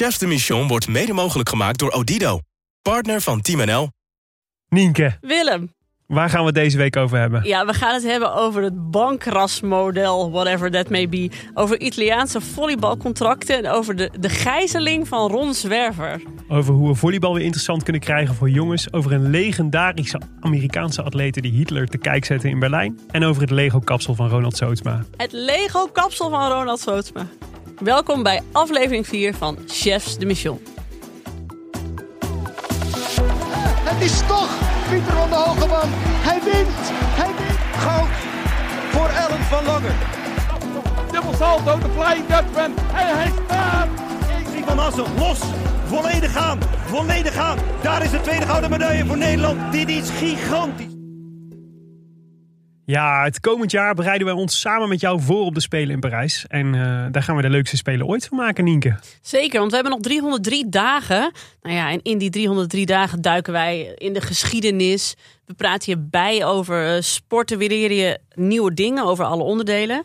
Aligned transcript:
Chefs 0.00 0.18
de 0.18 0.26
Mission 0.26 0.68
wordt 0.68 0.88
mede 0.88 1.12
mogelijk 1.12 1.48
gemaakt 1.48 1.78
door 1.78 1.90
Odido. 1.90 2.40
Partner 2.82 3.20
van 3.20 3.40
Team 3.40 3.66
NL. 3.66 3.90
Nienke, 4.68 5.18
Willem, 5.20 5.72
waar 6.06 6.30
gaan 6.30 6.40
we 6.40 6.46
het 6.46 6.54
deze 6.54 6.76
week 6.76 6.96
over 6.96 7.18
hebben? 7.18 7.44
ja, 7.44 7.66
we 7.66 7.72
gaan 7.72 7.94
het 7.94 8.02
hebben 8.02 8.34
over 8.34 8.62
het 8.62 8.90
bankrasmodel, 8.90 10.30
whatever 10.30 10.70
that 10.70 10.90
may 10.90 11.08
be. 11.08 11.30
Over 11.54 11.80
Italiaanse 11.80 12.40
volleybalcontracten 12.40 13.56
en 13.56 13.70
over 13.70 13.96
de, 13.96 14.10
de 14.20 14.28
gijzeling 14.28 15.08
van 15.08 15.30
Ron 15.30 15.54
Zwerver. 15.54 16.22
Over 16.48 16.74
hoe 16.74 16.88
we 16.88 16.94
volleybal 16.94 17.34
weer 17.34 17.44
interessant 17.44 17.82
kunnen 17.82 18.02
krijgen 18.02 18.34
voor 18.34 18.50
jongens. 18.50 18.92
Over 18.92 19.12
een 19.12 19.30
legendarische 19.30 20.20
Amerikaanse 20.40 21.02
atlete 21.02 21.40
die 21.40 21.52
Hitler 21.52 21.86
te 21.86 21.98
kijk 21.98 22.24
zette 22.24 22.48
in 22.48 22.58
Berlijn. 22.58 22.98
En 23.10 23.24
over 23.24 23.42
het 23.42 23.50
Lego-kapsel 23.50 24.14
van 24.14 24.28
Ronald 24.28 24.56
Sootsma. 24.56 25.04
Het 25.16 25.32
Lego-kapsel 25.32 26.30
van 26.30 26.50
Ronald 26.50 26.80
Sootsma. 26.80 27.26
Welkom 27.80 28.22
bij 28.22 28.40
aflevering 28.52 29.06
4 29.06 29.34
van 29.34 29.58
Chefs 29.66 30.18
de 30.18 30.26
Mission. 30.26 30.60
Het 33.84 34.02
is 34.02 34.18
toch 34.26 34.50
Pieter 34.90 35.12
van 35.12 35.28
de 35.28 35.34
Hogeman. 35.34 35.88
Hij 35.88 36.40
wint. 36.44 36.68
Hij 37.20 37.32
wint. 37.38 37.58
Goud 37.76 38.08
voor 38.90 39.08
Ellen 39.08 39.44
van 39.44 39.64
Lange. 39.64 39.90
Dubbel 41.12 41.34
salto, 41.34 41.78
de 41.78 41.88
Flying 41.96 42.26
Dutchman. 42.26 42.74
En 42.96 43.16
hij 43.18 43.32
staat. 43.44 43.88
Drie 44.50 44.64
van 44.64 44.78
Assen, 44.78 45.04
los. 45.18 45.40
Volledig 45.86 46.32
gaan. 46.32 46.58
Volledig 46.86 47.34
gaan. 47.34 47.58
Daar 47.82 48.04
is 48.04 48.10
de 48.10 48.20
tweede 48.20 48.46
gouden 48.46 48.70
medaille 48.70 49.06
voor 49.06 49.18
Nederland. 49.18 49.72
Dit 49.72 49.88
is 49.88 50.10
gigantisch. 50.10 50.99
Ja, 52.90 53.24
het 53.24 53.40
komend 53.40 53.70
jaar 53.70 53.94
bereiden 53.94 54.26
wij 54.26 54.36
ons 54.36 54.60
samen 54.60 54.88
met 54.88 55.00
jou 55.00 55.20
voor 55.20 55.44
op 55.44 55.54
de 55.54 55.60
Spelen 55.60 55.90
in 55.90 56.00
Parijs. 56.00 56.44
En 56.48 56.74
eh, 56.74 57.06
daar 57.10 57.22
gaan 57.22 57.36
we 57.36 57.42
de 57.42 57.50
leukste 57.50 57.76
Spelen 57.76 58.06
ooit 58.06 58.26
van 58.26 58.36
maken, 58.36 58.64
Nienke. 58.64 58.98
Zeker, 59.20 59.58
want 59.58 59.70
we 59.70 59.76
hebben 59.76 59.92
nog 59.92 60.02
303 60.02 60.68
dagen. 60.68 61.32
Nou 61.62 61.76
ja, 61.76 61.90
en 61.90 62.02
in 62.02 62.18
die 62.18 62.30
303 62.30 62.86
dagen 62.86 63.20
duiken 63.20 63.52
wij 63.52 63.94
in 63.96 64.12
de 64.12 64.20
geschiedenis. 64.20 65.14
We 65.46 65.54
praten 65.54 65.92
je 65.92 65.98
bij 66.10 66.44
over 66.44 66.94
eh, 66.94 67.00
sporten, 67.00 67.58
we 67.58 67.68
leren 67.68 67.96
je 67.96 68.18
nieuwe 68.34 68.74
dingen 68.74 69.04
over 69.04 69.24
alle 69.24 69.42
onderdelen. 69.42 70.04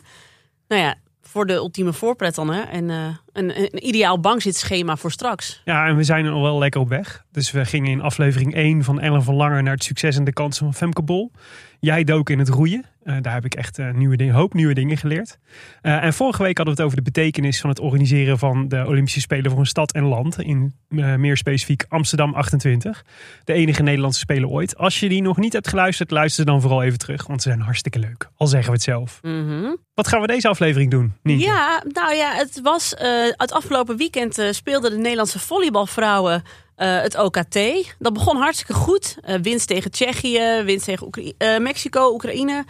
Nou 0.67 0.81
ja, 0.81 0.95
voor 1.35 1.45
de 1.45 1.53
ultieme 1.53 1.93
voorpret 1.93 2.35
dan, 2.35 2.53
hè. 2.53 2.61
En 2.61 2.89
eh, 2.89 2.97
een, 3.33 3.59
een 3.59 3.87
ideaal 3.87 4.19
bankzitschema 4.19 4.95
voor 4.95 5.11
straks. 5.11 5.61
Ja, 5.65 5.87
en 5.87 5.95
we 5.95 6.03
zijn 6.03 6.25
er 6.25 6.31
al 6.31 6.41
wel 6.41 6.57
lekker 6.57 6.81
op 6.81 6.89
weg. 6.89 7.25
Dus 7.31 7.51
we 7.51 7.65
gingen 7.65 7.91
in 7.91 8.01
aflevering 8.01 8.53
1 8.53 8.83
van 8.83 8.99
Ellen 8.99 9.23
van 9.23 9.35
Langer 9.35 9.63
naar 9.63 9.73
het 9.73 9.83
succes 9.83 10.17
en 10.17 10.23
de 10.23 10.33
kansen 10.33 10.65
van 10.65 10.73
Femke 10.73 11.01
Bol. 11.01 11.31
Jij 11.79 12.03
dook 12.03 12.29
in 12.29 12.39
het 12.39 12.49
roeien. 12.49 12.85
Eh, 13.05 13.15
daar 13.21 13.33
heb 13.33 13.45
ik 13.45 13.55
echt 13.55 13.77
een 13.77 13.97
nieuwe 13.97 14.15
ding, 14.15 14.31
hoop 14.31 14.53
nieuwe 14.53 14.73
dingen 14.73 14.97
geleerd. 14.97 15.37
Eh, 15.81 16.03
en 16.03 16.13
vorige 16.13 16.43
week 16.43 16.57
hadden 16.57 16.75
we 16.75 16.81
het 16.81 16.91
over 16.91 17.03
de 17.03 17.11
betekenis 17.11 17.61
van 17.61 17.69
het 17.69 17.79
organiseren 17.79 18.39
van 18.39 18.67
de 18.67 18.83
Olympische 18.87 19.19
Spelen 19.19 19.51
voor 19.51 19.59
een 19.59 19.65
stad 19.65 19.91
en 19.93 20.03
land. 20.03 20.39
In 20.39 20.73
eh, 20.89 21.15
meer 21.15 21.37
specifiek 21.37 21.85
Amsterdam 21.89 22.33
28. 22.33 23.05
De 23.43 23.53
enige 23.53 23.83
Nederlandse 23.83 24.19
Spelen 24.19 24.49
ooit. 24.49 24.77
Als 24.77 24.99
je 24.99 25.09
die 25.09 25.21
nog 25.21 25.37
niet 25.37 25.53
hebt 25.53 25.67
geluisterd, 25.67 26.11
luister 26.11 26.45
dan 26.45 26.61
vooral 26.61 26.83
even 26.83 26.97
terug. 26.99 27.27
Want 27.27 27.41
ze 27.41 27.49
zijn 27.49 27.61
hartstikke 27.61 27.99
leuk. 27.99 28.29
Al 28.35 28.47
zeggen 28.47 28.67
we 28.69 28.75
het 28.75 28.83
zelf. 28.83 29.19
Mhm. 29.21 29.75
Wat 29.93 30.07
gaan 30.07 30.21
we 30.21 30.27
deze 30.27 30.47
aflevering 30.47 30.91
doen, 30.91 31.13
Nienke? 31.23 31.43
Ja, 31.43 31.83
nou 31.87 32.13
ja, 32.15 32.33
het 32.33 32.59
was 32.61 32.93
eh, 32.93 33.09
het 33.31 33.51
afgelopen 33.51 33.97
weekend 33.97 34.37
eh, 34.37 34.51
speelden 34.51 34.91
de 34.91 34.97
Nederlandse 34.97 35.39
volleybalvrouwen 35.39 36.43
eh, 36.75 37.01
het 37.01 37.17
OKT. 37.17 37.59
Dat 37.99 38.13
begon 38.13 38.37
hartstikke 38.37 38.73
goed. 38.73 39.17
Eh, 39.21 39.35
winst 39.41 39.67
tegen 39.67 39.91
Tsjechië, 39.91 40.61
winst 40.63 40.85
tegen 40.85 41.05
Oekra- 41.05 41.31
eh, 41.37 41.57
Mexico, 41.59 42.13
Oekraïne. 42.13 42.65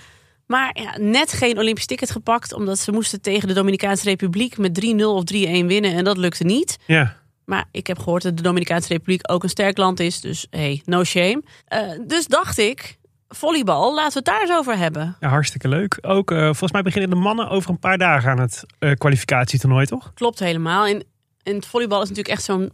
Maar 0.45 0.77
ja, 0.81 0.97
net 0.97 1.33
geen 1.33 1.57
Olympisch 1.57 1.85
ticket 1.85 2.11
gepakt, 2.11 2.53
omdat 2.53 2.79
ze 2.79 2.91
moesten 2.91 3.21
tegen 3.21 3.47
de 3.47 3.53
Dominicaanse 3.53 4.03
Republiek 4.03 4.57
met 4.57 4.85
3-0 4.85 4.95
of 5.03 5.23
3-1 5.33 5.65
winnen. 5.65 5.93
En 5.93 6.03
dat 6.03 6.17
lukte 6.17 6.43
niet. 6.43 6.77
Ja. 6.87 7.15
Maar 7.45 7.65
ik 7.71 7.87
heb 7.87 7.99
gehoord 7.99 8.23
dat 8.23 8.37
de 8.37 8.43
Dominicaanse 8.43 8.87
Republiek 8.87 9.31
ook 9.31 9.43
een 9.43 9.49
sterk 9.49 9.77
land 9.77 9.99
is. 9.99 10.21
Dus 10.21 10.47
hey, 10.49 10.81
no 10.85 11.03
shame. 11.03 11.43
Eh, 11.65 11.81
dus 12.07 12.27
dacht 12.27 12.57
ik, 12.57 12.97
volleybal, 13.27 13.95
laten 13.95 14.11
we 14.11 14.17
het 14.17 14.25
daar 14.25 14.41
eens 14.41 14.57
over 14.57 14.77
hebben. 14.77 15.15
Ja, 15.19 15.29
hartstikke 15.29 15.67
leuk. 15.67 15.97
Ook 16.01 16.31
eh, 16.31 16.43
volgens 16.43 16.71
mij 16.71 16.81
beginnen 16.81 17.09
de 17.09 17.15
mannen 17.15 17.49
over 17.49 17.69
een 17.69 17.79
paar 17.79 17.97
dagen 17.97 18.31
aan 18.31 18.39
het 18.39 18.63
eh, 18.79 18.91
kwalificatietoernooi, 18.91 19.85
toch? 19.85 20.13
Klopt 20.13 20.39
helemaal. 20.39 20.85
En, 20.85 21.03
en 21.43 21.55
het 21.55 21.65
volleybal 21.65 22.01
is 22.01 22.09
natuurlijk 22.09 22.35
echt 22.35 22.45
zo'n 22.45 22.71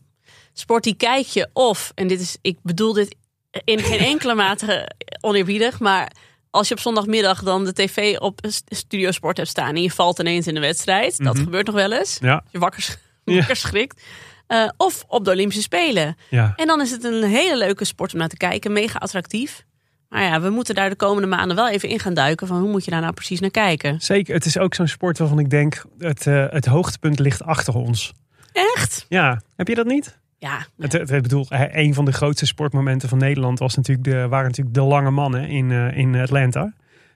sport 0.53 0.83
die 0.83 0.95
kijk 0.95 1.25
je 1.25 1.49
of, 1.53 1.91
en 1.95 2.07
dit 2.07 2.19
is, 2.19 2.37
ik 2.41 2.57
bedoel 2.61 2.93
dit 2.93 3.15
in 3.63 3.79
geen 3.79 3.99
enkele 4.13 4.35
mate 4.35 4.91
oneerbiedig, 5.21 5.79
maar 5.79 6.11
als 6.51 6.67
je 6.67 6.73
op 6.73 6.79
zondagmiddag 6.79 7.43
dan 7.43 7.65
de 7.65 7.73
tv 7.73 8.17
op 8.17 8.39
Studio 8.67 9.11
Sport 9.11 9.37
hebt 9.37 9.49
staan 9.49 9.75
en 9.75 9.81
je 9.81 9.91
valt 9.91 10.19
ineens 10.19 10.47
in 10.47 10.53
de 10.53 10.59
wedstrijd, 10.59 11.17
dat 11.17 11.33
Mhm. 11.35 11.43
gebeurt 11.43 11.65
nog 11.65 11.75
wel 11.75 11.91
eens, 11.91 12.17
Ja. 12.21 12.43
je 12.51 12.59
wakker, 12.59 12.97
Ja. 13.25 13.53
schrikt. 13.53 14.01
Eh, 14.47 14.69
of 14.77 15.03
op 15.07 15.25
de 15.25 15.31
Olympische 15.31 15.61
Spelen. 15.61 16.15
Ja. 16.29 16.53
En 16.55 16.67
dan 16.67 16.81
is 16.81 16.91
het 16.91 17.03
een 17.03 17.23
hele 17.23 17.57
leuke 17.57 17.85
sport 17.85 18.13
om 18.13 18.19
naar 18.19 18.27
te 18.27 18.37
kijken, 18.37 18.73
mega 18.73 18.99
attractief. 18.99 19.63
Maar 20.09 20.23
ja, 20.23 20.41
we 20.41 20.49
moeten 20.49 20.75
daar 20.75 20.89
de 20.89 20.95
komende 20.95 21.27
maanden 21.27 21.55
wel 21.55 21.69
even 21.69 21.89
in 21.89 21.99
gaan 21.99 22.13
duiken 22.13 22.47
van 22.47 22.59
hoe 22.59 22.69
moet 22.69 22.85
je 22.85 22.91
daar 22.91 23.01
nou 23.01 23.13
precies 23.13 23.39
naar 23.39 23.49
kijken. 23.51 24.01
Zeker. 24.01 24.33
Het 24.33 24.45
is 24.45 24.57
ook 24.57 24.73
zo'n 24.75 24.87
sport 24.87 25.17
waarvan 25.17 25.39
ik 25.39 25.49
denk, 25.49 25.83
het, 25.97 26.27
eh, 26.27 26.45
het 26.49 26.65
hoogtepunt 26.65 27.19
ligt 27.19 27.43
achter 27.43 27.73
ons. 27.75 28.13
Echt? 28.51 29.05
Ja, 29.09 29.41
heb 29.55 29.67
je 29.67 29.75
dat 29.75 29.85
niet? 29.85 30.19
Ja, 30.41 30.65
Het, 30.77 30.91
het, 30.91 31.21
bedoel, 31.21 31.45
een 31.49 31.93
van 31.93 32.05
de 32.05 32.11
grootste 32.11 32.45
sportmomenten 32.45 33.09
van 33.09 33.17
Nederland 33.17 33.59
was 33.59 33.75
natuurlijk 33.75 34.07
de, 34.07 34.27
waren 34.27 34.47
natuurlijk 34.47 34.75
de 34.75 34.81
lange 34.81 35.11
mannen 35.11 35.47
in, 35.47 35.71
eh, 35.71 35.97
in 35.97 36.15
Atlanta. 36.15 36.73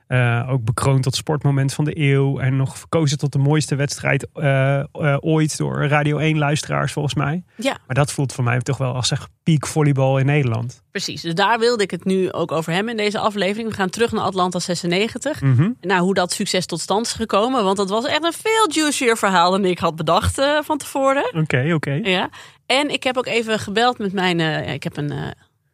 Eh, 0.08 0.48
ook 0.50 0.64
bekroond 0.64 1.04
tot 1.04 1.16
sportmoment 1.16 1.74
van 1.74 1.86
de 1.86 2.00
eeuw. 2.00 2.40
En 2.40 2.56
nog 2.56 2.78
verkozen 2.78 3.18
tot 3.18 3.32
de 3.32 3.40
mooiste 3.40 3.76
wedstrijd 3.76 4.28
eh, 4.34 4.84
ooit 5.20 5.58
door 5.58 5.86
Radio 5.88 6.18
1 6.18 6.38
luisteraars 6.38 6.94
volgens 6.94 7.14
mij. 7.14 7.44
ja. 7.56 7.78
Maar 7.88 7.96
dat 7.96 8.12
voelt 8.12 8.34
voor 8.34 8.44
mij 8.44 8.60
toch 8.60 8.78
wel 8.78 8.94
als 8.94 9.08
zeg 9.08 9.28
peak 9.44 9.68
volleybal 9.68 10.18
in 10.18 10.26
Nederland. 10.26 10.84
Precies, 10.92 11.22
dus 11.22 11.34
daar 11.34 11.60
wilde 11.60 11.84
ik 11.84 11.92
het 11.92 12.06
nu 12.06 12.32
ook 12.32 12.52
over 12.52 12.74
hebben 12.74 12.92
in 12.92 12.98
deze 12.98 13.20
aflevering. 13.20 13.70
We 13.70 13.76
gaan 13.76 13.90
terug 13.90 14.12
naar 14.12 14.24
Atlanta 14.24 14.60
96. 14.60 15.42
Mhm. 15.42 15.70
Nou, 15.82 16.02
hoe 16.02 16.14
dat 16.14 16.34
succes 16.34 16.66
tot 16.66 16.80
stand 16.80 17.06
is 17.06 17.14
gekomen. 17.14 17.64
Want 17.64 17.78
dat 17.78 17.90
was 17.90 18.06
echt 18.06 18.24
een 18.24 18.34
veel 18.34 18.72
juicier 18.72 19.18
verhaal 19.18 19.52
dan 19.52 19.66
ik 19.66 19.80
had 19.80 19.96
bedacht 19.96 20.42
van 20.62 20.78
tevoren. 20.78 21.32
Oké, 21.36 21.72
oké. 21.74 22.00
Ja. 22.04 22.30
En 22.66 22.90
ik 22.90 23.04
heb 23.04 23.18
ook 23.18 23.26
even 23.26 23.60
gebeld 23.60 23.98
met 23.98 24.14
mijn... 24.14 24.40
eh, 24.40 24.74
ik 24.74 24.84
heb 24.84 24.98
een... 24.98 25.12
eh, 25.12 25.28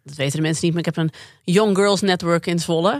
dat 0.04 0.16
weten 0.16 0.36
de 0.36 0.42
mensen 0.42 0.62
niet, 0.66 0.72
maar 0.74 0.80
ik 0.88 0.96
heb 0.96 0.98
een 0.98 1.12
Young 1.44 1.76
Girls 1.76 2.02
Network 2.02 2.46
in 2.46 2.60
Zwolle. 2.60 2.98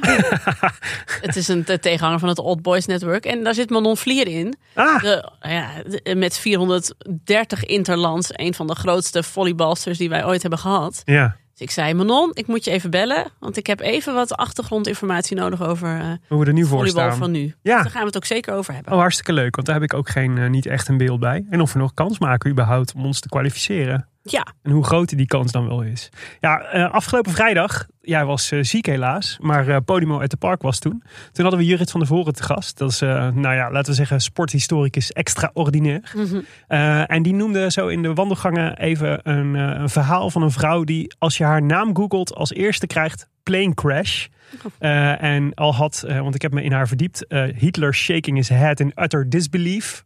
het 1.22 1.36
is 1.36 1.48
een 1.48 1.64
te- 1.64 1.80
tegenhanger 1.80 2.20
van 2.20 2.30
het 2.30 2.40
Old 2.40 2.62
Boys 2.62 2.86
Network. 2.86 3.26
En 3.26 3.44
daar 3.44 3.54
zit 3.54 3.70
Manon 3.70 3.98
Vlier 3.98 4.28
in. 4.28 4.56
Ah, 4.74 5.02
De, 5.02 5.30
ja, 5.42 5.70
de- 6.04 6.16
met 6.16 6.38
430 6.38 7.66
interlands. 7.66 8.30
Een 8.32 8.54
van 8.54 8.68
de 8.68 8.76
grootste 8.76 9.24
volleybalsters 9.24 9.98
die 9.98 10.10
wij 10.10 10.26
ooit 10.26 10.42
hebben 10.42 10.60
gehad. 10.60 11.02
ja. 11.06 11.40
Dus 11.62 11.70
ik 11.70 11.76
zei, 11.76 11.94
Manon, 11.94 12.32
ik 12.34 12.48
moet 12.48 12.66
je 12.66 12.72
even 12.72 12.90
bellen. 12.90 13.32
Want 13.40 13.58
ik 13.58 13.68
heb 13.68 13.80
even 13.80 14.14
wat 14.14 14.36
achtergrondinformatie 14.36 15.36
nodig 15.38 15.62
over 15.64 16.00
eh 16.00 16.06
Hoe 16.28 16.40
we 16.40 16.46
er 16.46 16.54
nu 16.54 16.66
voor 16.66 16.88
staan. 16.88 17.18
van 17.18 17.32
nu. 17.32 17.44
Dus 17.46 17.54
Ja. 17.62 17.82
daar 17.82 17.92
gaan 17.92 18.00
we 18.02 18.08
het 18.08 18.16
ook 18.16 18.26
zeker 18.26 18.54
over 18.54 18.74
hebben. 18.74 18.94
Oh, 18.94 19.00
hartstikke 19.00 19.34
leuk. 19.34 19.56
Want 19.56 19.68
daar 19.68 19.76
heb 19.76 19.84
ik 19.92 19.94
ook 19.94 20.10
geen, 20.10 20.38
eh, 20.38 20.50
niet 20.50 20.66
echt 20.66 20.88
een 20.88 20.98
beeld 20.98 21.20
bij. 21.20 21.46
En 21.50 21.62
of 21.62 21.74
we 21.74 21.80
nog 21.80 21.94
kans 21.94 22.20
maken 22.20 22.50
überhaupt 22.52 22.94
om 22.94 23.06
ons 23.06 23.20
te 23.20 23.30
kwalificeren. 23.30 24.08
Ja, 24.24 24.48
En 24.64 24.72
hoe 24.72 24.84
groot 24.84 25.18
die 25.18 25.28
kans 25.28 25.52
dan 25.52 25.68
wel 25.68 25.82
is. 25.82 26.10
Ja, 26.40 26.60
eh, 26.62 26.92
afgelopen 26.92 27.32
vrijdag, 27.32 27.86
jij 28.02 28.26
was 28.26 28.52
eh, 28.52 28.60
ziek 28.62 28.86
helaas, 28.86 29.38
maar 29.42 29.68
eh, 29.68 29.78
Podimo 29.86 30.20
uit 30.20 30.32
de 30.32 30.38
Park 30.38 30.62
was 30.62 30.80
toen. 30.80 31.04
Toen 31.32 31.44
hadden 31.44 31.60
we 31.60 31.66
Jurrit 31.66 31.92
van 31.92 32.00
der 32.00 32.10
Voren 32.10 32.34
te 32.34 32.44
gast. 32.44 32.78
Dat 32.78 32.92
is, 32.92 33.02
eh, 33.02 33.10
nou 33.10 33.56
ja, 33.56 33.72
laten 33.72 33.90
we 33.90 33.98
zeggen, 33.98 34.22
sporthistoricus 34.22 35.12
extraordinair. 35.12 36.12
Eh, 36.68 37.12
en 37.12 37.24
die 37.24 37.34
noemde 37.34 37.72
zo 37.72 37.88
in 37.88 38.02
de 38.02 38.14
wandelgangen 38.14 38.78
even 38.78 39.20
een, 39.30 39.54
een 39.54 39.90
verhaal 39.90 40.30
van 40.30 40.42
een 40.42 40.52
vrouw 40.52 40.84
die, 40.84 41.16
als 41.18 41.38
je 41.38 41.44
haar 41.44 41.62
naam 41.62 41.96
googelt, 41.96 42.36
als 42.36 42.54
eerste 42.54 42.88
krijgt 42.88 43.30
plane 43.44 43.74
crash. 43.74 44.28
Eh, 44.80 45.24
en 45.24 45.54
al 45.54 45.76
had, 45.76 46.06
want 46.08 46.36
ik 46.36 46.42
heb 46.42 46.54
me 46.54 46.64
in 46.64 46.72
haar 46.72 46.88
verdiept, 46.88 47.26
Hitler 47.56 47.94
shaking 47.94 48.38
his 48.38 48.50
head 48.50 48.80
in 48.80 48.92
utter 48.96 49.30
disbelief. 49.30 50.06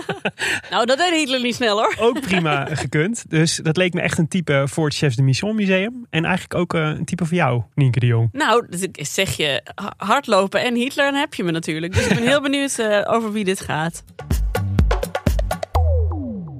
nou 0.70 0.86
dat 0.86 0.98
deed 0.98 1.14
Hitler 1.14 1.42
niet 1.42 1.54
snel 1.54 1.76
hoor. 1.76 1.94
ook 1.98 2.20
prima 2.20 2.66
gekund. 2.74 3.24
Dus 3.30 3.56
dat 3.56 3.76
leek 3.76 3.94
me 3.94 4.00
echt 4.00 4.18
een 4.18 4.28
type 4.28 4.64
voor 4.64 4.84
het 4.84 4.94
Chefs 4.94 5.16
de 5.16 5.22
Mission 5.22 5.54
Museum. 5.54 6.06
En 6.10 6.24
eigenlijk 6.24 6.54
ook 6.54 6.72
een 6.72 7.04
type 7.04 7.26
jou, 7.32 7.62
Nienke 7.74 8.00
de 8.00 8.06
Jong. 8.06 8.28
Nou, 8.32 8.66
dus 8.68 9.14
zeg 9.14 9.36
je 9.36 9.62
ha- 9.74 9.94
hardlopen 9.96 10.62
en 10.62 10.74
Hitler, 10.74 11.10
dan 11.10 11.20
heb 11.20 11.34
je 11.34 11.44
me 11.44 11.50
natuurlijk. 11.50 11.94
Dus 11.94 12.06
ik 12.06 12.14
ben 12.14 12.26
heel 12.26 12.40
benieuwd 12.48 12.78
eh, 12.78 13.12
over 13.14 13.32
wie 13.32 13.44
dit 13.44 13.60
gaat. 13.60 14.04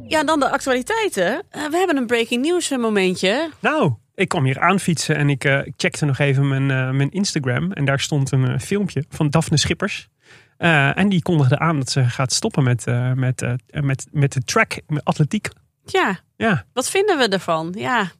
Ja, 0.06 0.24
dan 0.24 0.40
de 0.40 0.50
actualiteiten. 0.50 1.42
Eh, 1.50 1.66
we 1.70 1.76
hebben 1.76 1.96
een 1.96 2.06
breaking 2.06 2.42
news 2.44 2.70
momentje. 2.70 3.50
Nou, 3.60 3.92
ik 4.14 4.28
kwam 4.28 4.44
hier 4.44 4.60
aanfietsen 4.60 5.16
en 5.16 5.30
ik, 5.30 5.44
eh, 5.44 5.58
checkte 5.76 6.04
nog 6.04 6.19
even 6.19 6.48
mijn, 6.48 6.70
eh, 6.70 6.90
mijn 6.90 7.10
Instagram. 7.10 7.72
En 7.72 7.84
daar 7.84 8.00
stond 8.00 8.32
een 8.32 8.48
eh, 8.48 8.58
filmpje 8.58 9.04
van 9.08 9.30
Daphne 9.30 9.56
Schippers. 9.56 10.08
Eh, 10.56 10.98
en 10.98 11.08
die 11.08 11.22
kondigde 11.22 11.58
aan 11.58 11.78
dat 11.78 11.90
ze 11.90 12.04
gaat 12.04 12.32
stoppen 12.32 12.64
met, 12.64 12.86
eh, 12.86 13.12
met, 13.12 13.42
eh, 13.42 13.52
met, 13.82 14.06
met 14.10 14.32
de 14.32 14.42
track, 14.44 14.75
met 14.86 15.04
atletiek. 15.04 15.48
Ja, 15.84 16.18
Ja, 16.36 16.64
wat 16.72 16.90
vinden 16.90 17.18
we 17.18 17.28
ervan? 17.28 17.75
Ja, 17.78 18.10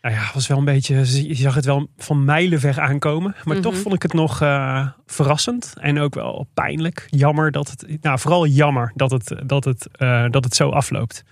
Nou 0.00 0.14
ja, 0.14 0.30
was 0.34 0.46
wel 0.46 0.58
een 0.58 0.64
beetje, 0.64 0.94
je 1.28 1.34
zag 1.34 1.54
het 1.54 1.64
wel 1.64 1.88
van 1.96 2.24
mijlenver 2.24 2.80
aankomen. 2.80 3.34
Maar 3.44 3.54
Mhm. 3.54 3.64
toch 3.64 3.76
vond 3.76 3.94
ik 3.94 4.02
het 4.02 4.12
nog 4.12 4.40
eh, 4.40 4.88
verrassend. 5.06 5.74
En 5.80 5.98
ook 5.98 6.14
wel 6.14 6.48
pijnlijk. 6.54 7.06
Jammer 7.10 7.50
dat 7.50 7.70
het, 7.70 8.02
nou 8.02 8.18
vooral 8.18 8.46
jammer 8.46 8.92
dat 8.94 9.10
het, 9.10 9.34
dat 9.46 9.64
het, 9.64 9.88
eh, 9.92 10.24
dat 10.30 10.44
het 10.44 10.54
zo 10.54 10.68
afloopt. 10.68 11.22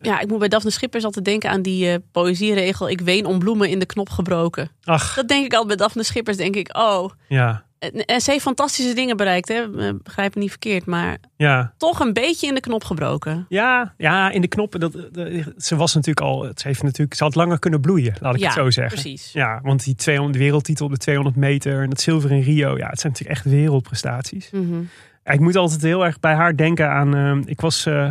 Ja, 0.00 0.20
ik 0.20 0.28
moet 0.28 0.38
bij 0.38 0.48
Daphne 0.48 0.70
Schippers 0.70 1.04
altijd 1.04 1.24
denken 1.24 1.50
aan 1.50 1.62
die 1.62 1.90
eh, 1.90 1.98
poëzieregel. 2.12 2.88
Ik 2.88 3.00
ween 3.00 3.26
om 3.26 3.38
bloemen 3.38 3.68
in 3.70 3.78
de 3.78 3.86
knop 3.86 4.10
gebroken. 4.10 4.70
Ach, 4.84 5.14
Dat 5.14 5.28
denk 5.28 5.44
ik 5.44 5.52
altijd 5.52 5.68
bij 5.68 5.86
Daphne 5.86 6.02
Schippers. 6.04 6.36
Denk 6.36 6.56
ik, 6.56 6.76
oh. 6.76 7.10
ja, 7.28 7.64
En, 8.06 8.20
ze 8.20 8.30
heeft 8.30 8.42
fantastische 8.42 8.94
dingen 8.94 9.16
bereikt, 9.16 9.48
hè? 9.48 9.78
Eh, 9.88 9.90
Begrijp 10.02 10.34
me 10.34 10.40
niet 10.40 10.50
verkeerd. 10.50 10.86
Maar 10.86 11.16
ja. 11.36 11.72
toch 11.78 12.00
een 12.00 12.12
beetje 12.12 12.46
in 12.46 12.54
de 12.54 12.60
knop 12.60 12.84
gebroken. 12.84 13.46
Ja, 13.48 13.94
ja, 13.96 14.30
in 14.30 14.40
de 14.40 14.48
knoppen. 14.48 14.80
Dat, 14.80 14.92
dat- 14.92 15.28
ze 15.58 15.76
was 15.76 15.94
natuurlijk 15.94 16.26
al, 16.26 16.42
ze 16.54 16.68
heeft 16.68 16.82
natuurlijk, 16.82 17.14
ze 17.14 17.24
had 17.24 17.34
langer 17.34 17.58
kunnen 17.58 17.80
bloeien, 17.80 18.14
laat 18.20 18.34
ik 18.34 18.40
ja, 18.40 18.46
het 18.46 18.54
zo 18.56 18.70
zeggen. 18.70 19.00
precies. 19.00 19.32
Ja, 19.32 19.60
want 19.62 19.84
die 19.84 19.94
200 19.94 20.38
wereldtitel 20.38 20.86
op 20.86 20.92
de 20.92 20.98
200 20.98 21.36
meter 21.36 21.82
en 21.82 21.88
dat 21.88 22.00
zilver 22.00 22.32
in 22.32 22.40
Rio, 22.42 22.76
ja, 22.76 22.88
het 22.88 23.00
zijn 23.00 23.12
natuurlijk 23.12 23.38
echt 23.40 23.54
wereldprestaties. 23.54 24.50
Mhm. 24.50 24.82
Ik 25.24 25.40
moet 25.40 25.56
altijd 25.56 25.82
heel 25.82 26.04
erg 26.04 26.20
bij 26.20 26.34
haar 26.34 26.56
denken 26.56 26.88
aan. 26.90 27.14
eh, 27.16 27.36
ik 27.44 27.60
was 27.60 27.86
eh, 27.86 28.08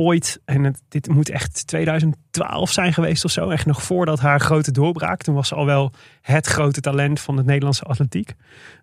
ooit, 0.00 0.40
en 0.44 0.74
dit 0.88 1.08
moet 1.08 1.28
echt 1.28 1.66
2012 1.66 2.70
zijn 2.70 2.92
geweest 2.92 3.24
of 3.24 3.30
zo. 3.30 3.48
Echt 3.48 3.66
nog 3.66 3.82
voordat 3.82 4.20
haar 4.20 4.40
grote 4.40 4.72
doorbraak. 4.72 5.22
Toen 5.22 5.34
was 5.34 5.48
ze 5.48 5.54
al 5.54 5.66
wel 5.66 5.92
het 6.20 6.46
grote 6.46 6.80
talent 6.80 7.20
van 7.20 7.36
het 7.36 7.46
Nederlandse 7.46 7.84
atletiek. 7.84 8.34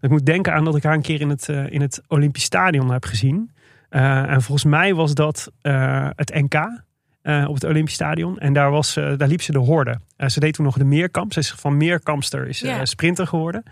Ik 0.01 0.09
moet 0.09 0.25
denken 0.25 0.53
aan 0.53 0.65
dat 0.65 0.75
ik 0.75 0.83
haar 0.83 0.93
een 0.93 1.01
keer 1.01 1.21
in 1.21 1.29
het, 1.29 1.49
eh, 1.49 1.71
in 1.71 1.81
het 1.81 2.01
Olympisch 2.07 2.43
Stadion 2.43 2.91
heb 2.91 3.05
gezien. 3.05 3.51
Eh, 3.89 4.31
en 4.31 4.41
volgens 4.41 4.63
mij 4.63 4.93
was 4.93 5.13
dat 5.13 5.51
eh, 5.61 6.09
het 6.15 6.33
NK. 6.33 6.85
Eh, 7.27 7.45
op 7.47 7.53
het 7.53 7.63
Olympisch 7.63 7.93
Stadion. 7.93 8.39
En 8.39 8.53
daar, 8.53 8.71
was, 8.71 8.95
eh, 8.95 9.13
daar 9.17 9.27
liep 9.27 9.41
ze 9.41 9.51
de 9.51 9.57
horde. 9.57 9.99
Eh, 10.17 10.27
ze 10.27 10.39
deed 10.39 10.53
toen 10.53 10.65
nog 10.65 10.77
de 10.77 10.83
meerkamp. 10.83 11.33
Ze 11.33 11.39
is 11.39 11.51
van 11.51 11.77
meerkampster 11.77 12.47
is 12.47 12.65
sprinter 12.83 13.27
geworden. 13.27 13.63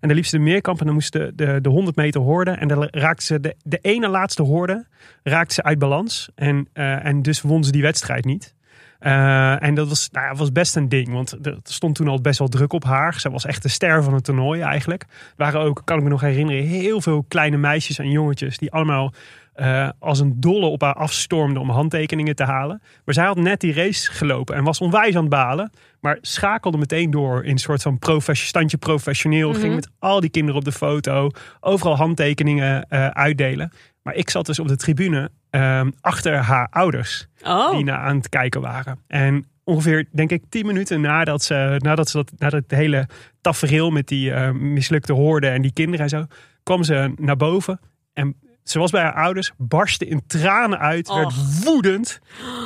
En 0.00 0.08
dan 0.08 0.14
liep 0.16 0.26
ze 0.26 0.36
de 0.36 0.42
meerkamp 0.42 0.80
en 0.80 0.84
dan 0.84 0.94
moest 0.94 1.12
de, 1.12 1.32
de, 1.34 1.60
de 1.60 1.68
100 1.68 1.96
meter 1.96 2.20
horde. 2.20 2.50
En 2.50 2.68
dan 2.68 2.88
raakte 2.90 3.24
ze 3.24 3.40
de, 3.40 3.56
de 3.62 3.78
ene 3.82 4.08
laatste 4.08 4.42
horde 4.42 4.86
raakte 5.22 5.54
ze 5.54 5.62
uit 5.62 5.78
balans. 5.78 6.28
En, 6.34 6.68
en 6.72 7.22
dus 7.22 7.40
won 7.40 7.64
ze 7.64 7.72
die 7.72 7.82
wedstrijd 7.82 8.24
niet. 8.24 8.54
En 8.98 9.74
dat 9.74 9.88
was, 9.88 10.08
nou 10.12 10.26
ja, 10.26 10.34
was 10.34 10.52
best 10.52 10.76
een 10.76 10.88
ding, 10.88 11.12
want 11.12 11.46
er 11.46 11.56
stond 11.62 11.94
toen 11.94 12.08
al 12.08 12.20
best 12.20 12.38
wel 12.38 12.48
druk 12.48 12.72
op 12.72 12.84
haar. 12.84 13.20
Ze 13.20 13.30
was 13.30 13.46
echt 13.46 13.62
de 13.62 13.68
ster 13.68 14.02
van 14.02 14.14
het 14.14 14.24
toernooi 14.24 14.60
eigenlijk. 14.60 15.02
Er 15.02 15.08
waren 15.36 15.60
ook, 15.60 15.82
kan 15.84 15.96
ik 15.96 16.02
me 16.02 16.08
nog 16.08 16.20
herinneren, 16.20 16.64
heel 16.64 17.00
veel 17.00 17.24
kleine 17.28 17.56
meisjes 17.56 17.98
en 17.98 18.10
jongetjes 18.10 18.58
die 18.58 18.72
allemaal 18.72 19.12
eh, 19.54 19.88
als 19.98 20.20
een 20.20 20.40
dolle 20.40 20.66
op 20.66 20.80
haar 20.80 20.94
afstormden 20.94 21.62
om 21.62 21.70
handtekeningen 21.70 22.36
te 22.36 22.44
halen. 22.44 22.82
Maar 23.04 23.14
zij 23.14 23.24
had 23.24 23.36
net 23.36 23.60
die 23.60 23.72
race 23.72 24.12
gelopen 24.12 24.56
en 24.56 24.64
was 24.64 24.80
onwijs 24.80 25.14
aan 25.14 25.20
het 25.20 25.30
balen. 25.30 25.70
Maar 26.00 26.18
schakelde 26.20 26.78
meteen 26.78 27.10
door 27.10 27.44
in 27.44 27.50
een 27.50 27.58
soort 27.58 27.82
van 27.82 27.98
profes- 27.98 28.46
standje 28.46 28.76
professioneel. 28.76 29.50
Mhm. 29.50 29.60
Ging 29.60 29.74
met 29.74 29.88
al 29.98 30.20
die 30.20 30.30
kinderen 30.30 30.58
op 30.58 30.64
de 30.64 30.72
foto. 30.72 31.30
Overal 31.60 31.96
handtekeningen 31.96 32.88
eh, 32.88 33.06
uitdelen. 33.06 33.72
Maar 34.02 34.14
ik 34.14 34.30
zat 34.30 34.46
dus 34.46 34.58
op 34.58 34.68
de 34.68 34.76
tribune 34.76 35.30
ehm, 35.50 35.90
achter 36.00 36.36
haar 36.36 36.68
ouders 36.70 37.26
Oh, 37.42 37.70
die 37.70 37.84
naar 37.84 37.98
aan 37.98 38.16
het 38.16 38.28
kijken 38.28 38.60
waren. 38.60 38.98
En 39.06 39.46
ongeveer, 39.64 40.08
denk 40.12 40.30
ik, 40.30 40.42
tien 40.48 40.66
minuten 40.66 41.00
nadat 41.00 41.42
ze, 41.42 41.74
nadat 41.78 42.08
ze 42.08 42.16
dat, 42.16 42.32
nadat 42.38 42.62
het 42.62 42.78
hele 42.78 43.08
tafereel 43.40 43.90
met 43.90 44.08
die 44.08 44.32
eh, 44.32 44.50
mislukte 44.50 45.12
hoorden 45.12 45.52
en 45.52 45.62
die 45.62 45.72
kinderen 45.72 46.00
en 46.00 46.08
zo, 46.08 46.26
kwam 46.62 46.82
ze 46.82 47.12
naar 47.16 47.36
boven 47.36 47.80
en 48.12 48.36
ze 48.64 48.78
was 48.78 48.90
bij 48.90 49.02
haar 49.02 49.14
ouders, 49.14 49.52
barstte 49.56 50.06
in 50.06 50.22
tranen 50.26 50.78
uit, 50.78 51.08
werd 51.08 51.62
woedend 51.64 52.20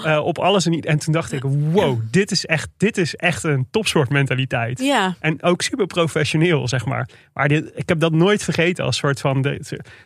eh, 0.05 0.19
op 0.25 0.39
alles 0.39 0.65
en 0.65 0.71
niet. 0.71 0.87
En 0.87 0.99
toen 0.99 1.13
dacht 1.13 1.33
ik, 1.33 1.43
wow, 1.43 1.99
dit 2.11 2.31
is 2.31 2.47
echt, 2.47 2.69
dit 2.77 2.99
is 2.99 3.15
echt 3.17 3.43
een 3.45 3.67
topsportmentaliteit. 3.71 4.79
ja. 4.81 5.15
En 5.21 5.43
ook 5.43 5.63
super 5.63 5.87
professioneel, 5.87 6.69
zeg 6.69 6.87
maar. 6.87 7.09
Maar 7.33 7.49
dit, 7.49 7.71
ik 7.75 7.89
heb 7.89 8.01
dat 8.01 8.13
nooit 8.13 8.45
vergeten 8.45 8.85
als 8.85 8.97
soort 8.97 9.21
van 9.21 9.43
de, 9.43 9.61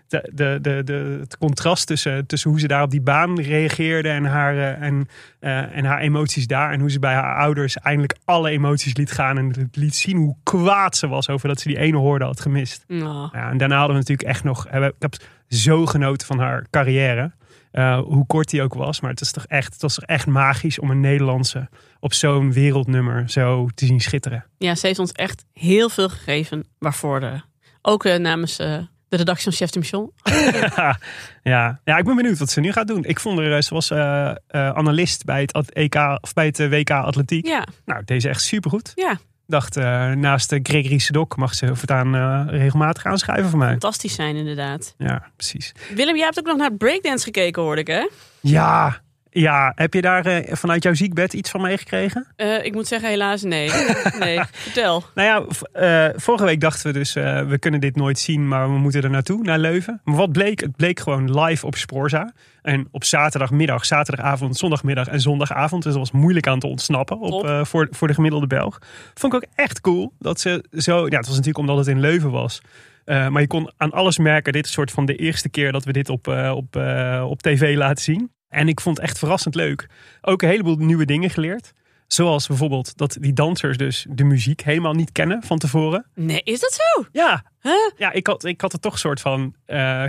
de, 0.09 0.29
de, 0.33 0.59
de, 0.63 0.83
de- 0.85 1.17
het 1.21 1.39
contrast 1.39 1.87
tussen, 1.87 2.27
tussen 2.27 2.51
hoe 2.51 2.61
ze 2.61 2.67
daar 2.67 2.83
op 2.83 2.91
die 2.91 3.01
baan 3.01 3.41
reageerde 3.41 4.09
en 4.09 4.25
haar, 4.25 4.57
eh, 4.57 4.87
en, 4.87 5.09
eh, 5.41 5.77
en 5.77 5.85
haar 5.85 6.01
emoties 6.01 6.47
daar. 6.47 6.73
En 6.73 6.81
hoe 6.81 6.91
ze 6.91 6.99
bij 6.99 7.15
haar 7.15 7.37
ouders 7.37 7.77
eindelijk 7.79 8.17
alle 8.25 8.51
emoties 8.51 8.97
liet 8.97 9.13
gaan. 9.13 9.39
En 9.39 9.47
het 9.49 9.77
liet 9.77 9.95
zien 9.95 10.17
hoe 10.17 10.37
kwaad 10.43 10.97
ze 10.97 11.09
was 11.09 11.29
over 11.29 11.49
dat 11.49 11.61
ze 11.61 11.69
die 11.69 11.79
ene 11.79 11.97
hoorde 11.97 12.25
had 12.25 12.41
gemist. 12.41 12.85
Oh. 12.89 13.29
Ja, 13.33 13.51
en 13.51 13.57
daarna 13.59 13.77
hadden 13.79 13.97
we 13.97 14.01
natuurlijk 14.01 14.29
echt 14.29 14.45
nog. 14.45 14.67
Ik 14.67 14.93
heb 14.99 15.15
zo 15.55 15.87
genoten 15.87 16.27
van 16.27 16.39
haar 16.39 16.67
carrière. 16.71 17.33
eh, 17.71 17.99
hoe 18.01 18.27
kort 18.27 18.51
die 18.51 18.63
ook 18.63 18.75
was. 18.75 19.01
Maar 19.01 19.11
het, 19.11 19.21
is 19.21 19.33
toch 19.33 19.47
echt, 19.47 19.73
het 19.73 19.83
was 19.83 19.95
toch 19.95 20.05
echt 20.05 20.27
magisch 20.27 20.79
om 20.79 20.91
een 20.91 21.01
Nederlandse 21.01 21.69
op 22.01 22.13
zo'n 22.13 22.53
wereldnummer 22.53 23.31
zo 23.31 23.69
te 23.75 23.87
zien 23.87 24.01
schitteren. 24.01 24.45
Ja, 24.59 24.75
ze 24.75 24.87
heeft 24.87 24.99
ons 24.99 25.13
echt 25.13 25.45
heel 25.53 25.89
veel 25.89 26.09
gegeven 26.09 26.65
waarvoor. 26.79 27.21
De, 27.21 27.41
ook 27.83 28.05
eh, 28.05 28.19
namens 28.19 28.59
eh, 28.59 28.79
de 29.09 29.17
redactie 29.17 29.45
van 29.45 29.53
Chef 29.53 29.71
de 29.71 29.79
Mission. 29.79 30.13
ja. 31.43 31.81
ja, 31.85 31.97
ik 31.97 32.05
ben 32.05 32.17
benieuwd 32.17 32.39
wat 32.39 32.51
ze 32.51 32.61
nu 32.61 32.73
gaat 32.73 32.87
doen. 32.87 33.05
Ik 33.05 33.21
vond 33.21 33.39
haar, 33.39 33.53
eh, 33.53 33.61
ze 33.63 33.75
was 33.75 33.91
eh, 33.91 34.29
eh, 34.31 34.37
analist 34.69 35.25
bij 35.25 35.41
het, 35.41 35.73
EK, 35.73 35.95
of 36.21 36.33
bij 36.33 36.47
het 36.47 36.61
eh, 36.61 36.69
WK 36.69 36.91
Atletiek. 36.91 37.47
Ja, 37.47 37.67
Nou, 37.85 38.05
deze 38.05 38.29
echt 38.29 38.43
supergoed. 38.43 38.93
ja, 38.95 39.19
dacht, 39.47 39.77
eh, 39.77 40.11
naast 40.11 40.53
uh, 40.53 40.59
Gregory 40.63 40.99
Sedok 40.99 41.37
mag 41.37 41.55
ze 41.55 41.77
voortaan 41.77 42.15
eh, 42.15 42.59
regelmatig 42.59 43.07
aanschrijven 43.07 43.51
voor 43.51 43.59
mij. 43.59 43.71
fantastisch 43.71 44.15
zijn 44.15 44.37
inderdaad. 44.37 44.95
Ja, 44.99 45.27
precies. 45.37 45.73
Willem, 45.95 46.17
jij 46.17 46.25
hebt 46.25 46.39
ook 46.39 46.47
nog 46.47 46.57
naar 46.57 46.73
breakdance 46.73 47.25
gekeken, 47.25 47.63
hoorde 47.63 47.81
ik 47.81 47.87
hè? 47.87 48.09
Ja, 48.41 49.02
ja. 49.33 49.73
heb 49.75 49.95
je 49.95 50.01
daar 50.01 50.27
eh, 50.27 50.55
vanuit 50.55 50.83
jouw 50.83 50.95
ziekbed 50.95 51.33
iets 51.33 51.51
van 51.51 51.61
meegekregen? 51.61 52.27
Eh, 52.37 52.65
ik 52.65 52.75
moet 52.75 52.87
zeggen, 52.87 53.09
helaas 53.09 53.43
nee. 53.43 53.71
Nee, 54.19 54.41
vertel. 54.53 55.05
Nou 55.15 55.29
ja, 55.29 55.45
eh, 55.73 56.15
vorige 56.17 56.45
week 56.45 56.61
dachten 56.61 56.87
we 56.87 56.99
dus, 56.99 57.15
eh, 57.15 57.47
we 57.47 57.59
kunnen 57.59 57.81
dit 57.81 57.97
nooit 57.97 58.19
zien, 58.19 58.49
maar 58.49 58.73
we 58.73 58.79
moeten 58.79 59.03
er 59.03 59.11
naartoe, 59.11 59.43
naar 59.43 59.59
Leuven. 59.59 60.01
Maar 60.05 60.17
wat 60.17 60.33
bleek? 60.33 60.61
Het 60.61 60.77
bleek 60.77 61.01
gewoon 61.01 61.41
live 61.41 61.67
op 61.67 61.75
Sporza. 61.75 62.33
En 62.63 62.89
op 62.91 63.05
zaterdagmiddag, 63.05 63.85
zaterdagavond, 63.85 64.57
zondagmiddag 64.57 65.09
en 65.09 65.21
zondagavond. 65.21 65.83
Dus 65.83 65.93
dat 65.93 66.01
was 66.01 66.21
moeilijk 66.21 66.47
aan 66.47 66.59
te 66.59 66.67
ontsnappen 66.67 67.19
op, 67.19 67.67
voor, 67.67 67.89
voor 67.91 68.09
de 68.09 68.15
gemiddelde 68.15 68.47
Belg. 68.47 68.79
Vond 69.15 69.35
ik 69.35 69.43
ook 69.43 69.51
echt 69.55 69.81
cool 69.81 70.13
dat 70.19 70.41
ze 70.41 70.65
zo... 70.73 70.97
Ja, 71.09 71.17
het 71.17 71.27
was 71.27 71.37
natuurlijk 71.37 71.59
omdat 71.59 71.77
het 71.77 71.87
in 71.87 72.01
Leuven 72.01 72.31
was. 72.31 72.61
Maar 73.05 73.41
je 73.41 73.47
kon 73.47 73.71
aan 73.77 73.93
alles 73.93 74.19
merken, 74.19 74.53
dit 74.53 74.65
is 74.65 74.73
soort 74.73 74.91
van 74.91 75.07
de 75.07 75.17
eerste 75.17 75.49
keer 75.49 75.73
dat 75.73 75.85
we 75.85 75.93
dit 75.93 76.09
op, 76.09 76.27
op, 76.55 76.77
op 77.25 77.43
tv 77.43 77.77
laten 77.77 78.05
zien. 78.05 78.31
En 78.53 78.69
ik 78.69 78.81
vond 78.81 78.97
het 78.97 79.07
echt 79.07 79.19
verrassend 79.19 79.55
leuk. 79.55 79.87
Ook 80.21 80.43
een 80.43 80.49
heleboel 80.49 80.77
nieuwe 80.77 81.05
dingen 81.05 81.31
geleerd. 81.31 81.73
Zoals 82.07 82.47
bijvoorbeeld 82.47 82.97
dat 82.97 83.17
die 83.21 83.33
dansers 83.33 83.77
dus 83.77 84.07
de 84.09 84.25
muziek 84.25 84.61
helemaal 84.61 84.93
niet 84.93 85.13
kennen 85.13 85.43
van 85.43 85.59
tevoren. 85.59 86.07
Nee, 86.15 86.43
is 86.43 86.61
dat 86.61 86.73
zo? 86.73 87.05
Ja, 87.13 87.45
Huh? 87.61 87.73
ja 87.97 88.13
ik, 88.13 88.27
had, 88.27 88.45
ik 88.45 88.61
had 88.61 88.73
er 88.73 88.81
toch 88.81 88.93
een 88.93 88.99
soort 88.99 89.21
van 89.21 89.55
eh, 89.67 90.05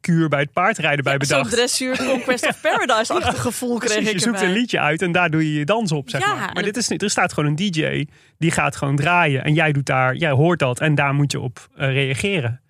kuur 0.00 0.28
bij 0.28 0.40
het 0.40 0.52
paardrijden 0.52 1.04
bij 1.04 1.12
Zo'n 1.12 1.28
bedacht. 1.28 1.50
dressuur 1.50 1.96
Conquest 1.96 2.46
of 2.48 2.60
Paradise-achtig 2.60 3.40
gevoel 3.40 3.78
kreeg 3.78 3.90
Precies, 3.92 4.08
ik 4.08 4.14
je 4.14 4.20
zoekt 4.20 4.34
erbij. 4.36 4.48
een 4.48 4.58
liedje 4.58 4.80
uit 4.80 5.02
en 5.02 5.12
daar 5.12 5.30
doe 5.30 5.52
je 5.52 5.58
je 5.58 5.64
dans 5.64 5.92
op, 5.92 6.10
zeg 6.10 6.20
Ja, 6.20 6.34
maar. 6.34 6.50
Maar 6.52 6.62
dit 6.62 6.76
is 6.76 6.88
niet, 6.88 7.02
er 7.02 7.10
staat 7.10 7.32
gewoon 7.32 7.50
een 7.50 7.56
DJ, 7.70 8.06
die 8.38 8.50
gaat 8.50 8.76
gewoon 8.76 8.96
draaien. 8.96 9.44
En 9.44 9.54
jij 9.54 9.72
doet 9.72 9.86
daar, 9.86 10.14
jij 10.14 10.30
hoort 10.30 10.58
dat 10.58 10.80
en 10.80 10.94
daar 10.94 11.14
moet 11.14 11.32
je 11.32 11.40
op 11.40 11.68
eh, 11.76 11.92
reageren. 11.92 12.60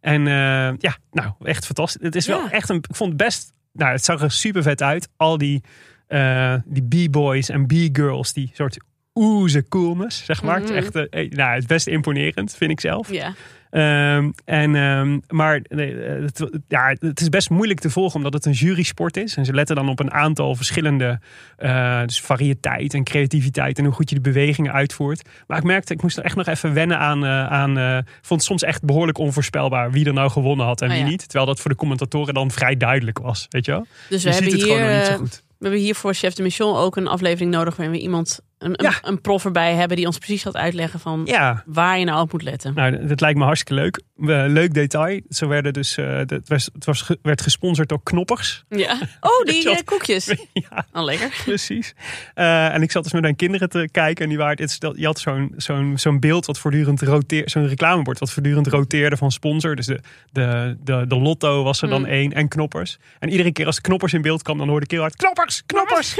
En 0.00 0.24
ja, 0.78 0.96
nou, 1.10 1.32
echt 1.42 1.66
fantastisch. 1.66 2.02
Het 2.02 2.14
is 2.14 2.26
wel 2.26 2.48
echt 2.48 2.68
een, 2.68 2.76
ik 2.76 2.96
vond 2.96 3.08
het 3.12 3.18
best, 3.18 3.52
nou, 3.72 3.92
het 3.92 4.04
zag 4.04 4.22
er 4.22 4.30
super 4.30 4.62
vet 4.62 4.82
uit. 4.82 5.08
Al 5.16 5.38
die, 5.38 5.62
eh, 6.06 6.54
die 6.64 7.08
B-boys 7.08 7.48
en 7.48 7.66
B-girls, 7.66 8.32
die 8.32 8.50
soort 8.54 8.76
oeze 9.14 9.68
coolness, 9.68 10.24
zeg 10.24 10.42
maar. 10.42 10.54
Het 10.54 10.64
is 10.64 10.70
Mhm. 10.70 10.78
echt, 10.78 10.94
eh, 11.10 11.30
nou, 11.30 11.50
het 11.50 11.60
is 11.60 11.66
best 11.66 11.86
imponerend, 11.86 12.54
vind 12.54 12.70
ik 12.70 12.80
zelf. 12.80 13.12
Ja. 13.12 13.34
Ehm, 13.70 14.30
en, 14.44 14.74
ehm, 14.74 15.18
maar 15.28 15.60
nee, 15.68 16.02
eh, 16.02 16.22
het, 16.22 16.50
ja, 16.68 16.94
het 16.98 17.20
is 17.20 17.28
best 17.28 17.50
moeilijk 17.50 17.80
te 17.80 17.90
volgen 17.90 18.16
omdat 18.16 18.32
het 18.32 18.44
een 18.46 18.52
jurysport 18.52 19.16
is. 19.16 19.36
En 19.36 19.44
ze 19.44 19.54
letten 19.54 19.76
dan 19.76 19.88
op 19.88 20.00
een 20.00 20.12
aantal 20.12 20.54
verschillende 20.54 21.20
eh, 21.56 22.00
dus 22.06 22.20
variëteit 22.20 22.94
en 22.94 23.04
creativiteit 23.04 23.78
en 23.78 23.84
hoe 23.84 23.94
goed 23.94 24.08
je 24.08 24.14
de 24.14 24.20
bewegingen 24.20 24.72
uitvoert. 24.72 25.28
Maar 25.46 25.58
ik 25.58 25.64
merkte, 25.64 25.92
ik 25.92 26.02
moest 26.02 26.16
er 26.18 26.24
echt 26.24 26.36
nog 26.36 26.46
even 26.46 26.74
wennen 26.74 26.98
aan. 26.98 27.24
eh, 27.24 27.46
aan 27.46 27.78
ik 27.98 28.04
vond 28.22 28.40
het 28.40 28.48
soms 28.48 28.62
echt 28.62 28.84
behoorlijk 28.84 29.18
onvoorspelbaar 29.18 29.90
wie 29.90 30.06
er 30.06 30.12
nou 30.12 30.30
gewonnen 30.30 30.66
had 30.66 30.80
en 30.80 30.88
Oh 30.88 30.94
wie 30.94 31.02
ja. 31.02 31.10
niet. 31.10 31.20
Terwijl 31.28 31.46
dat 31.46 31.60
voor 31.60 31.70
de 31.70 31.76
commentatoren 31.76 32.34
dan 32.34 32.50
vrij 32.50 32.76
duidelijk 32.76 33.18
was. 33.18 33.46
Weet 33.48 33.64
je 33.64 33.70
wel? 33.70 33.86
Dus 34.08 34.22
je 34.22 34.28
we 34.28 34.34
ziet 34.34 34.42
hebben, 34.42 34.52
het 34.60 34.68
hier, 34.68 34.76
gewoon 34.76 34.88
nog 34.90 34.98
niet 34.98 35.06
zo 35.06 35.16
goed. 35.16 35.42
we 35.58 35.64
hebben 35.64 35.80
hier 35.80 35.94
voor 35.94 36.14
Chef 36.14 36.34
de 36.34 36.42
Mission 36.42 36.76
ook 36.76 36.96
een 36.96 37.08
aflevering 37.08 37.50
nodig 37.50 37.76
waarin 37.76 37.94
we 37.96 38.02
iemand, 38.02 38.40
een, 38.60 38.74
Ja. 38.76 38.92
een 39.02 39.20
prof 39.20 39.44
erbij 39.44 39.74
hebben 39.74 39.96
die 39.96 40.06
ons 40.06 40.18
precies 40.18 40.42
gaat 40.42 40.56
uitleggen 40.56 41.00
van 41.00 41.22
Ja, 41.24 41.62
waar 41.66 41.98
je 41.98 42.04
nou 42.04 42.20
op 42.20 42.32
moet 42.32 42.42
letten. 42.42 42.74
Nou, 42.74 43.06
dat 43.06 43.20
lijkt 43.20 43.38
me 43.38 43.44
hartstikke 43.44 43.74
leuk. 43.82 44.00
Leuk 44.50 44.74
detail. 44.74 45.20
Zo 45.28 45.48
werden 45.48 45.72
dus, 45.72 45.96
eh, 45.96 46.16
het, 46.16 46.48
was, 46.48 46.70
het 46.72 46.84
was, 46.84 47.10
werd 47.22 47.42
gesponsord 47.42 47.88
door 47.88 48.02
Knoppers. 48.02 48.64
Ja. 48.68 48.98
Oh, 49.20 49.44
die 49.46 49.70
eh, 49.70 49.76
koekjes. 49.84 50.24
ja, 50.52 50.86
Oh, 50.92 51.04
lekker. 51.04 51.40
precies. 51.44 51.94
Eh, 52.34 52.74
en 52.74 52.82
ik 52.82 52.90
zat 52.90 53.02
dus 53.02 53.12
met 53.12 53.22
mijn 53.22 53.36
kinderen 53.36 53.68
te 53.68 53.88
kijken. 53.92 54.22
En 54.24 54.28
die 54.28 54.38
waren, 54.38 54.62
het, 54.62 54.78
je 54.96 55.06
had 55.06 55.18
zo'n 55.18 55.52
zo'n 55.56 55.92
zo'n 55.98 56.20
beeld 56.20 56.46
wat 56.46 56.58
voortdurend 56.58 57.02
roteerde. 57.02 57.50
Zo'n 57.50 57.66
reclamebord 57.68 58.18
wat 58.18 58.30
voortdurend 58.32 58.66
roteerde 58.66 59.16
van 59.16 59.30
sponsor. 59.30 59.76
Dus 59.76 59.86
de, 59.86 60.00
de, 60.32 60.76
de, 60.84 61.04
de 61.08 61.16
lotto 61.16 61.62
was 61.62 61.82
er 61.82 61.88
dan 61.88 61.98
Mm. 62.00 62.06
één. 62.06 62.32
En 62.32 62.48
knoppers. 62.48 62.98
En 63.18 63.28
iedere 63.28 63.52
keer 63.52 63.66
als 63.66 63.80
knoppers 63.80 64.12
in 64.12 64.22
beeld 64.22 64.42
kwam, 64.42 64.58
dan 64.58 64.68
hoorde 64.68 64.84
ik 64.84 64.90
heel 64.90 65.00
hard... 65.00 65.16
Knoppers! 65.16 65.62
Knoppers! 65.66 66.16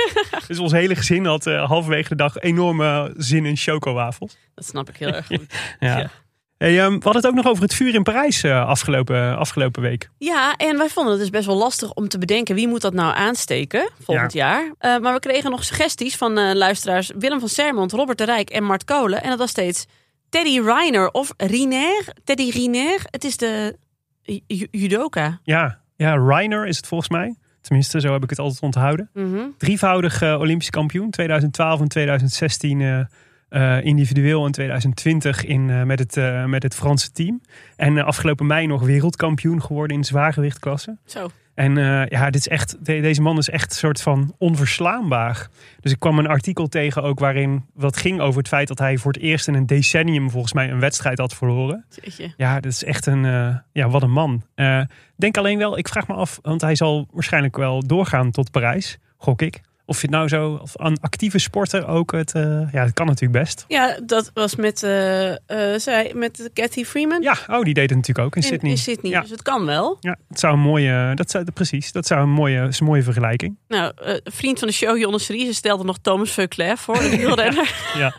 dus 0.46 0.58
ons 0.58 0.72
hele 0.72 0.94
gezin 0.94 1.24
had 1.26 1.44
halverwege 1.44 2.08
de 2.08 2.14
dag 2.14 2.29
dag 2.32 2.42
enorme 2.42 3.14
zin 3.16 3.44
in 3.46 3.56
chocowafels. 3.56 4.36
Dat 4.54 4.64
snap 4.64 4.88
ik 4.88 4.96
heel 4.96 5.12
erg 5.14 5.26
goed. 5.26 5.54
Ja. 5.80 5.98
Ja. 5.98 6.10
Hey, 6.56 6.80
ehm, 6.80 6.88
we 6.88 7.02
hadden 7.02 7.22
het 7.22 7.26
ook 7.26 7.34
nog 7.34 7.46
over 7.46 7.62
het 7.62 7.74
vuur 7.74 7.94
in 7.94 8.02
Parijs 8.02 8.42
eh, 8.42 8.66
afgelopen, 8.66 9.36
afgelopen 9.38 9.82
week. 9.82 10.10
Ja, 10.18 10.54
en 10.56 10.78
wij 10.78 10.88
vonden 10.88 11.12
het 11.12 11.20
dus 11.20 11.30
best 11.30 11.46
wel 11.46 11.56
lastig 11.56 11.92
om 11.92 12.08
te 12.08 12.18
bedenken 12.18 12.54
wie 12.54 12.68
moet 12.68 12.80
dat 12.80 12.92
nou 12.92 13.14
aansteken 13.16 13.90
volgend 14.02 14.32
jaar. 14.32 14.72
Eh, 14.78 14.98
maar 14.98 15.12
we 15.14 15.18
kregen 15.18 15.50
nog 15.50 15.64
suggesties 15.64 16.16
van 16.16 16.38
eh, 16.38 16.54
luisteraars 16.54 17.10
Willem 17.18 17.40
van 17.40 17.48
Sermont, 17.48 17.92
Robert 17.92 18.18
de 18.18 18.24
Rijk 18.24 18.50
en 18.50 18.64
Mart 18.64 18.84
Kolen. 18.84 19.22
En 19.22 19.28
dat 19.30 19.38
was 19.38 19.50
steeds 19.50 19.86
Teddy 20.28 20.60
Reiner 20.60 21.10
of 21.10 21.32
Riner. 21.36 22.04
Teddy 22.24 22.50
Riner, 22.50 23.00
het 23.10 23.24
is 23.24 23.36
de 23.36 23.76
ju- 24.22 24.68
judoka. 24.70 25.40
Ja, 25.42 25.80
ja, 25.96 26.14
Reiner 26.26 26.66
is 26.66 26.76
het 26.76 26.86
volgens 26.86 27.10
mij. 27.10 27.34
Tenminste, 27.60 28.00
zo 28.00 28.12
heb 28.12 28.22
ik 28.22 28.30
het 28.30 28.38
altijd 28.38 28.62
onthouden. 28.62 29.10
Mhm. 29.14 29.38
Drievoudig 29.58 30.22
eh, 30.22 30.38
Olympisch 30.38 30.70
kampioen. 30.70 31.10
2012 31.10 31.80
en 31.80 31.88
2016 31.88 32.80
eh, 32.80 33.00
eh, 33.48 33.84
individueel 33.84 34.46
en 34.46 34.52
2020 34.52 35.44
in, 35.44 35.86
met, 35.86 35.98
het, 35.98 36.46
met 36.46 36.62
het 36.62 36.74
Franse 36.74 37.12
team. 37.12 37.40
En 37.76 38.04
afgelopen 38.04 38.46
mei 38.46 38.66
nog 38.66 38.82
wereldkampioen 38.82 39.62
geworden 39.62 39.96
in 39.96 40.04
zwaargewichtklasse. 40.04 40.96
Zo. 41.04 41.30
En 41.60 41.78
eh, 41.78 42.06
ja, 42.06 42.24
dit 42.30 42.40
is 42.40 42.48
echt, 42.48 42.76
de- 42.84 43.00
deze 43.00 43.22
man 43.22 43.38
is 43.38 43.48
echt 43.48 43.70
een 43.70 43.76
soort 43.76 44.02
van 44.02 44.34
onverslaanbaar. 44.38 45.48
Dus 45.80 45.92
ik 45.92 45.98
kwam 45.98 46.18
een 46.18 46.26
artikel 46.26 46.66
tegen 46.68 47.02
ook 47.02 47.18
waarin 47.18 47.64
wat 47.74 47.96
ging 47.96 48.20
over 48.20 48.38
het 48.38 48.48
feit 48.48 48.68
dat 48.68 48.78
hij 48.78 48.96
voor 48.98 49.12
het 49.12 49.22
eerst 49.22 49.48
in 49.48 49.54
een 49.54 49.66
decennium 49.66 50.30
volgens 50.30 50.52
mij 50.52 50.70
een 50.70 50.80
wedstrijd 50.80 51.18
had 51.18 51.34
verloren. 51.34 51.84
Jeetje. 52.02 52.32
Ja, 52.36 52.54
dat 52.60 52.72
is 52.72 52.84
echt 52.84 53.06
een, 53.06 53.24
eh, 53.24 53.56
ja, 53.72 53.88
wat 53.88 54.02
een 54.02 54.10
man. 54.10 54.42
Eh, 54.54 54.80
denk 55.16 55.36
alleen 55.36 55.58
wel, 55.58 55.78
ik 55.78 55.88
vraag 55.88 56.08
me 56.08 56.14
af, 56.14 56.38
want 56.42 56.60
hij 56.60 56.74
zal 56.74 57.08
waarschijnlijk 57.12 57.56
wel 57.56 57.86
doorgaan 57.86 58.30
tot 58.30 58.50
Parijs, 58.50 58.98
gok 59.16 59.42
ik. 59.42 59.60
Of 59.90 60.00
je 60.00 60.06
het 60.06 60.16
nou 60.16 60.28
zo, 60.28 60.58
of 60.62 60.72
een 60.76 60.96
actieve 61.00 61.38
sporter 61.38 61.86
ook, 61.86 62.12
het, 62.12 62.34
eh, 62.34 62.42
ja, 62.72 62.82
het 62.82 62.92
kan 62.92 63.06
natuurlijk 63.06 63.42
best. 63.42 63.64
Ja, 63.68 63.98
dat 64.04 64.30
was 64.34 64.56
met, 64.56 64.82
eh, 64.82 65.30
eh, 65.30 65.38
zij, 65.76 66.12
met 66.14 66.50
Cathy 66.54 66.84
Freeman 66.84 67.22
Ja, 67.22 67.36
oh, 67.46 67.62
die 67.62 67.74
deed 67.74 67.88
het 67.88 67.98
natuurlijk 67.98 68.26
ook 68.26 68.36
in, 68.36 68.42
in 68.42 68.48
Sydney. 68.48 68.70
in 68.70 68.78
Sydney. 68.78 69.12
Ja. 69.12 69.20
Dus 69.20 69.30
het 69.30 69.42
kan 69.42 69.66
wel. 69.66 69.96
Ja, 70.00 70.16
het 70.28 70.40
zou 70.40 70.54
een 70.54 70.60
mooie, 70.60 71.12
dat 71.14 71.30
zou, 71.30 71.44
precies, 71.54 71.92
dat 71.92 72.06
zou 72.06 72.22
een 72.22 72.30
mooie, 72.30 72.66
is 72.66 72.80
een 72.80 72.86
mooie 72.86 73.02
vergelijking. 73.02 73.56
Nou, 73.68 73.92
vriend 74.24 74.58
van 74.58 74.68
de 74.68 74.74
show, 74.74 74.98
Jonne 74.98 75.18
Seriese, 75.18 75.54
stelde 75.54 75.84
nog 75.84 75.98
Thomas 75.98 76.30
Veuclair 76.30 76.78
voor, 76.78 76.98
de 76.98 77.08
wielrenner. 77.08 77.68
Ja, 77.94 78.14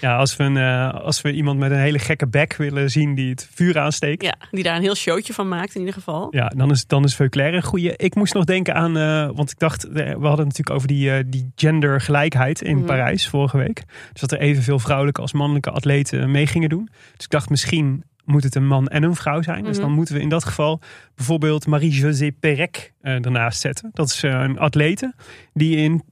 ja 0.00 0.16
als, 0.16 0.36
we 0.36 0.44
een, 0.44 0.56
als 0.92 1.20
we 1.20 1.32
iemand 1.32 1.58
met 1.58 1.70
een 1.70 1.78
hele 1.78 1.98
gekke 1.98 2.28
bek 2.28 2.56
willen 2.56 2.90
zien 2.90 3.14
die 3.14 3.30
het 3.30 3.48
vuur 3.54 3.78
aansteekt. 3.78 4.22
Ja, 4.22 4.34
die 4.50 4.62
daar 4.62 4.76
een 4.76 4.82
heel 4.82 4.94
showtje 4.94 5.32
van 5.32 5.48
maakt 5.48 5.74
in 5.74 5.80
ieder 5.80 5.94
geval. 5.94 6.26
Ja, 6.30 6.52
dan 6.56 6.70
is, 6.70 6.86
dan 6.86 7.04
is 7.04 7.14
Veuclair 7.14 7.54
een 7.54 7.62
goede. 7.62 7.96
Ik 7.96 8.14
moest 8.14 8.34
nog 8.34 8.44
denken 8.44 8.74
aan, 8.74 8.92
want 9.34 9.50
ik 9.50 9.58
dacht, 9.58 9.82
we 9.92 10.02
hadden 10.02 10.30
het 10.30 10.38
natuurlijk 10.38 10.70
over 10.70 10.88
die, 10.88 11.11
eh, 11.18 11.24
die 11.26 11.52
gendergelijkheid 11.54 12.62
in 12.62 12.76
Mhm. 12.76 12.86
Parijs 12.86 13.28
vorige 13.28 13.56
week. 13.56 13.82
Dus 14.12 14.20
dat 14.20 14.32
er 14.32 14.38
evenveel 14.38 14.78
vrouwelijke 14.78 15.20
als 15.20 15.32
mannelijke 15.32 15.70
atleten 15.70 16.30
mee 16.30 16.46
gingen 16.46 16.68
doen. 16.68 16.88
Dus 17.16 17.24
ik 17.24 17.30
dacht, 17.30 17.50
misschien 17.50 18.04
moet 18.24 18.42
het 18.42 18.54
een 18.54 18.66
man 18.66 18.88
en 18.88 19.02
een 19.02 19.14
vrouw 19.14 19.42
zijn. 19.42 19.64
Dus 19.64 19.76
Mhm. 19.76 19.86
dan 19.86 19.94
moeten 19.94 20.14
we 20.14 20.20
in 20.20 20.28
dat 20.28 20.44
geval 20.44 20.80
bijvoorbeeld 21.14 21.66
Marie-José 21.66 22.32
Perec 22.40 22.92
ernaast 23.00 23.60
zetten. 23.60 23.90
Dat 23.92 24.06
is 24.08 24.22
eh, 24.22 24.30
een 24.30 24.58
atlete 24.58 25.14
die 25.52 25.76
in, 25.76 26.02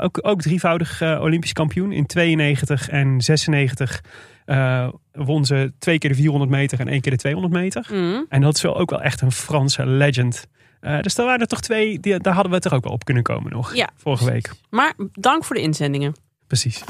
ook, 0.00 0.18
ook 0.22 0.40
drievoudig 0.42 1.02
Olympisch 1.02 1.52
kampioen 1.52 1.92
in 1.92 2.06
92 2.06 2.88
en 2.88 3.20
96 3.20 4.02
eh, 4.44 4.88
won 5.12 5.44
ze 5.44 5.72
twee 5.78 5.98
keer 5.98 6.10
de 6.10 6.16
400 6.16 6.50
meter 6.50 6.80
en 6.80 6.88
één 6.88 7.00
keer 7.00 7.12
de 7.12 7.18
200 7.18 7.54
meter. 7.54 7.86
Mhm. 7.90 8.22
En 8.28 8.40
dat 8.40 8.56
is 8.56 8.62
wel 8.62 8.76
ook 8.78 8.90
wel 8.90 9.02
echt 9.02 9.20
een 9.20 9.32
Franse 9.32 9.86
legend. 9.86 10.46
Eh, 10.84 11.00
dus 11.00 11.14
daar 11.14 11.26
waren 11.26 11.40
er 11.40 11.46
toch 11.46 11.60
twee, 11.60 12.00
die, 12.00 12.18
daar 12.18 12.34
hadden 12.34 12.52
we 12.52 12.68
er 12.68 12.74
ook 12.74 12.84
wel 12.84 12.92
op 12.92 13.04
kunnen 13.04 13.22
komen 13.22 13.52
nog. 13.52 13.74
Ja. 13.74 13.88
Vorige 13.96 14.24
week. 14.24 14.50
Maar 14.70 14.94
dank 15.12 15.44
voor 15.44 15.56
de 15.56 15.62
inzendingen. 15.62 16.14
Precies. 16.46 16.84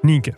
Nienke, 0.00 0.34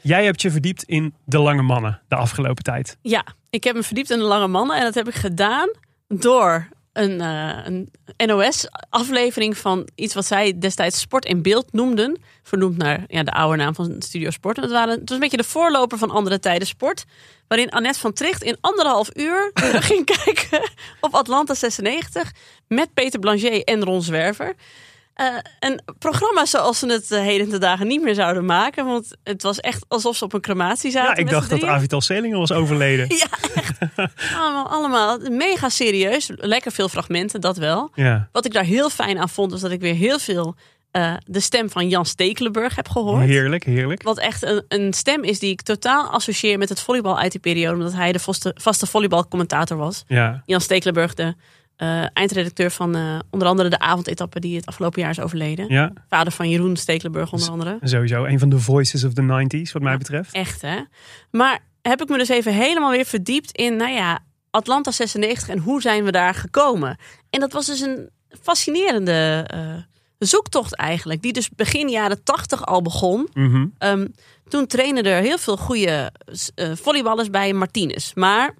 jij 0.00 0.24
hebt 0.24 0.42
je 0.42 0.50
verdiept 0.50 0.82
in 0.82 1.14
de 1.24 1.38
lange 1.38 1.62
mannen 1.62 2.00
de 2.08 2.16
afgelopen 2.16 2.62
tijd. 2.64 2.96
Ja, 3.02 3.24
ik 3.50 3.64
heb 3.64 3.74
me 3.74 3.82
verdiept 3.82 4.10
in 4.10 4.18
de 4.18 4.24
lange 4.24 4.48
mannen. 4.48 4.76
En 4.76 4.82
dat 4.82 4.94
heb 4.94 5.08
ik 5.08 5.14
gedaan 5.14 5.70
door 6.08 6.68
een, 6.92 7.20
eh, 7.20 7.58
een 7.64 7.90
NOS-aflevering 8.16 9.58
van 9.58 9.88
iets 9.94 10.14
wat 10.14 10.26
zij 10.26 10.58
destijds 10.58 11.00
Sport 11.00 11.24
in 11.24 11.42
Beeld 11.42 11.72
noemden. 11.72 12.22
Vernoemd 12.42 12.76
naar 12.76 13.04
ja, 13.06 13.22
de 13.22 13.32
oude 13.32 13.56
naam 13.56 13.74
van 13.74 13.94
Studio 13.98 14.30
Sport. 14.30 14.56
Dat, 14.56 14.70
waren, 14.70 14.90
het 14.98 15.00
was 15.00 15.10
een 15.10 15.18
beetje 15.18 15.36
de 15.36 15.44
voorloper 15.44 15.98
van 15.98 16.10
Andere 16.10 16.38
Tijden 16.38 16.66
Sport. 16.66 17.04
Waarin 17.48 17.70
Annette 17.70 17.98
van 17.98 18.12
Tricht 18.12 18.42
in 18.42 18.56
anderhalf 18.60 19.08
uur 19.16 19.50
ging 19.90 20.04
kijken 20.04 20.70
op 21.00 21.14
Atlanta 21.14 21.54
96. 21.54 22.32
Met 22.68 22.94
Peter 22.94 23.20
Blanchet 23.20 23.64
en 23.64 23.84
Ron 23.84 24.02
Zwerver. 24.02 24.54
Eh, 25.20 25.26
een 25.58 25.80
programma 25.98 26.46
zoals 26.46 26.78
ze 26.78 26.86
het 26.86 27.10
eh, 27.10 27.20
heden 27.20 27.48
de 27.50 27.58
dagen 27.58 27.86
niet 27.86 28.02
meer 28.02 28.14
zouden 28.14 28.44
maken. 28.44 28.84
Want 28.84 29.16
het 29.24 29.42
was 29.42 29.60
echt 29.60 29.84
alsof 29.88 30.16
ze 30.16 30.24
op 30.24 30.32
een 30.32 30.40
crematie 30.40 30.90
zaten. 30.90 31.10
Ja, 31.10 31.16
ik 31.16 31.30
dacht 31.30 31.50
dat. 31.50 31.64
Avital 31.64 32.00
Selinger 32.00 32.38
was 32.38 32.52
overleden. 32.52 33.06
Ja, 33.16 33.26
echt. 33.54 33.78
allemaal, 34.36 34.68
allemaal 34.68 35.18
mega 35.18 35.68
serieus. 35.68 36.30
Lekker 36.34 36.72
veel 36.72 36.88
fragmenten, 36.88 37.40
dat 37.40 37.56
wel. 37.56 37.90
Ja, 37.94 38.28
Wat 38.32 38.44
ik 38.44 38.52
daar 38.52 38.64
heel 38.64 38.90
fijn 38.90 39.18
aan 39.18 39.28
vond, 39.28 39.50
was 39.50 39.60
dat 39.60 39.70
ik 39.70 39.80
weer 39.80 39.94
heel 39.94 40.18
veel 40.18 40.56
eh, 40.90 41.14
de 41.26 41.40
stem 41.40 41.70
van 41.70 41.88
Jan 41.88 42.06
Stekelenburg 42.06 42.76
heb 42.76 42.88
gehoord. 42.88 43.24
heerlijk, 43.24 43.64
heerlijk. 43.64 44.02
Wat 44.02 44.18
echt 44.18 44.42
een, 44.42 44.64
een 44.68 44.92
stem 44.92 45.24
is 45.24 45.38
die 45.38 45.50
ik 45.50 45.62
totaal 45.62 46.08
associeer 46.08 46.58
met 46.58 46.68
het 46.68 46.80
volleybal 46.80 47.18
uit 47.18 47.32
die 47.32 47.40
periode. 47.40 47.76
Omdat 47.76 47.92
hij 47.92 48.12
de 48.12 48.18
vaste, 48.18 48.54
vaste 48.60 48.86
volleybalcommentator 48.86 49.76
was. 49.76 50.04
Ja, 50.06 50.42
Jan 50.46 50.60
Stekelenburg, 50.60 51.14
de 51.14 51.34
eh, 51.80 52.04
eindredacteur 52.12 52.70
van 52.70 52.96
eh, 52.96 53.18
onder 53.30 53.48
andere 53.48 53.68
de 53.68 53.78
avondetappe 53.78 54.40
die 54.40 54.56
het 54.56 54.66
afgelopen 54.66 55.00
jaar 55.00 55.10
is 55.10 55.20
overleden. 55.20 55.68
ja, 55.68 55.92
Vader 56.08 56.32
van 56.32 56.48
Jeroen 56.48 56.76
Stekelenburg 56.76 57.32
onder 57.32 57.50
andere. 57.50 57.78
sowieso. 57.82 58.24
Een 58.24 58.38
van 58.38 58.48
de 58.48 58.58
voices 58.58 59.04
of 59.04 59.12
the 59.12 59.22
90s, 59.22 59.72
wat 59.72 59.82
mij 59.82 59.96
betreft. 59.96 60.32
Echt 60.32 60.62
hè. 60.62 60.80
Maar 61.30 61.58
heb 61.82 62.02
ik 62.02 62.08
me 62.08 62.18
dus 62.18 62.28
even 62.28 62.54
helemaal 62.54 62.90
weer 62.90 63.04
verdiept 63.04 63.50
in, 63.52 63.76
nou 63.76 63.92
ja, 63.92 64.18
Atlanta 64.50 64.90
96 64.90 65.48
en 65.48 65.58
hoe 65.58 65.80
zijn 65.80 66.04
we 66.04 66.10
daar 66.10 66.34
gekomen. 66.34 66.98
En 67.30 67.40
dat 67.40 67.52
was 67.52 67.66
dus 67.66 67.80
een 67.80 68.10
fascinerende 68.42 69.44
eh, 69.46 69.74
zoektocht 70.18 70.76
eigenlijk. 70.76 71.22
Die 71.22 71.32
dus 71.32 71.48
begin 71.48 71.88
jaren 71.88 72.22
80 72.24 72.66
al 72.66 72.82
begon. 72.82 73.28
Mhm. 73.34 73.66
Ehm, 73.78 74.06
toen 74.48 74.66
trainen 74.66 75.04
er 75.04 75.22
heel 75.22 75.38
veel 75.38 75.56
goede 75.56 76.12
volleyballers 76.56 77.30
bij 77.30 77.52
Martinez. 77.52 78.12
Maar 78.14 78.54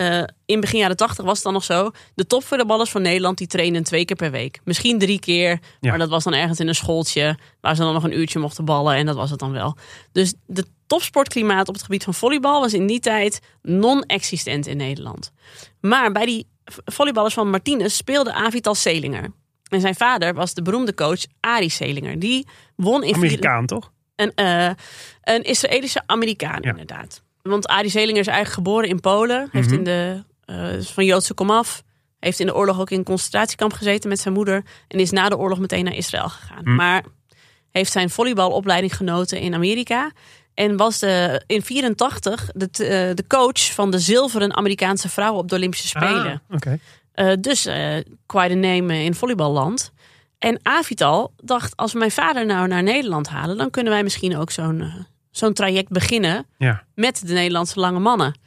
eh, 0.00 0.22
in 0.46 0.60
begin 0.60 0.78
jaren 0.78 0.96
80 0.96 1.24
was 1.24 1.34
het 1.34 1.42
dan 1.44 1.52
nog 1.52 1.64
zo. 1.64 1.90
De 2.14 2.26
topvolleyballers 2.26 2.90
van 2.90 3.02
Nederland 3.02 3.38
die 3.38 3.46
trainen 3.46 3.82
twee 3.82 4.04
keer 4.04 4.16
per 4.16 4.30
week. 4.30 4.60
Misschien 4.64 4.98
drie 4.98 5.18
keer. 5.20 5.58
Ja. 5.80 5.88
Maar 5.90 5.98
dat 5.98 6.08
was 6.08 6.24
dan 6.24 6.32
ergens 6.34 6.60
in 6.60 6.68
een 6.68 6.74
schooltje. 6.74 7.38
Waar 7.60 7.76
ze 7.76 7.82
dan 7.82 7.92
nog 7.94 8.04
een 8.04 8.18
uurtje 8.18 8.38
mochten 8.38 8.64
ballen. 8.64 8.94
En 8.94 9.06
dat 9.06 9.16
was 9.16 9.30
het 9.30 9.38
dan 9.38 9.52
wel. 9.52 9.76
Dus 10.12 10.34
de 10.46 10.64
topsportklimaat 10.86 11.68
op 11.68 11.74
het 11.74 11.82
gebied 11.82 12.04
van 12.04 12.14
volleybal 12.14 12.60
was 12.60 12.74
in 12.74 12.86
die 12.86 13.00
tijd 13.00 13.40
non-existent 13.62 14.66
in 14.66 14.76
Nederland. 14.76 15.32
Maar 15.80 16.12
bij 16.12 16.26
die 16.26 16.46
volleyballers 16.84 17.34
van 17.34 17.50
Martinez 17.50 17.94
speelde 17.94 18.32
Avital 18.32 18.74
Selinger. 18.74 19.32
En 19.68 19.80
zijn 19.80 19.94
vader 19.94 20.34
was 20.34 20.54
de 20.54 20.62
beroemde 20.62 20.94
coach 20.94 21.20
Arie 21.40 21.70
Selinger. 21.70 22.18
Die 22.18 22.46
won 22.76 23.02
in 23.02 23.14
vier- 23.14 23.22
Amerikaan, 23.24 23.66
toch? 23.66 23.90
een, 24.16 24.32
eh, 24.34 24.70
een 25.22 25.42
Israëlische 25.42 26.02
Amerikaan, 26.06 26.58
Ja. 26.62 26.70
inderdaad. 26.70 27.22
Want 27.42 27.66
Arie 27.66 27.90
Zelinger 27.90 28.20
is 28.20 28.26
eigenlijk 28.26 28.56
geboren 28.56 28.88
in 28.88 29.00
Polen. 29.00 29.48
Heeft 29.52 29.68
Mhm. 29.68 29.76
in 29.78 29.84
de, 29.84 30.22
is 30.78 30.90
van 30.90 31.04
Joodse 31.04 31.34
komaf. 31.34 31.82
Heeft 32.18 32.40
in 32.40 32.46
de 32.46 32.54
oorlog 32.54 32.80
ook 32.80 32.90
in 32.90 32.98
een 32.98 33.04
concentratiekamp 33.04 33.72
gezeten 33.72 34.08
met 34.08 34.20
zijn 34.20 34.34
moeder. 34.34 34.64
En 34.88 34.98
is 34.98 35.10
na 35.10 35.28
de 35.28 35.36
oorlog 35.38 35.58
meteen 35.58 35.84
naar 35.84 35.94
Israël 35.94 36.28
gegaan. 36.28 36.62
Mhm. 36.64 36.74
Maar 36.74 37.04
heeft 37.70 37.92
zijn 37.92 38.10
volleybalopleiding 38.10 38.96
genoten 38.96 39.40
in 39.40 39.54
Amerika. 39.54 40.10
En 40.54 40.76
was 40.76 40.98
de, 40.98 41.42
in 41.46 41.62
84 41.62 42.48
de, 42.54 42.66
eh, 42.70 43.14
de 43.14 43.24
coach 43.28 43.72
van 43.74 43.90
de 43.90 43.98
zilveren 43.98 44.56
Amerikaanse 44.56 45.08
vrouwen 45.08 45.40
op 45.40 45.48
de 45.48 45.54
Olympische 45.56 45.88
Spelen. 45.88 46.42
Ah, 46.48 46.56
Oké. 46.56 46.78
Eh, 47.12 47.32
dus 47.40 47.66
eh 47.66 47.96
quite 48.26 48.52
a 48.52 48.56
name 48.56 49.02
in 49.02 49.14
volleyballand. 49.14 49.92
En 50.38 50.60
Avital 50.62 51.32
dacht, 51.36 51.76
als 51.76 51.92
we 51.92 51.98
mijn 51.98 52.10
vader 52.10 52.46
nou 52.46 52.68
naar 52.68 52.82
Nederland 52.82 53.28
halen... 53.28 53.56
dan 53.56 53.70
kunnen 53.70 53.92
wij 53.92 54.02
misschien 54.02 54.36
ook 54.36 54.50
zo'n 54.50 55.06
zo'n 55.30 55.52
traject 55.52 55.88
beginnen 55.88 56.46
Ja. 56.58 56.84
met 56.94 57.26
de 57.26 57.32
Nederlandse 57.32 57.80
lange 57.80 57.98
mannen. 57.98 58.38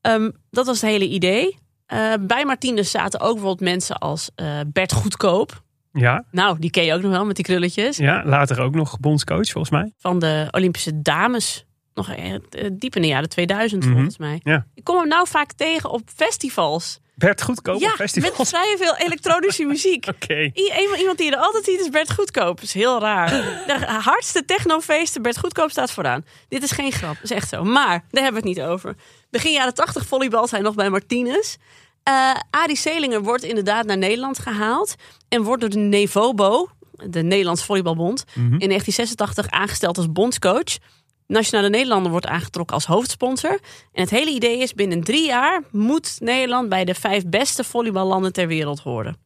Ehm, 0.00 0.30
dat 0.50 0.66
was 0.66 0.80
het 0.80 0.90
hele 0.90 1.08
idee. 1.08 1.58
Eh, 1.86 2.12
bij 2.20 2.44
Martinez 2.44 2.90
zaten 2.90 3.20
ook 3.20 3.32
bijvoorbeeld 3.34 3.68
mensen 3.70 3.98
als 3.98 4.30
eh, 4.34 4.60
Bert 4.66 4.92
Goedkoop. 4.92 5.62
Ja, 5.92 6.24
Nou, 6.30 6.58
die 6.58 6.70
ken 6.70 6.84
je 6.84 6.94
ook 6.94 7.02
nog 7.02 7.10
wel 7.10 7.24
met 7.24 7.36
die 7.36 7.44
krulletjes. 7.44 7.96
ja, 7.96 8.22
later 8.24 8.60
ook 8.60 8.74
nog 8.74 9.00
bondscoach 9.00 9.50
volgens 9.50 9.70
mij. 9.70 9.92
Van 9.98 10.18
de 10.18 10.48
Olympische 10.50 11.02
dames. 11.02 11.64
Nog 11.94 12.10
eh, 12.10 12.34
diep 12.72 12.96
in 12.96 13.02
de 13.02 13.08
jaren 13.08 13.28
2000 13.28 13.84
Mhm. 13.84 13.92
volgens 13.92 14.18
mij. 14.18 14.40
Ja. 14.42 14.66
Ik 14.74 14.84
kom 14.84 14.96
hem 14.98 15.08
nou 15.08 15.26
vaak 15.28 15.52
tegen 15.52 15.90
op 15.90 16.00
festivals. 16.14 17.00
Bert 17.20 17.42
Goedkoop 17.42 17.80
ja, 17.80 17.88
op 17.90 17.94
festivals. 17.94 18.38
met 18.38 18.48
vrij 18.48 18.74
veel 18.78 18.96
elektronische 18.96 19.64
muziek. 19.64 20.06
Oké. 20.14 20.34
I- 20.54 20.72
Iemand, 20.98 21.18
die 21.18 21.26
je 21.26 21.32
er 21.36 21.42
altijd 21.42 21.64
ziet 21.64 21.80
is 21.80 21.88
Bert 21.88 22.12
Goedkoop. 22.12 22.54
Dat 22.56 22.64
is 22.64 22.72
heel 22.74 23.00
raar. 23.00 23.30
De 23.66 23.86
hardste 24.02 24.44
technofeesten, 24.44 25.22
Bert 25.22 25.38
Goedkoop 25.38 25.70
staat 25.70 25.90
vooraan. 25.90 26.24
Dit 26.48 26.62
is 26.62 26.70
geen 26.70 26.92
grap, 26.92 27.14
dat 27.14 27.24
is 27.30 27.30
echt 27.30 27.48
zo. 27.48 27.64
Maar, 27.64 28.04
daar 28.10 28.22
hebben 28.22 28.42
we 28.42 28.48
het 28.48 28.58
niet 28.58 28.66
over. 28.66 28.94
Begin 29.30 29.52
jaren 29.52 29.74
80 29.74 30.06
volleybal 30.06 30.46
zijn 30.46 30.62
nog 30.62 30.74
bij 30.74 30.90
Martinez. 30.90 31.56
Eh 32.02 32.34
Arie 32.50 32.76
Selinger 32.76 33.22
wordt 33.22 33.42
inderdaad 33.44 33.86
naar 33.86 33.98
Nederland 33.98 34.38
gehaald. 34.38 34.94
En 35.28 35.42
wordt 35.42 35.60
door 35.60 35.70
de 35.70 35.78
Nevobo, 35.78 36.68
de 36.92 37.22
Nederlandse 37.22 37.64
Volleybalbond. 37.64 38.24
Mhm. 38.34 38.38
In 38.38 38.68
1986 38.68 39.48
aangesteld 39.50 39.96
als 39.96 40.12
bondscoach. 40.12 40.78
Nationale 41.30 41.68
Nederlander 41.68 42.10
wordt 42.10 42.26
aangetrokken 42.26 42.74
als 42.74 42.86
hoofdsponsor. 42.86 43.60
En 43.92 44.02
het 44.02 44.10
hele 44.10 44.30
idee 44.30 44.58
is, 44.58 44.74
binnen 44.74 45.04
drie 45.04 45.26
jaar 45.26 45.62
moet 45.70 46.16
Nederland 46.18 46.68
bij 46.68 46.84
de 46.84 46.94
vijf 46.94 47.26
beste 47.26 47.64
volleyballanden 47.64 48.32
ter 48.32 48.46
wereld 48.46 48.80
horen. 48.80 49.16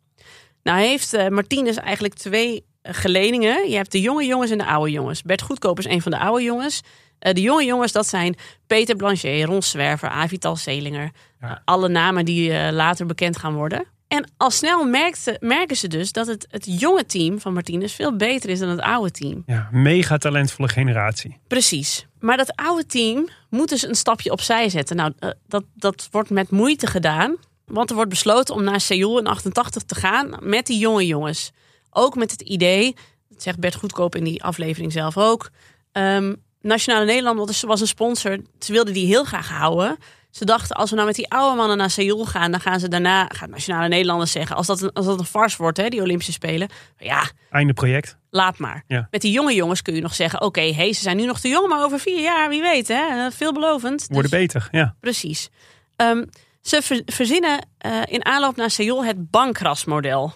Nou 0.63 0.81
heeft 0.81 1.13
eh, 1.13 1.29
Martinez 1.29 1.77
eigenlijk 1.77 2.15
twee 2.15 2.65
eh, 2.83 2.95
geledingen. 2.95 3.71
Je 3.71 3.77
hebt 3.77 3.93
de 3.93 4.01
jonge 4.01 4.25
jongens 4.25 4.51
en 4.51 4.59
de 4.59 4.67
oude 4.67 4.91
jongens. 4.91 5.23
Bert 5.23 5.43
Goedkoop 5.43 5.79
is 5.79 5.85
een 5.85 6.03
van 6.03 6.13
de 6.13 6.19
oude 6.19 6.43
jongens. 6.43 6.81
Eh, 7.19 7.35
de 7.35 7.41
jonge 7.41 7.65
jongens, 7.65 7.93
dat 7.93 8.07
zijn 8.07 8.37
Peter 8.67 8.97
Blanchet, 8.97 9.45
Ron 9.45 9.63
Zwerver, 9.63 10.09
Avital 10.09 10.57
Zelinger. 10.57 11.11
Ja. 11.41 11.63
Alle 11.65 11.89
namen 11.89 12.25
die 12.25 12.73
later 12.73 13.07
bekend 13.07 13.39
gaan 13.39 13.55
worden. 13.55 13.87
En 14.15 14.31
al 14.37 14.51
snel 14.51 14.85
merkte, 14.85 15.37
merken 15.41 15.77
ze 15.77 15.89
dus 15.89 16.13
dat 16.13 16.27
het, 16.27 16.47
het 16.51 16.81
jonge 16.81 17.07
team 17.07 17.41
van 17.41 17.53
Martinez 17.53 17.95
veel 17.95 18.17
beter 18.17 18.51
is 18.51 18.59
dan 18.59 18.69
het 18.69 18.81
oude 18.81 19.11
team. 19.11 19.43
Ja, 19.47 19.69
mega 19.73 20.19
talentvolle 20.19 20.69
generatie. 20.69 21.39
Precies. 21.49 22.07
Maar 22.21 22.37
dat 22.37 22.57
oude 22.57 22.87
team 22.87 23.29
moet 23.51 23.69
dus 23.69 23.87
een 23.87 23.95
stapje 23.95 24.31
opzij 24.31 24.69
zetten. 24.69 24.97
Nou, 24.97 25.13
eh, 25.19 25.31
dat, 25.47 25.65
dat 25.75 26.09
wordt 26.11 26.31
met 26.31 26.51
moeite 26.51 26.87
gedaan. 26.87 27.37
Want 27.67 27.89
er 27.89 27.95
wordt 27.95 28.11
besloten 28.11 28.55
om 28.55 28.65
naar 28.65 28.81
Seoul 28.81 29.19
in 29.19 29.27
88 29.27 29.83
te 29.83 29.95
gaan 29.95 30.37
met 30.41 30.67
die 30.67 30.79
jonge 30.79 31.07
jongens. 31.07 31.51
Ook 31.91 32.15
met 32.15 32.31
het 32.31 32.41
idee, 32.41 32.95
dat 33.29 33.43
zegt 33.43 33.59
Bert 33.59 33.75
Goedkoop 33.75 34.15
in 34.15 34.25
die 34.25 34.43
aflevering 34.43 34.93
zelf 34.93 35.17
ook. 35.19 35.51
ehm, 35.93 36.35
Nationale 36.61 37.05
Nederland 37.05 37.61
was 37.61 37.81
een 37.81 37.87
sponsor. 37.87 38.39
Ze 38.59 38.73
wilden 38.73 38.95
die 38.95 39.07
heel 39.07 39.25
graag 39.25 39.49
houden. 39.49 39.97
Ze 40.35 40.45
dachten, 40.45 40.77
als 40.77 40.91
we 40.91 40.95
nou 40.97 41.07
met 41.09 41.17
die 41.17 41.31
oude 41.31 41.57
mannen 41.57 41.77
naar 41.77 41.91
Seoul 41.91 42.25
gaan, 42.25 42.51
dan 42.51 42.61
gaan 42.61 42.81
ze 42.81 42.89
daarna, 42.89 43.27
gaat 43.29 43.49
Nationale 43.49 43.89
Nederlanders 43.89 44.33
zeggen, 44.33 44.57
als 44.57 44.67
dat 44.67 44.81
een, 44.83 44.93
als 44.93 45.07
dat 45.07 45.19
een 45.19 45.25
farce 45.25 45.57
wordt, 45.57 45.77
hè, 45.77 45.89
die 45.89 46.01
Olympische 46.03 46.33
Spelen. 46.33 46.69
Ja, 46.99 47.31
Einde 47.51 47.73
project. 47.73 48.17
laat 48.31 48.59
maar. 48.59 48.85
Ja. 48.87 49.09
Met 49.11 49.21
die 49.21 49.33
jonge 49.33 49.55
jongens 49.55 49.83
kun 49.83 49.95
je 49.95 50.01
nog 50.01 50.15
zeggen: 50.15 50.41
oké, 50.41 50.73
hey, 50.73 50.93
ze 50.93 51.01
zijn 51.01 51.17
nu 51.17 51.25
nog 51.27 51.41
te 51.41 51.49
jong, 51.49 51.69
maar 51.69 51.85
over 51.85 51.99
vier 52.01 52.21
jaar, 52.23 52.49
wie 52.49 52.63
weet, 52.63 52.89
hè? 52.89 53.31
Veelbelovend. 53.31 54.07
Worden 54.11 54.31
Dus- 54.31 54.41
beter, 54.41 54.69
ja. 54.71 54.95
Precies. 55.01 55.49
Ehm, 55.97 56.25
ze 56.61 56.83
ver- 56.83 57.03
verzinnen 57.07 57.67
eh, 57.79 58.01
in 58.07 58.25
aanloop 58.25 58.57
naar 58.57 58.71
Seoul 58.71 59.05
het 59.05 59.31
bankrasmodel. 59.31 60.33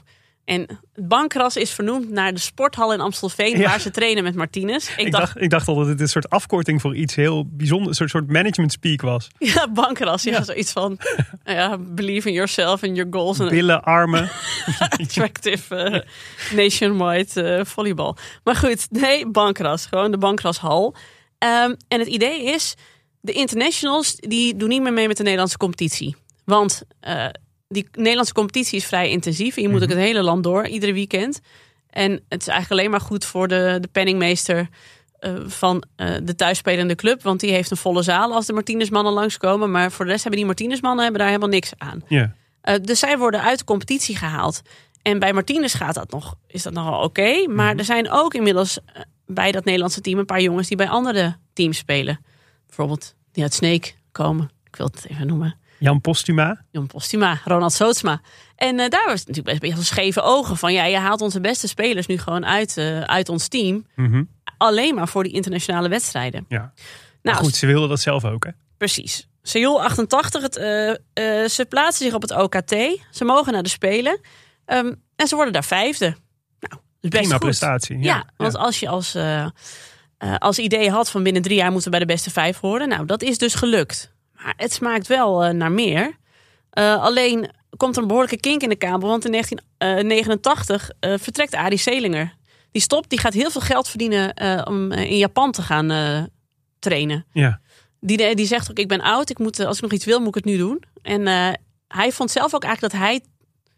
En 0.48 0.60
het 0.92 1.08
bankras 1.08 1.56
is 1.56 1.70
vernoemd 1.70 2.10
naar 2.10 2.32
de 2.34 2.40
sporthal 2.40 2.92
in 2.92 3.00
Amstelveen, 3.00 3.58
Ja. 3.58 3.68
waar 3.68 3.80
ze 3.80 3.90
trainen 3.90 4.22
met 4.24 4.34
Martinez. 4.34 4.88
Ik, 4.88 4.96
Ik, 5.06 5.12
dacht, 5.12 5.40
ik 5.40 5.50
dacht 5.50 5.68
al 5.68 5.74
dat 5.74 5.86
het 5.86 6.00
een 6.00 6.08
soort 6.08 6.30
afkorting 6.30 6.80
voor 6.80 6.96
iets 6.96 7.14
heel 7.14 7.44
bijzonders, 7.50 7.88
een 7.88 7.94
soort, 7.94 8.10
soort 8.10 8.32
management 8.32 8.72
speak 8.72 9.00
was. 9.00 9.28
ja, 9.54 9.68
bankras. 9.70 10.22
Ja, 10.22 10.32
Ja. 10.32 10.42
zoiets 10.44 10.72
van 10.72 10.98
nou 11.44 11.56
ja, 11.58 11.78
believe 11.78 12.28
in 12.28 12.34
yourself 12.34 12.82
and 12.82 12.96
your 12.96 13.12
goals. 13.12 13.38
En 13.38 13.48
Billen, 13.48 13.82
armen. 13.82 14.30
attractive 15.02 15.74
eh, 15.76 16.00
nationwide 16.56 17.42
eh, 17.42 17.64
volleybal. 17.64 18.16
Maar 18.44 18.56
goed, 18.56 18.86
nee, 18.90 19.26
bankras. 19.26 19.86
Gewoon 19.86 20.10
de 20.10 20.18
bankrashal. 20.18 20.94
Ehm, 21.38 21.74
en 21.88 21.98
het 21.98 22.08
idee 22.08 22.44
is, 22.44 22.74
de 23.20 23.32
internationals 23.32 24.14
die 24.16 24.56
doen 24.56 24.68
niet 24.68 24.82
meer 24.82 24.92
mee 24.92 25.06
met 25.08 25.16
de 25.16 25.22
Nederlandse 25.22 25.56
competitie. 25.56 26.16
Want 26.44 26.82
eh, 27.00 27.26
die 27.68 27.88
Nederlandse 27.92 28.34
competitie 28.34 28.78
is 28.78 28.86
vrij 28.86 29.10
intensief. 29.10 29.56
En 29.56 29.62
je 29.62 29.68
moet 29.68 29.82
ook 29.82 29.88
het 29.88 29.98
hele 29.98 30.22
land 30.22 30.42
door, 30.42 30.66
iedere 30.66 30.92
weekend. 30.92 31.40
En 31.90 32.12
het 32.28 32.40
is 32.40 32.48
eigenlijk 32.48 32.80
alleen 32.80 32.90
maar 32.90 33.00
goed 33.00 33.24
voor 33.24 33.48
de, 33.48 33.78
de 33.80 33.88
penningmeester 33.92 34.68
eh, 35.18 35.34
van 35.46 35.82
eh, 35.96 36.14
de 36.22 36.34
thuisspelende 36.34 36.94
club. 36.94 37.22
Want 37.22 37.40
die 37.40 37.50
heeft 37.50 37.70
een 37.70 37.76
volle 37.76 38.02
zaal 38.02 38.32
als 38.34 38.46
de 38.46 38.52
Martinezmannen 38.52 39.12
langskomen. 39.12 39.70
Maar 39.70 39.92
voor 39.92 40.04
de 40.04 40.10
rest 40.10 40.22
hebben 40.22 40.40
die 40.40 40.48
Martinezmannen 40.48 41.02
hebben 41.02 41.20
daar 41.20 41.30
helemaal 41.30 41.50
niks 41.50 41.72
aan. 41.78 42.02
Ja. 42.08 42.34
Eh, 42.60 42.74
dus 42.82 42.98
zij 42.98 43.18
worden 43.18 43.42
uit 43.42 43.58
de 43.58 43.64
competitie 43.64 44.16
gehaald. 44.16 44.62
En 45.02 45.18
bij 45.18 45.32
Martinez 45.32 45.76
gaat 45.76 45.94
dat 45.94 46.10
nog, 46.10 46.34
is 46.46 46.62
dat 46.62 46.72
nog 46.72 46.88
wel 46.88 47.00
oké. 47.00 47.46
Maar 47.48 47.76
er 47.76 47.84
zijn 47.84 48.10
ook 48.10 48.34
inmiddels 48.34 48.78
eh, 48.84 49.02
bij 49.26 49.52
dat 49.52 49.64
Nederlandse 49.64 50.00
team 50.00 50.18
een 50.18 50.26
paar 50.26 50.40
jongens 50.40 50.68
die 50.68 50.76
bij 50.76 50.88
andere 50.88 51.36
teams 51.52 51.78
spelen. 51.78 52.20
Bijvoorbeeld 52.66 53.14
die 53.32 53.42
uit 53.42 53.54
Sneek 53.54 53.96
komen. 54.12 54.50
Ik 54.64 54.76
wil 54.76 54.86
het 54.86 55.06
even 55.08 55.26
noemen. 55.26 55.56
Jan 55.78 56.00
Postuma. 56.00 56.64
Jon 56.70 56.86
Postuma, 56.86 57.40
Ronald 57.44 57.72
Sootsma. 57.72 58.20
En 58.56 58.80
eh, 58.80 58.88
daar 58.88 59.04
was 59.06 59.18
het 59.18 59.28
natuurlijk 59.28 59.60
best 59.60 59.62
een 59.62 59.68
beetje 59.68 59.84
scheve 59.84 60.20
ogen 60.22 60.56
van. 60.56 60.72
Ja, 60.72 60.84
je 60.84 60.96
haalt 60.96 61.20
onze 61.20 61.40
beste 61.40 61.68
spelers 61.68 62.06
nu 62.06 62.18
gewoon 62.18 62.46
uit, 62.46 62.76
eh, 62.76 63.00
uit 63.00 63.28
ons 63.28 63.48
team. 63.48 63.86
Mhm. 63.96 64.22
Alleen 64.56 64.94
maar 64.94 65.08
voor 65.08 65.22
die 65.22 65.32
internationale 65.32 65.88
wedstrijden. 65.88 66.44
Ja. 66.48 66.58
Maar 66.58 66.72
Nou, 67.22 67.36
goed, 67.36 67.54
ze 67.54 67.66
wilden 67.66 67.88
dat 67.88 68.00
zelf 68.00 68.24
ook, 68.24 68.44
hè? 68.44 68.50
Precies. 68.76 69.28
Seoul 69.42 69.82
88, 69.82 70.42
het, 70.42 70.56
eh, 70.56 70.64
ze 71.48 71.66
plaatsen 71.68 72.04
zich 72.06 72.14
op 72.14 72.22
het 72.22 72.30
OKT. 72.36 72.70
Ze 73.10 73.24
mogen 73.24 73.52
naar 73.52 73.62
de 73.62 73.68
Spelen. 73.68 74.20
Ehm, 74.64 74.92
en 75.16 75.26
ze 75.26 75.34
worden 75.34 75.52
daar 75.52 75.64
vijfde. 75.64 76.04
Nou, 76.60 76.80
best 77.00 77.12
Prima 77.14 77.32
goed. 77.34 77.40
prestatie. 77.40 77.98
Ja, 77.98 78.04
Ja, 78.04 78.26
want 78.36 78.56
als 78.56 78.80
je 78.80 78.88
als, 78.88 79.16
als 80.38 80.58
idee 80.58 80.90
had 80.90 81.10
van 81.10 81.22
binnen 81.22 81.42
drie 81.42 81.56
jaar 81.56 81.70
moeten 81.72 81.90
we 81.90 81.96
bij 81.98 82.06
de 82.06 82.12
beste 82.12 82.30
vijf 82.30 82.60
horen. 82.60 82.88
Nou, 82.88 83.06
dat 83.06 83.22
is 83.22 83.38
dus 83.38 83.54
gelukt. 83.54 84.16
Maar 84.42 84.54
het 84.56 84.72
smaakt 84.72 85.06
wel 85.06 85.44
eh, 85.44 85.54
naar 85.54 85.72
meer. 85.72 86.16
Eh, 86.70 87.02
alleen 87.02 87.50
komt 87.76 87.96
er 87.96 88.02
een 88.02 88.08
behoorlijke 88.08 88.40
kink 88.40 88.62
in 88.62 88.68
de 88.68 88.76
kabel. 88.76 89.08
Want 89.08 89.24
in 89.24 89.30
1989 89.30 90.90
eh, 91.00 91.14
vertrekt 91.18 91.54
Arie 91.54 91.78
Selinger. 91.78 92.36
Die 92.70 92.82
stopt, 92.82 93.10
die 93.10 93.18
gaat 93.18 93.32
heel 93.32 93.50
veel 93.50 93.60
geld 93.60 93.88
verdienen 93.88 94.36
om 94.66 94.92
in 94.92 95.16
Japan 95.16 95.52
te 95.52 95.62
gaan 95.62 96.28
trainen. 96.78 97.26
ja. 97.32 97.60
Die, 98.00 98.34
die 98.34 98.46
zegt 98.46 98.70
ook, 98.70 98.78
ik 98.78 98.88
ben 98.88 99.00
oud, 99.00 99.30
ik 99.30 99.38
moet, 99.38 99.60
als 99.60 99.76
ik 99.76 99.82
nog 99.82 99.92
iets 99.92 100.04
wil, 100.04 100.18
moet 100.18 100.28
ik 100.28 100.34
het 100.34 100.44
nu 100.44 100.56
doen. 100.56 100.82
En 101.02 101.26
hij 101.88 102.12
vond 102.12 102.30
zelf 102.30 102.54
ook 102.54 102.64
eigenlijk 102.64 102.92
dat 102.92 103.02
hij, 103.02 103.20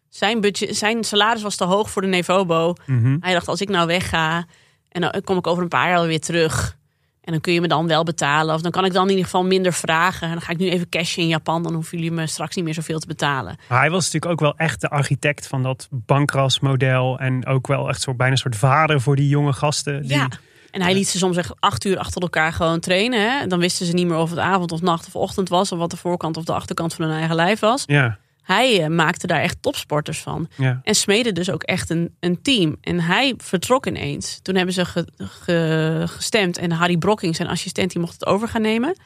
zijn, 0.08 0.40
budget, 0.40 0.76
zijn 0.76 1.04
salaris 1.04 1.42
was 1.42 1.56
te 1.56 1.64
hoog 1.64 1.90
voor 1.90 2.02
de 2.02 2.08
Nevobo. 2.08 2.74
Mhm. 2.86 3.16
Hij 3.20 3.32
dacht, 3.32 3.48
als 3.48 3.60
ik 3.60 3.68
nou 3.68 3.86
wegga 3.86 4.46
en 4.88 5.00
dan 5.00 5.22
kom 5.24 5.36
ik 5.36 5.46
over 5.46 5.62
een 5.62 5.68
paar 5.68 5.88
jaar 5.88 6.06
weer 6.06 6.20
terug. 6.20 6.78
En 7.24 7.32
dan 7.32 7.40
kun 7.40 7.52
je 7.52 7.60
me 7.60 7.68
dan 7.68 7.86
wel 7.86 8.04
betalen. 8.04 8.54
Of 8.54 8.60
dan 8.60 8.70
kan 8.70 8.84
ik 8.84 8.92
dan 8.92 9.02
in 9.04 9.08
ieder 9.08 9.24
geval 9.24 9.44
minder 9.44 9.72
vragen. 9.72 10.26
En 10.26 10.32
dan 10.32 10.42
ga 10.42 10.52
ik 10.52 10.58
nu 10.58 10.70
even 10.70 10.88
cashen 10.88 11.22
in 11.22 11.28
Japan. 11.28 11.62
Dan 11.62 11.74
hoeven 11.74 11.98
jullie 11.98 12.12
me 12.12 12.26
straks 12.26 12.56
niet 12.56 12.64
meer 12.64 12.74
zoveel 12.74 12.98
te 12.98 13.06
betalen. 13.06 13.56
Hij 13.68 13.90
was 13.90 14.04
natuurlijk 14.04 14.32
ook 14.32 14.40
wel 14.40 14.54
echt 14.56 14.80
de 14.80 14.88
architect 14.88 15.46
van 15.46 15.62
dat 15.62 15.88
bankrasmodel. 15.90 17.18
En 17.18 17.46
ook 17.46 17.66
wel 17.66 17.88
echt 17.88 18.00
zo 18.00 18.14
bijna 18.14 18.32
een 18.32 18.38
soort 18.38 18.56
vader 18.56 19.00
voor 19.00 19.16
die 19.16 19.28
jonge 19.28 19.52
gasten. 19.52 20.02
Die, 20.02 20.10
Ja. 20.10 20.28
En 20.70 20.82
hij 20.82 20.94
liet 20.94 21.08
ze 21.08 21.18
soms 21.18 21.36
echt 21.36 21.52
acht 21.58 21.84
uur 21.84 21.98
achter 21.98 22.22
elkaar 22.22 22.52
gewoon 22.52 22.80
trainen. 22.80 23.30
Hè? 23.30 23.46
Dan 23.46 23.58
wisten 23.58 23.86
ze 23.86 23.92
niet 23.92 24.06
meer 24.06 24.16
of 24.16 24.30
het 24.30 24.38
avond 24.38 24.72
of 24.72 24.80
nacht 24.82 25.06
of 25.06 25.16
ochtend 25.16 25.48
was. 25.48 25.72
Of 25.72 25.78
wat 25.78 25.90
de 25.90 25.96
voorkant 25.96 26.36
of 26.36 26.44
de 26.44 26.52
achterkant 26.52 26.94
van 26.94 27.04
hun 27.04 27.18
eigen 27.18 27.34
lijf 27.34 27.60
was. 27.60 27.82
Ja, 27.86 28.18
Hij 28.50 28.82
eh, 28.82 28.88
maakte 28.88 29.26
daar 29.26 29.40
echt 29.40 29.56
topsporters 29.62 30.18
van. 30.20 30.48
ja. 30.56 30.80
En 30.84 30.94
smeden 30.94 31.34
dus 31.34 31.50
ook 31.50 31.62
echt 31.62 31.90
een, 31.90 32.14
een 32.20 32.42
team. 32.42 32.76
En 32.80 33.00
hij 33.00 33.34
vertrok 33.36 33.86
ineens. 33.86 34.38
Toen 34.42 34.54
hebben 34.54 34.74
ze 34.74 34.84
ge- 34.84 35.08
ge- 35.18 36.04
gestemd. 36.06 36.58
En 36.58 36.70
Harry 36.72 36.96
Brocking, 36.96 37.36
zijn 37.36 37.48
assistent, 37.48 37.90
die 37.92 38.00
mocht 38.00 38.12
het 38.12 38.26
over 38.26 38.48
gaan 38.48 38.62
nemen. 38.62 38.96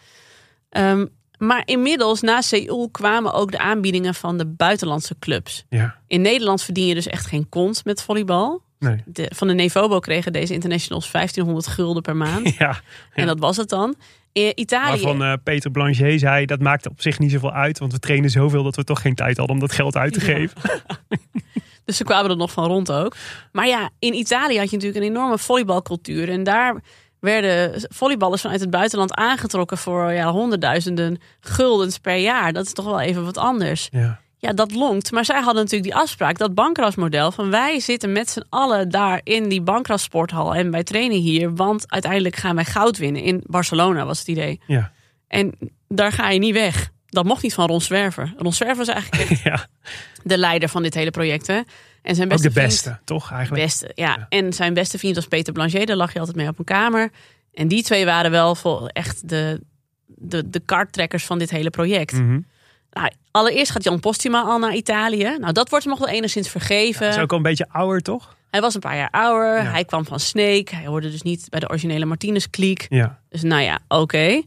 Ehm, 0.71 1.07
maar 1.39 1.63
inmiddels, 1.65 2.21
na 2.21 2.41
Seoul, 2.41 2.89
kwamen 2.91 3.33
ook 3.33 3.51
de 3.51 3.59
aanbiedingen 3.59 4.15
van 4.15 4.39
de 4.39 4.47
buitenlandse 4.47 5.17
clubs. 5.19 5.65
ja. 5.69 5.97
In 6.07 6.21
Nederland 6.21 6.63
verdien 6.63 6.87
je 6.87 6.95
dus 6.95 7.07
echt 7.07 7.27
geen 7.27 7.49
kont 7.49 7.85
met 7.85 8.03
volleybal. 8.03 8.63
Nee. 8.79 9.03
De, 9.07 9.31
van 9.35 9.49
de 9.49 9.55
Nevobo 9.55 9.99
kregen 9.99 10.33
deze 10.33 10.53
internationals 10.53 11.11
1500 11.11 11.67
gulden 11.67 12.03
per 12.03 12.17
maand. 12.17 12.55
Ja, 12.59 12.81
En 13.13 13.27
dat 13.27 13.39
was 13.39 13.57
het 13.57 13.69
dan. 13.69 13.95
In 14.35 14.53
Italië. 14.55 14.91
waarvan 15.03 15.23
eh, 15.23 15.33
Peter 15.45 15.71
Blanchet 15.71 16.21
zei, 16.21 16.47
dat 16.47 16.61
maakte 16.61 16.89
op 16.91 17.01
zich 17.01 17.19
niet 17.19 17.31
zoveel 17.31 17.53
uit. 17.53 17.79
Want 17.79 17.93
we 17.93 17.99
trainen 17.99 18.31
zoveel 18.31 18.63
dat 18.63 18.77
we 18.77 18.85
toch 18.85 19.01
geen 19.01 19.15
tijd 19.15 19.37
hadden 19.37 19.55
om 19.57 19.61
dat 19.61 19.73
geld 19.73 19.97
uit 19.97 20.13
te 20.13 20.21
Ja. 20.21 20.27
geven. 20.27 20.61
Dus 21.85 21.97
ze 21.97 22.05
kwamen 22.05 22.31
er 22.31 22.37
nog 22.37 22.53
van 22.53 22.65
rond 22.67 22.93
ook. 22.93 23.17
Maar 23.53 23.67
ja, 23.67 23.91
in 23.99 24.15
Italië 24.15 24.59
had 24.59 24.71
je 24.71 24.77
natuurlijk 24.77 25.05
een 25.05 25.11
enorme 25.11 25.39
volleybalcultuur. 25.39 26.29
En 26.31 26.43
daar 26.43 26.83
werden 27.21 27.83
volleyballers 27.89 28.41
vanuit 28.43 28.61
het 28.61 28.71
buitenland 28.71 29.15
aangetrokken 29.15 29.79
voor 29.79 30.13
ja, 30.13 30.31
honderdduizenden 30.31 31.19
guldens 31.41 31.99
per 31.99 32.17
jaar. 32.17 32.53
Dat 32.53 32.67
is 32.67 32.73
toch 32.73 32.85
wel 32.85 33.01
even 33.01 33.25
wat 33.25 33.37
anders. 33.39 33.89
Ja. 33.91 34.21
Ja, 34.45 34.53
dat 34.53 34.75
longt. 34.75 35.13
Maar 35.13 35.25
zij 35.25 35.37
hadden 35.41 35.63
natuurlijk 35.63 35.93
die 35.93 36.01
afspraak, 36.01 36.39
dat 36.39 36.55
bankrasmodel. 36.55 37.33
Van 37.33 37.51
wij 37.51 37.81
zitten 37.81 38.13
met 38.13 38.31
z'n 38.31 38.45
allen 38.49 38.89
daar 38.89 39.21
in 39.23 39.49
die 39.49 39.61
bankrassporthal. 39.63 40.55
En 40.55 40.71
wij 40.71 40.83
trainen 40.85 41.19
hier, 41.19 41.55
want 41.55 41.91
uiteindelijk 41.91 42.37
gaan 42.37 42.55
wij 42.55 42.65
goud 42.65 42.99
winnen. 42.99 43.23
In 43.23 43.43
Barcelona 43.47 44.05
was 44.05 44.19
het 44.19 44.29
idee. 44.29 44.61
Ja. 44.67 44.93
En 45.29 45.55
daar 45.89 46.13
ga 46.13 46.31
je 46.31 46.39
niet 46.39 46.53
weg. 46.55 46.91
Dat 47.07 47.25
mocht 47.25 47.43
niet 47.43 47.55
van 47.55 47.67
Ron 47.67 47.81
Zwerver. 47.81 48.35
Ron 48.37 48.53
Zwerver 48.53 48.77
was 48.77 48.89
eigenlijk 48.89 49.31
echt 49.31 49.43
ja, 49.53 49.67
de 50.23 50.39
leider 50.39 50.69
van 50.69 50.83
dit 50.83 50.95
hele 50.95 51.11
project. 51.11 51.47
Hè? 51.47 51.61
En 52.03 52.15
zijn 52.15 52.27
ook 52.27 52.33
beste 52.33 52.49
de 52.49 52.53
vriend- 52.53 52.69
beste, 52.69 52.99
toch 53.05 53.33
eigenlijk? 53.33 53.65
Beste, 53.65 53.91
ja. 53.95 54.17
Ja. 54.17 54.27
En 54.29 54.53
zijn 54.53 54.75
beste 54.75 54.99
vriend 54.99 55.15
was 55.15 55.27
Peter 55.27 55.53
Blanchet. 55.53 55.87
Daar 55.87 55.97
lag 55.97 56.13
je 56.13 56.19
altijd 56.19 56.37
mee 56.37 56.49
op 56.49 56.59
een 56.59 56.65
kamer. 56.65 57.11
En 57.53 57.69
die 57.69 57.83
twee 57.83 58.05
waren 58.05 58.31
wel 58.31 58.89
echt 58.89 59.29
de, 59.29 59.61
de, 60.07 60.51
de 60.51 60.61
karttrekkers 60.61 61.25
van 61.25 61.39
dit 61.39 61.51
hele 61.51 61.71
project. 61.71 62.13
Mhm. 62.13 62.41
Nou, 62.95 63.11
allereerst 63.31 63.71
gaat 63.73 63.85
Jan 63.85 64.01
Postuma 64.01 64.43
al 64.43 64.59
naar 64.59 64.75
Italië. 64.75 65.37
Nou, 65.39 65.53
dat 65.53 65.69
wordt 65.69 65.85
hem 65.85 65.95
nog 65.99 66.05
wel 66.07 66.15
enigszens 66.15 66.49
vergeven. 66.49 67.09
Is 67.09 67.19
ook 67.19 67.31
al 67.31 67.37
een 67.37 67.43
beetje 67.43 67.69
ouder, 67.69 68.01
toch? 68.01 68.37
Hij 68.51 68.61
was 68.61 68.75
een 68.75 68.81
paar 68.81 68.97
jaar 68.97 69.11
ouder. 69.11 69.57
Ja. 69.63 69.71
Hij 69.71 69.85
kwam 69.85 70.05
van 70.05 70.21
Snake. 70.21 70.75
Hij 70.75 70.87
hoorde 70.87 71.11
dus 71.11 71.23
niet 71.23 71.47
bij 71.51 71.61
de 71.61 71.69
originele 71.69 72.05
Martinez-kliek. 72.05 72.87
Ja. 72.89 73.21
Dus 73.29 73.43
nou 73.43 73.63
ja, 73.63 73.79
oké. 73.89 74.43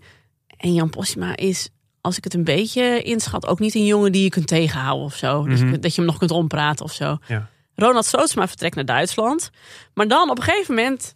En 0.58 0.74
Jan 0.74 0.90
Postuma 0.90 1.36
is, 1.36 1.70
als 2.02 2.18
ik 2.18 2.24
het 2.24 2.34
een 2.34 2.44
beetje 2.44 3.02
inschat, 3.02 3.48
ook 3.48 3.60
niet 3.60 3.76
een 3.76 3.86
jongen 3.86 4.12
die 4.12 4.24
je 4.24 4.30
kunt 4.30 4.48
tegenhouden 4.48 5.06
of 5.06 5.16
zo. 5.16 5.44
Dus 5.44 5.62
Mhm. 5.62 5.80
dat 5.80 5.92
je 5.96 6.02
hem 6.02 6.06
nog 6.10 6.18
kunt 6.18 6.32
ompraten 6.32 6.86
of 6.86 6.92
zo. 6.94 7.18
Ja. 7.28 7.50
Ronald 7.76 8.06
Sootsma 8.06 8.48
vertrekt 8.48 8.76
naar 8.76 8.86
Duitsland. 8.86 9.50
Maar 9.94 10.08
dan 10.08 10.30
op 10.30 10.38
een 10.38 10.44
gegeven 10.44 10.76
moment... 10.76 11.16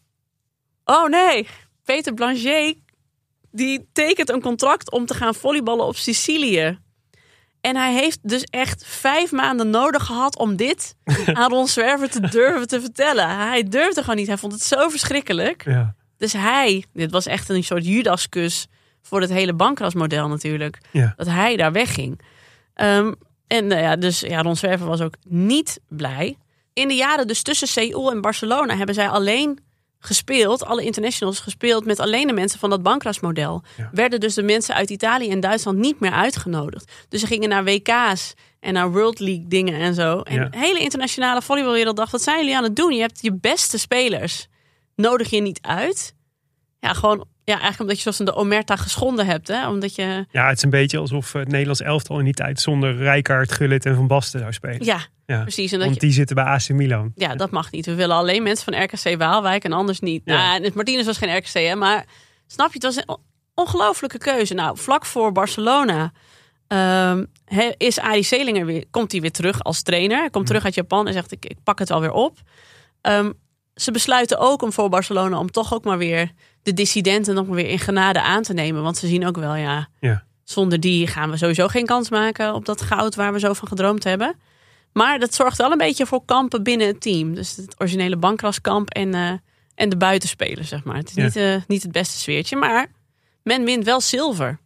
Oh 0.86 1.08
nee, 1.10 1.48
Peter 1.86 2.14
Blanchet 2.14 2.76
die 3.52 3.90
tekent 3.94 4.30
een 4.30 4.42
contract 4.42 4.92
om 4.92 5.06
te 5.06 5.14
gaan 5.14 5.36
volleyballen 5.36 5.86
op 5.86 5.96
Sicilië. 5.96 6.80
En 7.62 7.76
hij 7.76 7.94
heeft 7.94 8.20
dus 8.22 8.44
echt 8.44 8.84
vijf 8.86 9.32
maanden 9.32 9.70
nodig 9.70 10.06
gehad 10.06 10.38
om 10.38 10.56
dit 10.56 10.96
aan 11.34 11.52
Ron 11.52 11.68
Zwerver 11.68 12.10
te 12.10 12.20
durven 12.20 12.68
te 12.68 12.82
vertellen. 12.82 13.30
Hij 13.30 13.64
durfde 13.64 14.02
gewoon 14.02 14.16
niet. 14.16 14.28
Hij 14.28 14.38
vond 14.38 14.54
het 14.54 14.64
zo 14.64 14.90
verschrikkelijk. 14.90 15.66
Ja. 15.66 15.96
Dus 16.18 16.34
hij, 16.34 16.86
dit 16.94 17.12
was 17.12 17.26
echt 17.26 17.50
een 17.50 17.64
soort 17.64 17.86
Judaskus 17.86 18.68
voor 19.02 19.22
het 19.22 19.30
hele 19.30 19.54
bankrasmodel 19.54 20.28
natuurlijk. 20.28 20.78
Ja. 20.92 21.14
Dat 21.18 21.28
hij 21.28 21.56
daar 21.56 21.72
wegging. 21.72 22.22
Ehm, 22.74 23.14
en 23.48 23.68
nou 23.68 23.82
ja, 23.82 23.96
dus 23.96 24.20
ja, 24.20 24.42
Ron 24.42 24.56
Zwerver 24.56 24.88
was 24.88 25.02
ook 25.02 25.16
niet 25.28 25.80
blij. 25.88 26.38
In 26.74 26.88
de 26.88 26.96
jaren 26.96 27.28
dus 27.28 27.42
tussen 27.42 27.68
Seoul 27.68 28.12
en 28.12 28.22
Barcelona 28.22 28.76
hebben 28.76 28.96
zij 28.96 29.10
alleen 29.10 29.60
gespeeld, 30.04 30.66
alle 30.66 30.84
internationals 30.84 31.40
gespeeld 31.40 31.86
met 31.86 32.00
alleen 32.00 32.28
de 32.28 32.34
mensen 32.34 32.60
van 32.60 32.70
dat 32.70 32.84
bankrasmodel. 32.84 33.64
Ja. 33.78 33.90
Werden 33.92 34.20
dus 34.20 34.34
de 34.34 34.44
mensen 34.44 34.76
uit 34.76 34.90
Italië 34.90 35.30
en 35.30 35.40
Duitsland 35.40 35.78
niet 35.78 36.00
meer 36.00 36.12
uitgenodigd. 36.12 36.92
Dus 37.10 37.20
ze 37.20 37.28
gingen 37.28 37.50
naar 37.50 37.64
WK's 37.64 38.34
en 38.60 38.74
naar 38.74 38.92
World 38.92 39.20
League 39.20 39.48
dingen 39.48 39.74
en 39.80 39.94
zo. 39.94 40.20
En 40.22 40.34
Ja. 40.36 40.46
de 40.50 40.58
hele 40.58 40.80
internationale 40.80 41.42
volleybalwereld 41.42 41.96
dacht, 41.96 42.12
wat 42.12 42.22
zijn 42.22 42.38
jullie 42.40 42.58
aan 42.58 42.64
het 42.64 42.76
doen? 42.76 42.94
Je 42.94 43.02
hebt 43.02 43.22
je 43.22 43.34
beste 43.34 43.78
spelers. 43.78 44.48
Nodig 44.96 45.30
je 45.30 45.42
niet 45.42 45.60
uit? 45.62 46.16
Ja, 46.80 46.94
gewoon, 46.94 47.26
ja, 47.44 47.54
eigenlijk 47.54 47.80
omdat 47.80 47.96
je 47.96 48.02
zoals 48.02 48.20
in 48.20 48.26
de 48.26 48.34
Omerta 48.36 48.76
geschonden 48.76 49.26
hebt. 49.26 49.48
Hè? 49.48 49.68
Omdat 49.70 49.96
je, 49.96 50.26
ja, 50.32 50.48
het 50.48 50.58
is 50.58 50.64
een 50.64 50.70
beetje 50.70 50.98
alsof 50.98 51.34
het 51.34 51.48
Nederlands 51.48 51.82
elftal 51.82 52.20
in 52.20 52.26
die 52.26 52.34
tijd 52.34 52.60
zonder 52.62 52.96
Rijkaard, 52.98 53.52
Gullit 53.52 53.86
en 53.86 53.96
Van 53.96 54.08
Basten 54.08 54.40
zou 54.40 54.54
spelen. 54.54 54.86
ja, 54.86 55.00
Ja. 55.26 55.42
precies. 55.42 55.72
En 55.72 55.78
dat 55.78 55.88
Want 55.88 56.00
je, 56.02 56.06
die 56.08 56.16
zitten 56.16 56.36
bij 56.36 56.46
AC 56.46 56.70
Milan. 56.70 57.12
ja, 57.16 57.36
dat 57.36 57.52
mag 57.52 57.72
niet. 57.72 57.86
We 57.86 57.96
willen 57.96 58.16
alleen 58.16 58.44
mensen 58.44 58.74
van 58.74 58.84
RKC 58.84 59.18
Waalwijk 59.18 59.64
en 59.64 59.72
anders 59.74 60.00
niet. 60.00 60.22
Ja. 60.26 60.58
Nou, 60.58 60.72
Martinez 60.74 61.06
was 61.06 61.18
geen 61.18 61.38
RKC, 61.38 61.54
hè, 61.54 61.76
maar 61.76 62.06
snap 62.48 62.68
je, 62.68 62.74
het 62.74 62.84
was 62.84 62.96
een 62.96 63.10
on- 63.10 63.22
ongelofelijke 63.54 64.18
keuze. 64.18 64.54
Nou, 64.54 64.78
vlak 64.78 65.06
voor 65.06 65.32
Barcelona 65.32 66.12
ehm, 66.68 67.24
is 67.78 68.00
Arie 68.00 68.24
Selinger 68.24 68.66
weer, 68.66 68.86
komt 68.92 69.12
hij 69.12 69.22
weer 69.22 69.32
terug 69.32 69.64
als 69.64 69.82
trainer. 69.82 70.18
Hij 70.18 70.30
komt 70.30 70.46
terug 70.48 70.66
uit 70.66 70.76
Japan 70.76 71.08
en 71.08 71.14
zegt, 71.14 71.32
ik, 71.32 71.46
ik 71.46 71.58
pak 71.64 71.80
het 71.80 71.90
wel 71.90 72.02
weer 72.02 72.12
op. 72.12 72.38
Ehm, 73.02 73.32
ze 73.76 73.92
besluiten 73.92 74.38
ook 74.38 74.62
om 74.62 74.72
voor 74.74 74.90
Barcelona 74.90 75.38
om 75.40 75.52
toch 75.52 75.74
ook 75.74 75.84
maar 75.84 75.98
weer 75.98 76.32
de 76.64 76.74
dissidenten 76.74 77.36
nog 77.36 77.46
maar 77.48 77.56
weer 77.56 77.70
in 77.70 77.80
genade 77.80 78.22
aan 78.22 78.44
te 78.44 78.54
nemen. 78.54 78.84
Want 78.84 78.98
ze 78.98 79.08
zien 79.08 79.26
ook 79.28 79.38
wel, 79.38 79.56
ja, 79.56 79.88
Ja. 80.00 80.24
zonder 80.44 80.80
die 80.80 81.08
gaan 81.08 81.30
we 81.32 81.38
sowieso 81.38 81.68
geen 81.68 81.86
kans 81.86 82.10
maken 82.10 82.54
op 82.54 82.66
dat 82.66 82.82
goud 82.82 83.16
waar 83.16 83.34
we 83.34 83.40
zo 83.40 83.54
van 83.54 83.68
gedroomd 83.68 84.04
hebben. 84.04 84.36
Maar 84.94 85.20
dat 85.20 85.34
zorgt 85.34 85.58
wel 85.58 85.72
een 85.72 85.78
beetje 85.78 86.06
voor 86.06 86.26
kampen 86.26 86.64
binnen 86.64 86.88
het 86.88 87.02
team. 87.02 87.36
Dus 87.36 87.56
het 87.56 87.76
originele 87.78 88.18
bankraskamp 88.18 88.90
en, 88.90 89.14
eh, 89.14 89.32
en 89.76 89.90
de 89.90 89.98
buitenspelers, 89.98 90.68
zeg 90.70 90.84
maar. 90.84 90.96
Het 90.96 91.10
is 91.10 91.16
Ja. 91.16 91.24
niet, 91.24 91.36
eh, 91.36 91.56
niet 91.68 91.84
het 91.84 91.92
beste 91.92 92.18
sfeertje, 92.18 92.56
maar 92.56 92.88
men 93.44 93.64
wint 93.64 93.84
wel 93.84 94.02
zilver. 94.02 94.60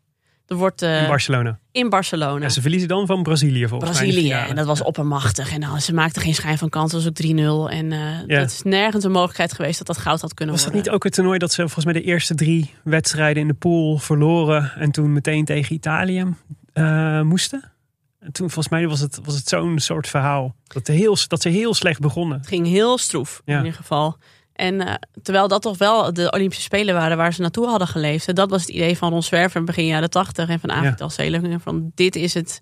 Er 0.48 0.56
wordt 0.56 0.82
eh, 0.82 1.02
In 1.02 1.08
Barcelona. 1.08 1.60
in 1.72 1.90
Barcelona. 1.90 2.42
Ja, 2.42 2.50
ze 2.50 2.62
verliezen 2.62 2.88
dan 2.88 3.06
van 3.06 3.24
Brazilië 3.24 3.68
volgens 3.68 3.92
mij. 4.00 4.08
Brazilië. 4.10 4.32
En 4.32 4.56
dat 4.56 4.66
was 4.66 4.84
oppermachtig. 4.84 5.54
En 5.54 5.60
nou, 5.60 5.80
ze 5.80 5.94
maakten 5.94 6.22
geen 6.22 6.34
schijn 6.36 6.58
van 6.58 6.70
kans. 6.70 6.94
Was 6.94 7.08
ook 7.08 7.14
3-0. 7.24 7.70
En 7.70 7.92
eh 7.92 8.00
Ja. 8.28 8.40
dat 8.40 8.50
is 8.52 8.62
nergens 8.64 9.04
een 9.04 9.12
mogelijkheid 9.12 9.54
geweest 9.54 9.78
dat 9.78 9.88
dat 9.88 9.98
goud 9.98 10.22
had 10.22 10.34
kunnen 10.34 10.54
Was 10.56 10.64
dat 10.64 10.74
worden. 10.74 10.90
niet 10.90 10.98
ook 11.00 11.04
het 11.04 11.14
toernooi 11.14 11.38
dat 11.40 11.52
ze 11.52 11.62
volgens 11.62 11.86
mij 11.86 11.94
de 11.94 12.02
eerste 12.02 12.36
drie 12.36 12.74
wedstrijden 12.84 13.42
in 13.42 13.48
de 13.48 13.54
pool 13.54 13.98
verloren 13.98 14.72
en 14.76 14.92
toen 14.92 15.14
meteen 15.14 15.46
tegen 15.46 15.76
Italië 15.76 16.26
eh, 16.74 17.22
moesten? 17.22 17.72
En 18.20 18.32
toen 18.32 18.50
volgens 18.50 18.70
mij 18.70 18.88
was 18.88 19.00
het, 19.00 19.20
was 19.24 19.36
het 19.36 19.48
zo'n 19.48 19.80
soort 19.80 20.08
verhaal 20.08 20.56
dat, 20.68 20.88
heel, 20.88 21.18
dat 21.28 21.42
ze 21.42 21.50
heel 21.50 21.74
slecht 21.74 22.00
begonnen. 22.00 22.38
Het 22.38 22.48
ging 22.48 22.68
heel 22.68 22.98
stroef 22.98 23.42
Ja. 23.46 23.54
in 23.58 23.64
ieder 23.66 23.78
geval. 23.80 24.18
En 24.56 24.82
eh, 24.82 24.94
terwijl 25.22 25.48
dat 25.48 25.62
toch 25.62 25.78
wel 25.78 26.14
de 26.14 26.32
Olympische 26.32 26.64
Spelen 26.64 26.94
waren 26.96 27.18
waar 27.18 27.34
ze 27.34 27.42
naartoe 27.42 27.68
hadden 27.68 27.88
geleefd. 27.88 28.28
En 28.28 28.36
Dat 28.36 28.50
was 28.50 28.62
het 28.62 28.70
idee 28.70 28.98
van 28.98 29.12
Ron 29.12 29.24
Zwerver 29.24 29.60
in 29.60 29.66
begin 29.66 29.86
jaren 29.86 30.10
80 30.10 30.50
en 30.50 30.60
van 30.60 30.72
Avital 30.72 31.10
Selinger. 31.10 31.60
Van 31.60 31.92
dit 31.96 32.16
is 32.16 32.34
het. 32.34 32.62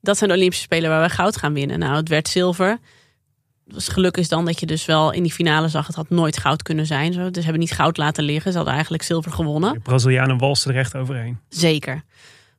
Dat 0.00 0.18
zijn 0.18 0.30
de 0.30 0.36
Olympische 0.36 0.64
Spelen 0.64 0.90
waar 0.90 1.02
we 1.02 1.08
goud 1.08 1.36
gaan 1.36 1.52
winnen. 1.54 1.78
Nou, 1.78 1.96
het 1.96 2.08
werd 2.08 2.28
zilver. 2.28 2.78
Was 3.66 3.88
geluk 3.88 4.16
is 4.16 4.28
dan 4.28 4.44
dat 4.44 4.60
je 4.60 4.66
dus 4.66 4.84
wel 4.84 5.12
in 5.12 5.22
die 5.22 5.32
finale 5.32 5.68
zag. 5.68 5.86
Het 5.86 5.96
had 5.96 6.10
nooit 6.10 6.38
goud 6.38 6.62
kunnen 6.62 6.86
zijn. 6.86 7.12
Zo. 7.12 7.24
Dus 7.24 7.34
ze 7.34 7.42
hebben 7.42 7.60
niet 7.60 7.72
goud 7.72 7.96
laten 7.96 8.24
liggen. 8.24 8.50
Ze 8.50 8.56
hadden 8.56 8.74
eigenlijk 8.74 9.04
zilver 9.04 9.32
gewonnen. 9.32 9.72
De 9.72 9.80
Brazilianen 9.80 10.38
walsten 10.38 10.70
er 10.70 10.78
echt 10.78 10.94
overheen. 10.96 11.38
Zeker. 11.48 12.02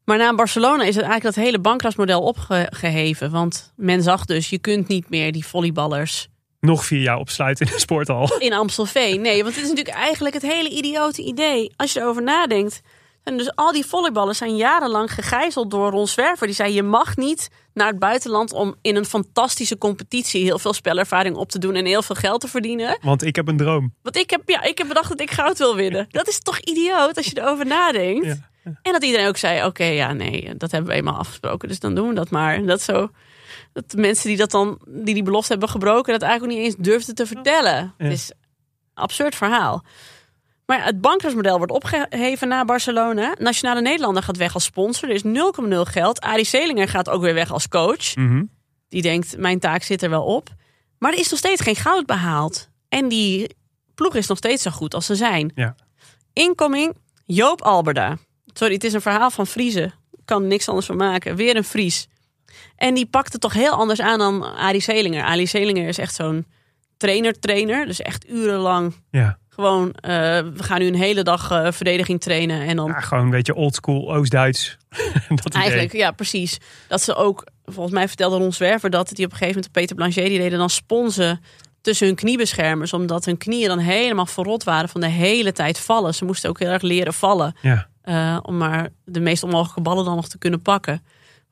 Maar 0.06 0.18
na 0.18 0.36
Barcelona 0.36 0.84
is 0.84 0.96
het 0.96 1.04
eigenlijk 1.04 1.36
dat 1.36 1.46
hele 1.46 1.60
bankrasmodel 1.60 2.22
opgeheven. 2.22 3.32
Want 3.32 3.74
men 3.76 4.04
zag 4.04 4.26
dus, 4.26 4.50
je 4.50 4.60
kunt 4.60 4.88
niet 4.88 5.10
meer 5.10 5.32
die 5.32 5.46
volleyballers 5.46 6.28
Nog 6.66 6.86
vier 6.86 7.02
jaar 7.02 7.18
opsluiten 7.18 7.66
in 7.66 7.72
de 7.72 7.80
sporthal. 7.80 8.36
in 8.38 8.54
Amstelveen. 8.54 9.22
Nee, 9.22 9.44
want 9.44 9.56
dit 9.56 9.64
is 9.64 9.70
natuurlijk 9.70 9.98
eigenlijk 9.98 10.34
het 10.34 10.44
hele 10.44 10.70
idiote 10.70 11.22
idee. 11.22 11.72
Als 11.76 11.94
je 11.94 12.00
erover 12.00 12.24
nadenkt. 12.24 12.82
En 13.24 13.38
dus 13.38 13.56
al 13.56 13.72
die 13.72 13.86
volleyballers 13.86 14.38
zijn 14.38 14.56
jarenlang 14.56 15.14
gegijzeld 15.14 15.72
door 15.72 15.92
Ron 15.92 16.08
Zwerver. 16.08 16.48
Die 16.48 16.56
zei, 16.56 16.74
je 16.74 16.84
mag 16.84 17.18
niet 17.18 17.50
naar 17.74 17.88
het 17.88 18.00
buitenland 18.00 18.54
om 18.54 18.76
in 18.82 18.96
een 18.96 19.06
fantastische 19.06 19.78
competitie 19.78 20.44
heel 20.44 20.60
veel 20.60 20.74
spelervaring 20.74 21.36
op 21.36 21.50
te 21.50 21.60
doen 21.60 21.76
en 21.76 21.86
heel 21.86 22.02
veel 22.02 22.16
geld 22.16 22.42
te 22.42 22.48
verdienen. 22.48 22.98
Want 23.02 23.24
ik 23.24 23.36
heb 23.36 23.48
een 23.48 23.58
droom. 23.58 23.94
Want 24.02 24.18
ik 24.18 24.30
heb, 24.30 24.42
ja, 24.46 24.64
ik 24.64 24.78
heb 24.78 24.88
bedacht 24.88 25.10
dat 25.10 25.22
ik 25.22 25.32
goud 25.32 25.58
wil 25.58 25.76
winnen. 25.76 26.08
Dat 26.10 26.28
is 26.28 26.40
toch 26.40 26.60
idioot 26.60 27.18
als 27.18 27.26
je 27.26 27.42
erover 27.42 27.66
nadenkt. 27.66 28.26
Ja. 28.26 28.38
En 28.82 28.92
dat 28.92 29.04
iedereen 29.04 29.28
ook 29.28 29.38
zei, 29.38 29.66
oké, 29.66 29.84
ja, 29.84 30.14
nee, 30.14 30.56
dat 30.58 30.72
hebben 30.72 30.92
we 30.92 30.98
eenmaal 30.98 31.18
afgesproken. 31.18 31.68
Dus 31.68 31.80
dan 31.80 31.96
doen 31.96 32.08
we 32.08 32.14
dat 32.14 32.30
maar. 32.30 32.66
Dat 32.66 32.82
zo, 32.82 33.10
dat 33.76 33.92
de 33.92 33.98
mensen 33.98 34.28
die 34.28 34.38
dat 34.38 34.52
dan, 34.52 34.80
die 34.88 35.14
die 35.14 35.24
belofte 35.24 35.52
hebben 35.52 35.70
gebroken, 35.70 36.14
dat 36.14 36.22
eigenlijk 36.22 36.54
niet 36.54 36.66
eens 36.66 36.76
durfden 36.78 37.16
te 37.16 37.26
vertellen. 37.26 37.94
Ja. 37.98 38.04
Het 38.04 38.14
is 38.14 38.30
een 38.30 38.38
absurd 38.94 39.36
verhaal. 39.36 39.84
Maar 40.66 40.86
het 40.86 41.02
bankersmodel 41.02 41.58
wordt 41.58 41.72
opgeheven 41.72 42.48
na 42.48 42.66
Barcelona. 42.66 43.36
Nationale 43.40 43.82
Nederlander 43.82 44.24
gaat 44.24 44.38
weg 44.38 44.54
als 44.54 44.64
sponsor. 44.64 45.10
Er 45.10 45.16
is 45.16 45.24
0,0 45.24 45.92
geld. 45.92 46.22
Arie 46.22 46.46
Selinger 46.46 46.88
gaat 46.88 47.10
ook 47.10 47.22
weer 47.22 47.34
weg 47.34 47.52
als 47.52 47.68
coach. 47.68 48.16
Mhm. 48.16 48.44
Die 48.90 49.02
denkt, 49.02 49.38
mijn 49.38 49.60
taak 49.60 49.84
zit 49.84 50.02
er 50.02 50.10
wel 50.10 50.24
op. 50.24 50.50
Maar 50.98 51.14
er 51.14 51.20
is 51.20 51.30
nog 51.30 51.40
steeds 51.40 51.62
geen 51.62 51.76
goud 51.76 52.06
behaald. 52.06 52.70
En 52.90 53.08
die 53.08 53.56
ploeg 53.96 54.16
is 54.16 54.28
nog 54.28 54.38
steeds 54.38 54.64
zo 54.64 54.72
goed 54.72 54.94
als 54.94 55.06
ze 55.06 55.16
zijn. 55.16 55.52
Ja. 55.56 55.76
Incoming, 56.34 56.96
Joop 57.26 57.62
Alberda. 57.62 58.18
Sorry, 58.54 58.74
het 58.74 58.84
is 58.84 58.94
een 58.94 59.02
verhaal 59.02 59.32
van 59.32 59.48
Friese. 59.48 59.84
Ik 60.12 60.26
kan 60.26 60.48
niks 60.48 60.68
anders 60.68 60.86
van 60.86 60.96
maken. 60.98 61.36
Weer 61.36 61.56
een 61.56 61.64
Fries. 61.64 62.08
En 62.76 62.94
die 62.94 63.06
pakte 63.06 63.38
toch 63.38 63.54
heel 63.54 63.72
anders 63.72 64.02
aan 64.02 64.20
dan 64.20 64.56
Arie 64.56 64.82
Selinger. 64.82 65.24
Arie 65.24 65.48
Selinger 65.48 65.88
is 65.88 65.98
echt 65.98 66.16
zo'n 66.16 66.46
trainer-trainer. 66.98 67.86
Dus 67.86 68.02
echt 68.02 68.30
urenlang 68.30 68.96
Ja. 69.12 69.38
gewoon... 69.50 69.92
eh, 69.92 70.10
we 70.40 70.64
gaan 70.64 70.80
nu 70.80 70.88
een 70.88 70.96
hele 70.96 71.24
dag 71.24 71.52
eh, 71.52 71.72
verdediging 71.72 72.22
trainen. 72.22 72.62
En 72.68 72.76
dan 72.76 72.88
ja, 72.88 73.00
gewoon 73.00 73.24
een 73.24 73.30
beetje 73.30 73.56
oldschool 73.56 74.14
Oost-Duits. 74.16 74.78
Eigenlijk, 75.52 75.94
ja, 75.94 76.12
precies. 76.12 76.58
Dat 76.88 77.02
ze 77.02 77.16
ook, 77.16 77.48
volgens 77.66 77.94
mij 77.96 78.08
vertelde 78.08 78.38
Ron 78.38 78.54
Zwerver 78.54 78.90
dat 78.90 79.10
die 79.10 79.26
op 79.26 79.32
een 79.32 79.38
gegeven 79.38 79.56
moment 79.56 79.72
Peter 79.72 79.96
Blanchet 79.96 80.26
die 80.28 80.38
deden 80.40 80.58
dan 80.60 80.70
sponsen 80.70 81.42
tussen 81.82 82.08
hun 82.08 82.16
kniebeschermers, 82.16 82.94
omdat 82.94 83.26
hun 83.26 83.38
knieën 83.38 83.68
dan 83.68 83.80
helemaal 83.80 84.26
verrot 84.26 84.64
waren 84.64 84.90
van 84.90 85.02
de 85.02 85.08
hele 85.08 85.52
tijd 85.52 85.80
vallen. 85.80 86.14
Ze 86.14 86.26
moesten 86.26 86.50
ook 86.50 86.60
heel 86.60 86.70
erg 86.70 86.82
leren 86.82 87.14
vallen, 87.14 87.56
Ja. 87.62 87.88
eh, 88.02 88.38
om 88.42 88.58
maar 88.58 88.90
de 89.06 89.20
meest 89.20 89.44
onmogelijke 89.44 89.82
ballen 89.82 90.06
dan 90.06 90.16
nog 90.16 90.28
te 90.28 90.38
kunnen 90.38 90.62
pakken. 90.62 91.06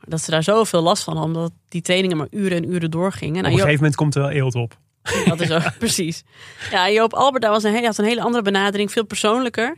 Dat 0.08 0.22
ze 0.22 0.32
daar 0.32 0.44
zoveel 0.44 0.82
last 0.82 1.04
van 1.04 1.18
hadden, 1.18 1.36
omdat 1.36 1.52
die 1.68 1.82
trainingen 1.82 2.18
maar 2.18 2.28
uren 2.32 2.58
en 2.58 2.72
uren 2.74 2.92
doorgingen. 2.92 3.36
Op 3.36 3.42
Nou, 3.42 3.54
een 3.54 3.60
gegeven 3.60 3.76
moment 3.78 3.96
komt 3.96 4.16
er 4.16 4.22
wel 4.22 4.32
eelt 4.32 4.56
op. 4.56 4.78
dat 5.28 5.40
is 5.40 5.52
ook 5.52 5.78
precies. 5.80 6.24
Ja, 6.72 6.90
Joop 6.90 7.14
Alberda 7.14 7.50
was 7.50 7.64
een, 7.64 7.74
hele, 7.74 7.86
had 7.86 7.98
een 7.98 8.06
hele 8.06 8.22
andere 8.22 8.44
benadering, 8.44 8.92
veel 8.92 9.06
persoonlijker. 9.06 9.78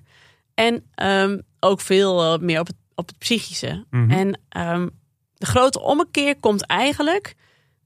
En 0.53 0.83
ehm, 0.95 1.39
ook 1.59 1.81
veel 1.81 2.33
eh, 2.33 2.39
meer 2.39 2.59
op 2.59 2.67
het, 2.67 2.75
op 2.95 3.07
het 3.07 3.17
psychische. 3.17 3.85
Mhm. 3.89 4.11
En 4.11 4.39
ehm, 4.49 4.87
de 5.33 5.45
grote 5.45 5.81
ommekeer 5.81 6.39
komt 6.39 6.65
eigenlijk 6.65 7.35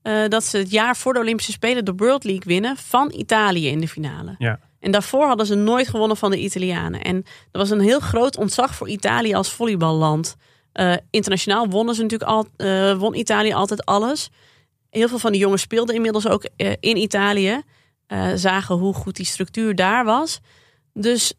eh, 0.01 0.27
dat 0.27 0.43
ze 0.43 0.57
het 0.57 0.71
jaar 0.71 0.95
voor 0.97 1.13
de 1.13 1.19
Olympische 1.19 1.51
Spelen 1.51 1.85
de 1.85 1.93
World 1.95 2.23
League 2.23 2.43
winnen 2.45 2.77
van 2.77 3.11
Italië 3.15 3.67
in 3.67 3.79
de 3.79 3.87
finale. 3.87 4.35
Ja. 4.37 4.59
En 4.79 4.91
daarvoor 4.91 5.25
hadden 5.27 5.45
ze 5.45 5.55
nooit 5.55 5.87
gewonnen 5.87 6.17
van 6.17 6.31
de 6.31 6.39
Italianen. 6.39 7.01
En 7.01 7.15
er 7.51 7.59
was 7.59 7.69
een 7.69 7.79
heel 7.79 7.99
groot 7.99 8.37
ontzag 8.37 8.75
voor 8.75 8.89
Italië 8.89 9.33
als 9.33 9.51
volleyballand. 9.51 10.35
Eh, 10.71 10.93
internationaal 11.09 11.67
wonnen 11.67 11.95
ze 11.95 12.01
natuurlijk 12.01 12.31
al, 12.31 12.47
eh, 12.57 12.97
won 12.97 13.15
Italië 13.15 13.53
altijd 13.53 13.85
alles. 13.85 14.29
Heel 14.89 15.07
veel 15.07 15.19
van 15.19 15.31
die 15.31 15.41
jongens 15.41 15.61
speelden 15.61 15.95
inmiddels 15.95 16.27
ook 16.27 16.43
eh, 16.55 16.71
in 16.79 16.97
Italië. 16.97 17.61
Zagen 18.35 18.75
hoe 18.75 18.93
goed 18.93 19.15
die 19.15 19.25
structuur 19.25 19.75
daar 19.75 20.05
was. 20.05 20.39
Dus 20.93 21.33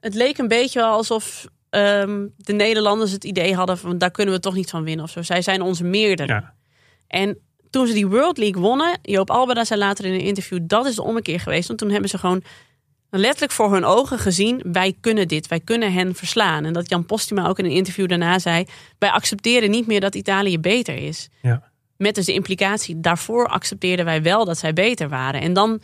het 0.00 0.14
leek 0.14 0.38
een 0.38 0.48
beetje 0.48 0.80
wel 0.80 0.92
alsof 0.92 1.46
ehm, 1.70 2.26
de 2.36 2.52
Nederlanders 2.52 3.12
het 3.12 3.24
idee 3.24 3.54
hadden 3.54 3.78
van 3.78 3.98
daar 3.98 4.10
kunnen 4.10 4.34
we 4.34 4.40
toch 4.40 4.54
niet 4.54 4.70
van 4.70 4.84
winnen 4.84 5.04
of 5.04 5.10
zo. 5.10 5.22
Zij 5.22 5.42
zijn 5.42 5.62
onze 5.62 5.84
meerdere. 5.84 6.32
Ja. 6.32 6.54
En 7.06 7.38
toen 7.70 7.86
ze 7.86 7.92
die 7.92 8.06
World 8.06 8.38
League 8.38 8.62
wonnen, 8.62 8.98
Joop 9.02 9.30
Alberda 9.30 9.64
zei 9.64 9.80
later 9.80 10.04
in 10.04 10.12
een 10.12 10.20
interview, 10.20 10.58
dat 10.62 10.86
is 10.86 10.94
de 10.94 11.02
ommekeer 11.02 11.40
geweest. 11.40 11.66
Want 11.66 11.78
toen 11.78 11.90
hebben 11.90 12.10
ze 12.10 12.18
gewoon 12.18 12.42
letterlijk 13.20 13.52
voor 13.52 13.72
hun 13.72 13.84
ogen 13.84 14.18
gezien, 14.18 14.62
wij 14.72 14.96
kunnen 15.00 15.28
dit, 15.28 15.46
wij 15.46 15.60
kunnen 15.60 15.92
hen 15.92 16.14
verslaan. 16.14 16.64
En 16.64 16.72
dat 16.72 16.88
Jan 16.88 17.06
Postuma 17.06 17.48
ook 17.48 17.58
in 17.58 17.64
een 17.64 17.70
interview 17.70 18.08
daarna 18.08 18.38
zei, 18.38 18.64
wij 18.98 19.10
accepteren 19.10 19.70
niet 19.70 19.86
meer 19.86 20.00
dat 20.00 20.14
Italië 20.14 20.58
beter 20.58 20.94
is. 20.96 21.28
Ja. 21.42 21.70
Met 21.96 22.14
dus 22.14 22.26
de 22.26 22.32
implicatie, 22.32 23.00
daarvoor 23.00 23.46
accepteerden 23.46 24.04
wij 24.04 24.22
wel 24.22 24.44
dat 24.44 24.58
zij 24.58 24.72
beter 24.72 25.08
waren. 25.08 25.40
En 25.40 25.52
dan, 25.52 25.80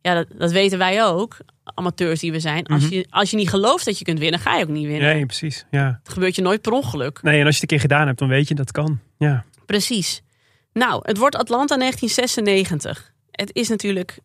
ja, 0.00 0.14
dat, 0.14 0.26
dat 0.38 0.52
weten 0.52 0.78
wij 0.78 1.04
ook, 1.04 1.36
amateurs 1.64 2.20
die 2.20 2.32
we 2.32 2.40
zijn. 2.40 2.66
Als, 2.66 2.88
je, 2.88 3.06
als 3.10 3.30
je 3.30 3.36
niet 3.36 3.48
gelooft 3.48 3.84
dat 3.84 3.98
je 3.98 4.04
kunt 4.04 4.18
winnen, 4.18 4.40
ga 4.40 4.56
je 4.56 4.62
ook 4.62 4.70
niet 4.70 4.86
winnen. 4.86 5.14
Nee, 5.14 5.26
precies. 5.26 5.66
Ja. 5.70 6.00
Het 6.02 6.12
gebeurt 6.12 6.36
je 6.36 6.42
nooit 6.42 6.60
per 6.60 6.72
ongeluk. 6.72 7.22
Nee, 7.22 7.40
en 7.40 7.46
als 7.46 7.56
je 7.56 7.60
het 7.60 7.72
een 7.72 7.78
keer 7.78 7.88
gedaan 7.88 8.06
hebt, 8.06 8.18
dan 8.18 8.28
weet 8.28 8.48
je 8.48 8.54
dat 8.54 8.72
kan. 8.72 9.00
Ja. 9.18 9.44
Precies. 9.66 10.22
Nou, 10.72 11.00
het 11.02 11.18
wordt 11.18 11.36
Atlanta 11.36 11.76
1996. 11.76 13.12
Het 13.30 13.50
is 13.52 13.68
natuurlijk. 13.68 14.18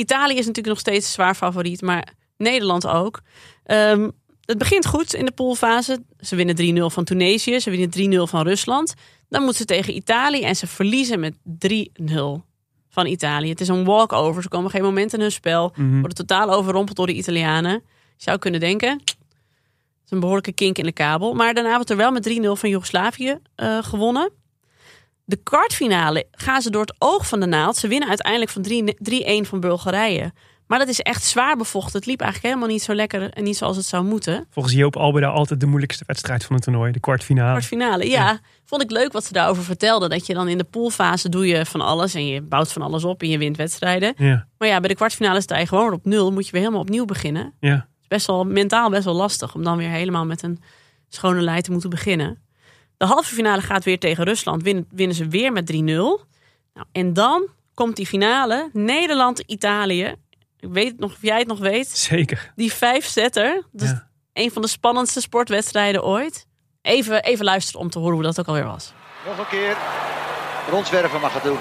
Italië 0.00 0.32
is 0.32 0.46
natuurlijk 0.46 0.66
nog 0.66 0.78
steeds 0.78 1.12
zwaar 1.12 1.34
favoriet, 1.34 1.82
maar 1.82 2.12
Nederland 2.36 2.86
ook. 2.86 3.20
Ehm, 3.64 4.10
het 4.44 4.58
begint 4.58 4.86
goed 4.86 5.14
in 5.14 5.24
de 5.24 5.32
poolfase. 5.32 6.02
Ze 6.18 6.36
winnen 6.36 6.54
3-0 6.54 6.90
van 6.90 7.04
Tunesië, 7.04 7.60
ze 7.60 7.70
winnen 7.70 7.90
3-0 7.90 8.26
van 8.26 8.42
Rusland. 8.42 8.94
Dan 9.28 9.42
moeten 9.42 9.60
ze 9.60 9.66
tegen 9.66 9.96
Italië 9.96 10.42
en 10.42 10.56
ze 10.56 10.66
verliezen 10.66 11.20
met 11.20 11.34
3-0 11.42 12.44
van 12.88 13.06
Italië. 13.06 13.48
Het 13.48 13.60
is 13.60 13.68
een 13.68 13.84
walkover. 13.84 14.42
Ze 14.42 14.48
komen 14.48 14.70
geen 14.70 14.82
moment 14.82 15.12
in 15.12 15.20
hun 15.20 15.32
spel. 15.32 15.72
Worden 15.76 16.14
totaal 16.14 16.50
overrompeld 16.50 16.96
door 16.96 17.06
de 17.06 17.12
Italianen. 17.12 17.72
Je 17.72 17.80
zou 18.16 18.38
kunnen 18.38 18.60
denken, 18.60 18.90
het 18.90 19.16
is 20.04 20.10
een 20.10 20.20
behoorlijke 20.20 20.52
kink 20.52 20.78
in 20.78 20.84
de 20.84 20.92
kabel. 20.92 21.34
Maar 21.34 21.54
daarna 21.54 21.74
wordt 21.74 21.90
er 21.90 21.96
wel 21.96 22.10
met 22.12 22.28
3-0 22.28 22.42
van 22.42 22.68
Joegoslavië 22.68 23.38
eh, 23.54 23.78
gewonnen. 23.82 24.30
De 25.30 25.36
kwartfinale 25.42 26.26
gaan 26.30 26.62
ze 26.62 26.70
door 26.70 26.80
het 26.80 26.94
oog 26.98 27.28
van 27.28 27.40
de 27.40 27.46
naald. 27.46 27.76
Ze 27.76 27.88
winnen 27.88 28.08
uiteindelijk 28.08 28.50
van 28.50 28.62
3 28.62 29.42
3-1 29.44 29.48
van 29.48 29.60
Bulgarije. 29.60 30.32
Maar 30.66 30.78
dat 30.78 30.88
is 30.88 31.00
echt 31.00 31.24
zwaar 31.24 31.56
bevochten. 31.56 31.98
Het 31.98 32.06
liep 32.06 32.20
eigenlijk 32.20 32.54
helemaal 32.54 32.74
niet 32.74 32.84
zo 32.84 32.94
lekker 32.94 33.30
en 33.30 33.44
niet 33.44 33.56
zoals 33.56 33.76
het 33.76 33.86
zou 33.86 34.04
moeten. 34.04 34.46
Volgens 34.50 34.74
Joop 34.74 34.96
Alberda 34.96 35.28
altijd 35.28 35.60
de 35.60 35.66
moeilijkste 35.66 36.04
wedstrijd 36.06 36.44
van 36.44 36.54
het 36.54 36.64
toernooi. 36.64 36.92
De 36.92 37.00
kwartfinale. 37.00 37.50
Kwartfinale, 37.50 38.08
ja. 38.08 38.40
Vond 38.64 38.82
ik 38.82 38.90
leuk 38.90 39.12
wat 39.12 39.24
ze 39.24 39.32
daarover 39.32 39.64
vertelde. 39.64 40.08
Dat 40.08 40.26
je 40.26 40.34
dan 40.34 40.48
in 40.48 40.58
de 40.58 40.64
poolfase 40.64 41.28
doe 41.28 41.46
je 41.46 41.66
van 41.66 41.80
alles. 41.80 42.14
En 42.14 42.26
je 42.26 42.42
bouwt 42.42 42.72
van 42.72 42.82
alles 42.82 43.04
op 43.04 43.22
en 43.22 43.28
je 43.28 43.38
wint 43.38 43.56
wedstrijden. 43.56 44.14
Ja, 44.16 44.46
Maar 44.58 44.68
ja, 44.68 44.80
bij 44.80 44.88
de 44.88 44.94
kwartfinale 44.94 45.40
sta 45.40 45.58
je 45.58 45.66
gewoon 45.66 45.92
op 45.92 46.04
nul. 46.04 46.32
Moet 46.32 46.46
je 46.46 46.52
weer 46.52 46.60
helemaal 46.60 46.82
opnieuw 46.82 47.04
beginnen. 47.04 47.52
ja. 47.60 47.74
Het 47.74 48.00
is 48.00 48.06
best 48.08 48.26
wel 48.26 48.44
mentaal 48.44 48.90
best 48.90 49.04
wel 49.04 49.14
lastig. 49.14 49.54
Om 49.54 49.62
dan 49.64 49.76
weer 49.76 49.88
helemaal 49.90 50.26
met 50.26 50.42
een 50.42 50.62
schone 51.08 51.40
lei 51.40 51.60
te 51.60 51.70
moeten 51.70 51.90
beginnen. 51.90 52.38
De 53.00 53.06
halve 53.06 53.34
finale 53.34 53.60
gaat 53.62 53.84
weer 53.84 53.98
tegen 53.98 54.24
Rusland. 54.24 54.62
Winnen, 54.62 54.86
winnen 54.90 55.16
ze 55.16 55.28
weer 55.28 55.52
met 55.52 55.66
3-0. 55.72 55.76
Nou, 55.76 56.86
en 56.92 57.12
dan 57.12 57.46
komt 57.74 57.96
die 57.96 58.06
finale. 58.06 58.70
Nederland-Italië. 58.72 60.14
Ik 60.60 60.68
weet 60.72 60.86
het 60.90 60.98
nog 60.98 61.12
of 61.12 61.18
jij 61.20 61.38
het 61.38 61.46
nog 61.46 61.58
weet. 61.58 61.88
zeker. 61.88 62.52
Die 62.56 62.72
vijfzetter. 62.72 63.62
Dus 63.72 63.88
Ja. 63.88 64.08
een 64.32 64.50
van 64.50 64.62
de 64.62 64.68
spannendste 64.68 65.20
sportwedstrijden 65.20 66.04
ooit. 66.04 66.46
Even, 66.82 67.22
even 67.22 67.44
luisteren 67.44 67.80
om 67.80 67.90
te 67.90 67.98
horen 67.98 68.14
hoe 68.14 68.22
dat 68.22 68.38
ook 68.40 68.46
alweer 68.46 68.64
was. 68.66 68.92
Nog 69.26 69.38
een 69.38 69.48
keer. 69.48 69.76
Rondzwerven 70.70 71.20
mag 71.20 71.34
het 71.34 71.42
doen. 71.42 71.58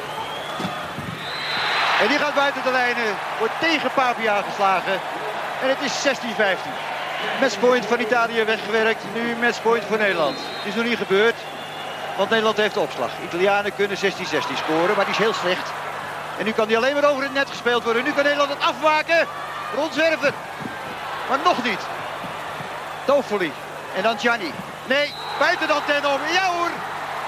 En 2.01 2.07
die 2.07 2.17
gaat 2.17 2.35
buiten 2.35 2.63
de 2.63 2.71
lijnen. 2.71 3.15
Wordt 3.39 3.59
tegen 3.59 3.91
Pavia 3.95 4.41
geslagen. 4.41 4.93
En 5.63 5.69
het 5.69 5.81
is 5.81 6.01
16-15. 6.01 6.71
Matchpoint 7.39 7.85
van 7.85 7.99
Italië 7.99 8.43
weggewerkt. 8.43 9.03
Nu 9.13 9.35
matchpoint 9.35 9.83
voor 9.87 9.97
Nederland. 9.97 10.37
Het 10.37 10.65
is 10.65 10.75
nog 10.75 10.85
niet 10.85 10.97
gebeurd. 10.97 11.35
Want 12.17 12.29
Nederland 12.29 12.57
heeft 12.57 12.77
opslag. 12.77 13.09
Italianen 13.23 13.75
kunnen 13.75 13.97
16-16 13.97 14.01
scoren. 14.55 14.95
Maar 14.95 15.05
die 15.05 15.13
is 15.13 15.19
heel 15.19 15.33
slecht. 15.33 15.71
En 16.37 16.45
nu 16.45 16.51
kan 16.51 16.67
die 16.67 16.77
alleen 16.77 16.93
maar 16.93 17.09
over 17.09 17.23
het 17.23 17.33
net 17.33 17.49
gespeeld 17.49 17.83
worden. 17.83 18.03
Nu 18.03 18.11
kan 18.11 18.23
Nederland 18.23 18.49
het 18.49 18.63
afmaken. 18.63 19.27
Rondzwerven. 19.75 20.33
Maar 21.29 21.39
nog 21.43 21.63
niet. 21.63 21.79
Toffoli. 23.05 23.51
En 23.95 24.03
dan 24.03 24.19
Gianni. 24.19 24.53
Nee, 24.85 25.13
buiten 25.39 25.67
de 25.67 25.73
antenne 25.73 26.07
om. 26.07 26.19
Ja 26.33 26.45
hoor. 26.57 26.69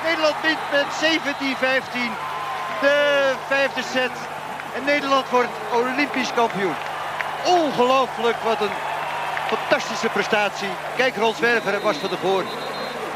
Nederland 0.04 0.36
wint 0.42 0.60
met 0.72 0.86
17-15. 0.86 2.12
De 2.82 3.34
vijfde 3.48 3.82
set. 3.94 4.12
En 4.76 4.84
Nederland 4.84 5.30
wordt 5.30 5.50
Olympisch 5.74 6.34
kampioen. 6.34 6.76
Ongelooflijk, 7.46 8.38
wat 8.44 8.62
een 8.62 8.76
fantastische 9.56 10.10
prestatie. 10.10 10.74
Kijk, 10.98 11.16
Rondzwerver 11.16 11.74
en 11.74 11.82
Bas 11.82 11.98
van 11.98 12.10
der 12.10 12.18
Goor. 12.18 12.44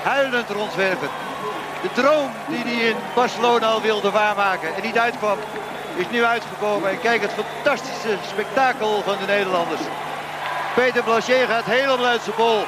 Huilend 0.03 0.49
Rondzwerver. 0.49 1.09
De 1.81 1.89
droom 1.93 2.29
die 2.49 2.63
hij 2.63 2.89
in 2.89 2.95
Barcelona 3.15 3.67
al 3.67 3.81
wilde 3.81 4.11
waarmaken 4.11 4.75
en 4.75 4.83
niet 4.83 4.97
uitkwam, 4.97 5.37
is 5.95 6.09
nu 6.11 6.23
uitgekomen. 6.23 6.89
En 6.89 6.99
kijk 6.99 7.21
het 7.21 7.31
fantastische 7.31 8.17
spektakel 8.31 9.01
van 9.01 9.17
de 9.17 9.25
Nederlanders. 9.25 9.81
Peter 10.75 11.03
Blanchet 11.03 11.47
gaat 11.47 11.65
helemaal 11.65 12.05
uit 12.05 12.21
zijn 12.21 12.35
bol. 12.35 12.63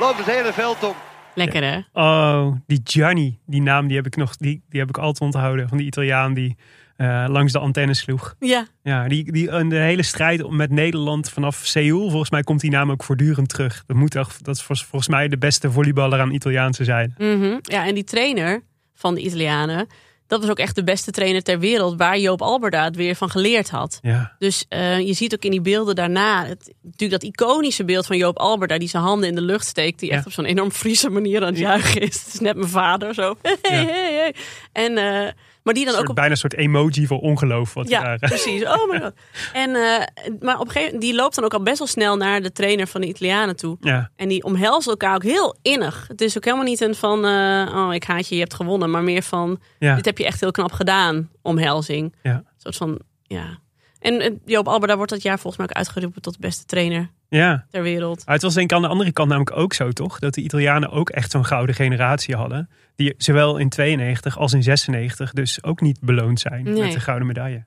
Loopt 0.00 0.18
het 0.18 0.26
hele 0.26 0.52
veld 0.52 0.84
om. 0.84 0.94
Lekker 1.34 1.62
hè? 1.62 1.78
Oh, 1.92 2.52
die 2.66 2.80
Gianni, 2.84 3.38
die 3.46 3.62
naam 3.62 3.86
die 3.86 3.96
heb 3.96 4.06
ik 4.06 4.16
nog, 4.16 4.36
die, 4.36 4.62
die 4.68 4.80
heb 4.80 4.88
ik 4.88 4.98
altijd 4.98 5.20
onthouden. 5.20 5.68
Van 5.68 5.78
die 5.78 5.86
Italiaan 5.86 6.34
die 6.34 6.56
eh, 7.00 7.24
langs 7.28 7.52
de 7.52 7.58
antenne 7.58 7.94
sloeg. 7.94 8.34
Ja, 8.38 8.66
Ja, 8.82 9.08
die, 9.08 9.32
die, 9.32 9.68
de 9.68 9.76
hele 9.76 10.02
strijd 10.02 10.50
met 10.50 10.70
Nederland 10.70 11.28
vanaf 11.30 11.60
Seoul, 11.64 12.08
volgens 12.10 12.30
mij 12.30 12.42
komt 12.42 12.60
die 12.60 12.70
naam 12.70 12.90
ook 12.90 13.02
voortdurend 13.04 13.48
terug. 13.48 13.82
Dat 13.86 13.96
moet 13.96 14.10
toch, 14.10 14.36
dat 14.36 14.54
is 14.56 14.62
vol- 14.62 14.76
volgens 14.76 15.08
mij 15.10 15.28
de 15.28 15.38
beste 15.38 15.70
volleyballer 15.70 16.20
aan 16.20 16.30
Italiaanse 16.32 16.84
zijde. 16.84 17.12
mhm. 17.18 17.58
ja, 17.62 17.86
en 17.86 17.94
die 17.94 18.04
trainer 18.04 18.62
van 18.94 19.14
de 19.14 19.20
Italianen, 19.20 19.86
dat 20.26 20.40
was 20.40 20.50
ook 20.50 20.58
echt 20.58 20.74
de 20.74 20.84
beste 20.84 21.10
trainer 21.10 21.42
ter 21.42 21.58
wereld, 21.58 21.98
waar 21.98 22.18
Joop 22.18 22.42
Alberda 22.42 22.84
het 22.84 22.96
weer 22.96 23.14
van 23.14 23.30
geleerd 23.30 23.70
had. 23.70 23.98
Ja, 24.02 24.34
Dus 24.38 24.64
eh, 24.68 24.98
je 24.98 25.12
ziet 25.12 25.34
ook 25.34 25.44
in 25.44 25.50
die 25.50 25.60
beelden 25.60 25.94
daarna, 25.94 26.46
het, 26.46 26.74
natuurlijk 26.82 27.22
dat 27.22 27.30
iconische 27.32 27.84
beeld 27.84 28.06
van 28.06 28.16
Joop 28.16 28.38
Alberda, 28.38 28.78
die 28.78 28.88
zijn 28.88 29.02
handen 29.02 29.28
in 29.28 29.34
de 29.34 29.40
lucht 29.42 29.66
steekt, 29.66 29.98
die 29.98 30.10
Ja. 30.10 30.16
echt 30.16 30.26
op 30.26 30.32
zo'n 30.32 30.44
enorm 30.44 30.70
Friese 30.70 31.10
manier 31.10 31.40
aan 31.40 31.46
het 31.46 31.58
juichen 31.58 32.00
is. 32.00 32.22
Het 32.24 32.34
is 32.34 32.40
net 32.40 32.56
mijn 32.56 32.68
vader 32.68 33.14
zo. 33.14 33.36
Hey, 33.62 33.84
hey, 33.84 34.14
hey. 34.14 34.34
En, 34.72 34.96
eh, 34.98 35.32
maar 35.62 35.74
die 35.74 35.84
dan 35.84 35.94
ook 35.94 36.08
op 36.08 36.14
bijna 36.14 36.30
een 36.30 36.36
soort 36.36 36.54
emoji 36.54 37.06
voor 37.06 37.18
ongeloof. 37.18 37.74
Wat 37.74 37.88
Ja, 37.88 38.02
daar, 38.02 38.18
precies. 38.30 38.64
Oh 38.64 38.90
my 38.90 39.00
god. 39.00 39.12
En, 39.52 39.74
eh, 39.74 40.06
maar 40.40 40.58
op 40.58 40.66
een 40.66 40.70
gegeven 40.70 40.82
moment, 40.82 41.00
die 41.00 41.14
loopt 41.14 41.34
dan 41.34 41.44
ook 41.44 41.54
al 41.54 41.62
best 41.62 41.78
wel 41.78 41.86
snel 41.86 42.16
naar 42.16 42.42
de 42.42 42.52
trainer 42.52 42.86
van 42.86 43.00
de 43.00 43.06
Italianen 43.06 43.56
toe. 43.56 43.76
ja, 43.80 44.10
En 44.16 44.28
die 44.28 44.42
omhelzen 44.44 44.90
elkaar 44.90 45.14
ook 45.14 45.22
heel 45.22 45.56
innig. 45.62 46.04
Het 46.08 46.20
is 46.20 46.36
ook 46.36 46.44
helemaal 46.44 46.66
niet 46.66 46.80
een 46.80 46.94
van, 46.94 47.24
eh, 47.24 47.74
oh 47.74 47.94
ik 47.94 48.04
haat 48.04 48.28
je, 48.28 48.34
je 48.34 48.40
hebt 48.40 48.54
gewonnen. 48.54 48.90
Maar 48.90 49.02
meer 49.02 49.22
van, 49.22 49.60
ja, 49.78 49.94
dit 49.94 50.04
heb 50.04 50.18
je 50.18 50.24
echt 50.26 50.40
heel 50.40 50.50
knap 50.50 50.72
gedaan, 50.72 51.30
omhelzing. 51.42 52.14
ja, 52.22 52.32
Een 52.34 52.44
soort 52.56 52.76
van, 52.76 52.98
ja. 53.22 53.58
En 54.00 54.20
eh, 54.20 54.30
Joop 54.44 54.68
Alberda 54.68 54.96
wordt 54.96 55.10
dat 55.12 55.22
jaar 55.22 55.38
volgens 55.38 55.56
mij 55.56 55.66
ook 55.70 55.76
uitgeroepen 55.76 56.22
tot 56.22 56.32
de 56.32 56.40
beste 56.40 56.64
trainer 56.64 57.10
ja. 57.28 57.66
ter 57.70 57.82
wereld. 57.82 58.22
Maar 58.26 58.34
het 58.34 58.44
was 58.44 58.54
denk 58.54 58.70
ik 58.70 58.76
aan 58.76 58.82
de 58.82 58.88
andere 58.88 59.12
kant 59.12 59.28
namelijk 59.28 59.56
ook 59.56 59.72
zo, 59.74 59.90
toch? 59.90 60.18
Dat 60.18 60.34
de 60.34 60.40
Italianen 60.40 60.90
ook 60.90 61.10
echt 61.10 61.30
zo'n 61.30 61.44
gouden 61.44 61.74
generatie 61.74 62.36
hadden. 62.36 62.68
Die 62.96 63.14
zowel 63.16 63.56
in 63.56 63.68
92 63.68 64.38
als 64.38 64.52
in 64.52 64.62
96 64.62 65.32
dus 65.32 65.62
ook 65.62 65.80
niet 65.80 66.00
beloond 66.00 66.40
zijn 66.40 66.64
Nee. 66.64 66.80
met 66.82 66.92
de 66.92 67.00
gouden 67.00 67.26
medaille. 67.26 67.64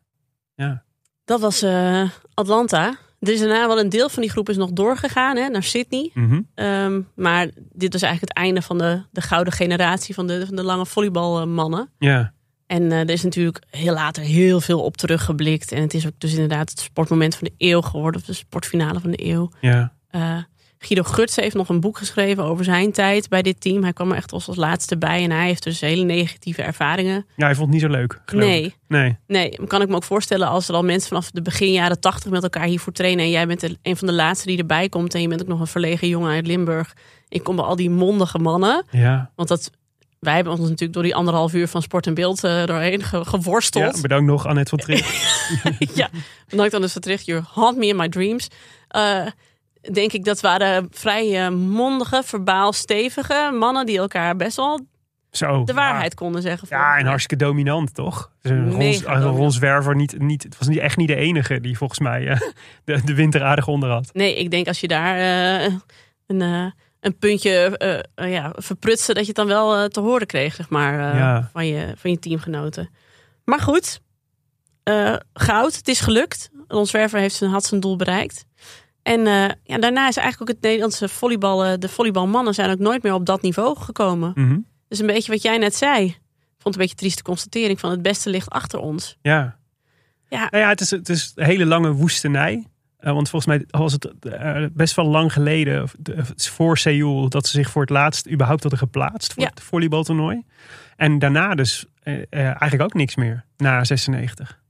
Ja, 0.55 0.83
Dat 1.25 1.41
was 1.41 1.61
eh, 1.61 2.09
Atlanta. 2.33 2.95
Er 3.19 3.31
is 3.31 3.39
daarna 3.39 3.67
wel 3.67 3.79
een 3.79 3.89
deel 3.89 4.09
van 4.09 4.21
die 4.21 4.31
groep 4.31 4.49
is 4.49 4.57
nog 4.57 4.71
doorgegaan 4.71 5.35
hè, 5.37 5.47
naar 5.49 5.63
Sydney. 5.63 6.11
Mhm. 6.13 6.41
Ehm, 6.55 7.01
maar 7.15 7.47
dit 7.71 7.93
was 7.93 8.01
eigenlijk 8.01 8.33
het 8.33 8.43
einde 8.43 8.61
van 8.61 8.77
de, 8.77 9.01
de 9.11 9.21
gouden 9.21 9.53
generatie 9.53 10.13
van 10.13 10.27
de, 10.27 10.45
van 10.45 10.55
de 10.55 10.63
lange 10.63 10.85
volleybalmannen. 10.85 11.89
ja. 11.97 12.33
En 12.67 12.91
eh, 12.91 12.99
er 12.99 13.09
is 13.09 13.23
natuurlijk 13.23 13.61
heel 13.69 13.93
later 13.93 14.23
heel 14.23 14.61
veel 14.61 14.81
op 14.83 14.97
teruggeblikt. 14.97 15.71
En 15.71 15.81
het 15.81 15.93
is 15.93 16.05
ook 16.05 16.13
dus 16.17 16.31
inderdaad 16.33 16.69
het 16.69 16.79
sportmoment 16.79 17.35
van 17.35 17.47
de 17.47 17.65
eeuw 17.67 17.81
geworden. 17.81 18.21
Of 18.21 18.27
de 18.27 18.33
sportfinale 18.33 18.99
van 18.99 19.11
de 19.11 19.25
eeuw. 19.25 19.51
ja. 19.61 19.93
Eh, 20.09 20.37
Guido 20.77 21.03
Guts 21.03 21.35
heeft 21.35 21.55
nog 21.55 21.69
een 21.69 21.79
boek 21.79 21.97
geschreven 21.97 22.43
over 22.43 22.63
zijn 22.63 22.91
tijd 22.91 23.29
bij 23.29 23.41
dit 23.41 23.61
team. 23.61 23.83
Hij 23.83 23.93
kwam 23.93 24.09
er 24.11 24.15
echt 24.17 24.31
als, 24.31 24.47
als 24.47 24.57
laatste 24.57 24.97
bij. 24.97 25.23
En 25.23 25.31
hij 25.31 25.45
heeft 25.45 25.63
dus 25.63 25.79
hele 25.81 26.03
negatieve 26.03 26.61
ervaringen. 26.61 27.25
Ja, 27.35 27.45
hij 27.45 27.55
vond 27.55 27.73
het 27.73 27.81
niet 27.81 27.91
zo 27.91 27.97
leuk. 27.97 28.21
Nee. 28.33 28.63
ik. 28.63 28.77
Nee. 28.87 29.17
Nee, 29.27 29.59
kan 29.67 29.81
ik 29.81 29.87
me 29.89 29.95
ook 29.95 30.03
voorstellen 30.03 30.47
als 30.47 30.67
er 30.69 30.75
al 30.75 30.83
mensen 30.83 31.07
vanaf 31.07 31.31
de 31.31 31.41
begin 31.41 31.71
jaren 31.71 31.99
tachtig 31.99 32.31
met 32.31 32.43
elkaar 32.43 32.65
hiervoor 32.65 32.93
trainen. 32.93 33.25
En 33.25 33.31
jij 33.31 33.47
bent 33.47 33.59
de- 33.59 33.77
een 33.81 33.97
van 33.97 34.07
de 34.07 34.13
laatste 34.13 34.47
die 34.47 34.57
erbij 34.57 34.89
komt. 34.89 35.13
En 35.15 35.21
je 35.21 35.27
bent 35.27 35.41
ook 35.41 35.47
nog 35.47 35.59
een 35.59 35.67
verlegen 35.67 36.07
jongen 36.07 36.31
uit 36.31 36.47
Limburg. 36.47 36.93
Ik 37.29 37.43
kom 37.43 37.55
bij 37.55 37.65
al 37.65 37.75
die 37.75 37.89
mondige 37.89 38.39
mannen. 38.39 38.85
Ja. 38.91 39.31
Want 39.35 39.49
dat, 39.49 39.69
wij 40.23 40.33
hebben 40.35 40.53
ons 40.53 40.61
natuurlijk 40.61 40.93
door 40.93 41.03
die 41.03 41.15
anderhalf 41.15 41.53
uur 41.53 41.67
van 41.67 41.81
sport 41.81 42.07
en 42.07 42.13
beeld 42.13 42.43
eh, 42.43 42.65
doorheen 42.65 43.03
ge- 43.03 43.17
ja, 43.17 43.23
geworsteld. 43.23 44.01
bedankt 44.01 44.25
nog 44.25 44.45
Annette 44.45 44.69
van 44.69 44.79
Trier. 44.79 45.05
ja, 45.95 46.09
bedankt 46.49 46.73
aan 46.73 46.81
de 46.81 46.89
vertricht. 46.89 47.25
You 47.25 47.43
haunt 47.53 47.77
me 47.77 47.85
in 47.87 47.95
my 47.95 48.09
dreams. 48.09 48.47
Eh, 48.87 49.25
denk 49.91 50.11
ik, 50.13 50.23
dat 50.25 50.41
waren 50.41 50.87
vrij 50.91 51.45
eh, 51.45 51.49
mondige, 51.51 52.21
verbaal 52.25 52.73
stevige 52.73 53.51
mannen 53.59 53.85
die 53.85 53.97
elkaar 53.97 54.35
best 54.35 54.55
wel 54.55 54.79
Zo. 55.31 55.63
de 55.63 55.73
waarheid 55.73 56.13
konden 56.13 56.41
zeggen. 56.41 56.67
Ja, 56.71 56.97
en 56.97 57.05
hartstikke 57.05 57.43
dominant, 57.45 57.93
toch? 57.93 58.31
Dus 58.41 58.51
een 58.51 58.63
Mega 58.77 58.77
Ron, 58.77 58.87
een 58.93 59.03
dominant. 59.05 59.37
Ron 59.37 59.51
Zwerver 59.51 59.95
niet, 59.95 60.19
niet, 60.19 60.43
het 60.43 60.57
was 60.57 60.67
niet, 60.67 60.77
echt 60.79 60.97
niet 60.97 61.07
de 61.07 61.15
enige 61.15 61.61
die 61.61 61.77
volgens 61.77 61.99
mij 61.99 62.25
de, 62.85 63.01
de 63.05 63.13
winter 63.13 63.43
aardig 63.43 63.67
onder 63.67 63.89
had. 63.89 64.09
Nee, 64.13 64.35
ik 64.35 64.51
denk 64.51 64.67
als 64.67 64.79
je 64.79 64.87
daar 64.87 65.17
een, 66.27 66.73
een 67.03 67.17
puntje 67.17 67.77
eh, 68.15 68.31
ja, 68.31 68.53
verprutste, 68.55 69.13
dat 69.13 69.21
je 69.21 69.27
het 69.27 69.35
dan 69.35 69.47
wel 69.47 69.75
eh, 69.75 69.83
te 69.85 69.99
horen 69.99 70.27
kreeg, 70.27 70.55
zeg 70.55 70.69
maar, 70.69 71.15
Ja. 71.15 71.49
van, 71.53 71.67
je, 71.67 71.93
van 71.97 72.11
je 72.11 72.19
teamgenoten. 72.19 72.89
Maar 73.45 73.59
goed, 73.59 74.01
goud, 75.33 75.75
het 75.75 75.87
is 75.87 75.99
gelukt. 75.99 76.49
Ron 76.67 76.85
Zwerver 76.85 77.19
heeft 77.19 77.35
zijn, 77.35 77.51
had 77.51 77.65
zijn 77.65 77.81
doel 77.81 77.95
bereikt. 77.95 78.45
En 79.01 79.19
ja, 79.63 79.77
daarna 79.77 80.07
is 80.07 80.17
eigenlijk 80.17 80.41
ook 80.41 80.55
het 80.55 80.61
Nederlandse 80.61 81.09
volleybal, 81.09 81.79
de 81.79 81.89
volleybalmannen 81.89 82.53
zijn 82.53 82.71
ook 82.71 82.79
nooit 82.79 83.03
meer 83.03 83.13
op 83.13 83.25
dat 83.25 83.41
niveau 83.41 83.77
gekomen. 83.77 84.31
Mhm. 84.35 84.59
Dus 84.87 84.99
een 84.99 85.05
beetje 85.05 85.31
wat 85.31 85.41
jij 85.41 85.57
net 85.57 85.75
zei. 85.75 86.17
vond 86.57 86.75
een 86.75 86.81
beetje 86.81 86.95
trieste 86.95 87.23
constatering 87.23 87.79
van 87.79 87.91
het 87.91 88.01
beste 88.01 88.29
ligt 88.29 88.49
achter 88.49 88.79
ons. 88.79 89.17
Ja. 89.21 89.57
Ja. 90.29 90.47
Nou 90.49 90.63
ja, 90.63 90.69
het 90.69 90.81
is, 90.81 90.91
het 90.91 91.09
is 91.09 91.31
een 91.35 91.45
hele 91.45 91.65
lange 91.65 91.91
woestenij. 91.91 92.67
Eh, 93.03 93.13
want 93.13 93.29
volgens 93.29 93.57
mij 93.57 93.65
was 93.69 93.93
het 93.93 94.13
eh, 94.19 94.65
best 94.73 94.95
wel 94.95 95.05
lang 95.05 95.33
geleden, 95.33 95.89
is 96.35 96.49
voor 96.49 96.77
Seoul, 96.77 97.29
dat 97.29 97.45
ze 97.47 97.51
zich 97.57 97.69
voor 97.69 97.81
het 97.81 97.89
laatst 97.91 98.29
überhaupt 98.29 98.61
hadden 98.61 98.79
geplaatst 98.79 99.33
voor 99.33 99.43
Ja. 99.43 99.49
het 99.49 99.61
volleybaltoernooi. 99.61 100.43
En 100.95 101.19
daarna 101.19 101.55
dus 101.55 101.85
eh, 102.03 102.13
eh, 102.13 102.23
eigenlijk 102.31 102.81
ook 102.81 102.93
niks 102.93 103.15
meer, 103.15 103.45
na 103.57 103.83
96. 103.83 104.61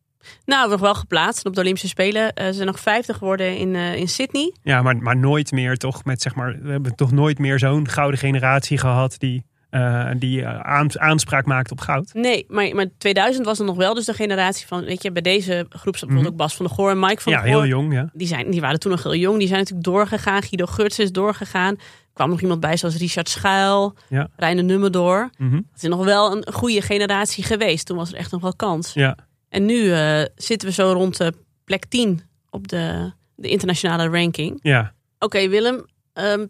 Nou, 0.46 0.70
nog 0.70 0.80
wel 0.80 0.96
geplaatst. 0.96 1.46
Op 1.46 1.54
de 1.54 1.60
Olympische 1.62 1.88
Spelen 1.88 2.34
eh, 2.34 2.46
ze 2.46 2.54
zijn 2.54 2.68
nog 2.68 2.80
vijfde 2.80 3.14
geworden 3.14 3.58
in, 3.58 3.76
eh, 3.76 3.96
in 3.96 4.08
Sydney. 4.08 4.54
Ja, 4.64 4.82
maar, 4.82 4.98
maar 4.98 5.18
nooit 5.18 5.52
meer 5.52 5.78
toch 5.78 6.04
met 6.06 6.22
zeg 6.22 6.36
maar, 6.36 6.58
we 6.62 6.72
hebben 6.72 6.96
toch 6.96 7.12
nooit 7.12 7.40
meer 7.40 7.60
zo'n 7.60 7.90
gouden 7.90 8.20
generatie 8.20 8.78
gehad 8.78 9.16
die, 9.20 9.46
eh, 9.74 10.10
die 10.18 10.42
eh, 10.42 10.60
aan- 10.60 11.00
aanspraak 11.00 11.46
maakt 11.46 11.72
op 11.72 11.80
goud. 11.82 12.14
Nee, 12.14 12.46
maar, 12.48 12.76
maar 12.76 12.86
2000 12.98 13.46
was 13.46 13.60
er 13.60 13.66
nog 13.66 13.76
wel 13.76 13.94
dus 13.94 14.06
de 14.06 14.14
generatie 14.14 14.68
van, 14.68 14.84
weet 14.86 15.04
je, 15.04 15.12
bij 15.12 15.22
deze 15.22 15.66
groep 15.70 15.98
zat 15.98 16.08
bijvoorbeeld 16.10 16.22
Mhm. 16.22 16.28
ook 16.32 16.38
Bas 16.38 16.56
van 16.56 16.66
der 16.66 16.76
Goor 16.76 16.90
en 16.90 17.00
Mike 17.00 17.22
van 17.22 17.32
ja, 17.32 17.42
der 17.42 17.52
Goor. 17.52 17.62
heel 17.62 17.70
jong, 17.70 17.94
ja. 17.94 18.10
Die, 18.14 18.28
zijn, 18.28 18.52
die 18.52 18.62
waren 18.62 18.80
toen 18.80 18.92
nog 18.92 19.04
heel 19.04 19.16
jong. 19.16 19.38
Die 19.40 19.48
zijn 19.48 19.60
natuurlijk 19.60 19.86
doorgegaan. 19.88 20.42
Guido 20.42 20.66
Gurts 20.66 21.00
is 21.00 21.12
doorgegaan. 21.12 21.76
Er 21.78 22.14
kwam 22.14 22.30
nog 22.30 22.42
iemand 22.42 22.60
bij 22.60 22.78
zoals 22.78 22.98
Richard 22.98 23.30
Schuil, 23.30 23.96
Ja. 24.10 24.28
Reine 24.36 24.62
Nummerdoor. 24.62 25.30
Mhm. 25.38 25.56
Het 25.56 25.84
is 25.84 25.90
nog 25.90 26.06
wel 26.06 26.32
een 26.36 26.54
goede 26.54 26.82
generatie 26.82 27.44
geweest. 27.44 27.86
Toen 27.86 27.98
was 27.98 28.12
er 28.12 28.18
echt 28.18 28.32
nog 28.32 28.42
wel 28.42 28.56
kans. 28.56 28.94
Ja. 28.94 29.18
En 29.50 29.66
nu 29.66 29.92
eh, 29.92 30.22
zitten 30.36 30.68
we 30.68 30.74
zo 30.74 30.92
rond 30.92 31.18
de 31.18 31.34
plek 31.66 31.86
10 31.86 32.22
op 32.50 32.68
de, 32.68 33.12
de 33.36 33.48
internationale 33.48 34.08
ranking. 34.10 34.60
ja. 34.62 34.94
Oké, 35.20 35.48
Willem. 35.50 35.86
ehm, 36.14 36.46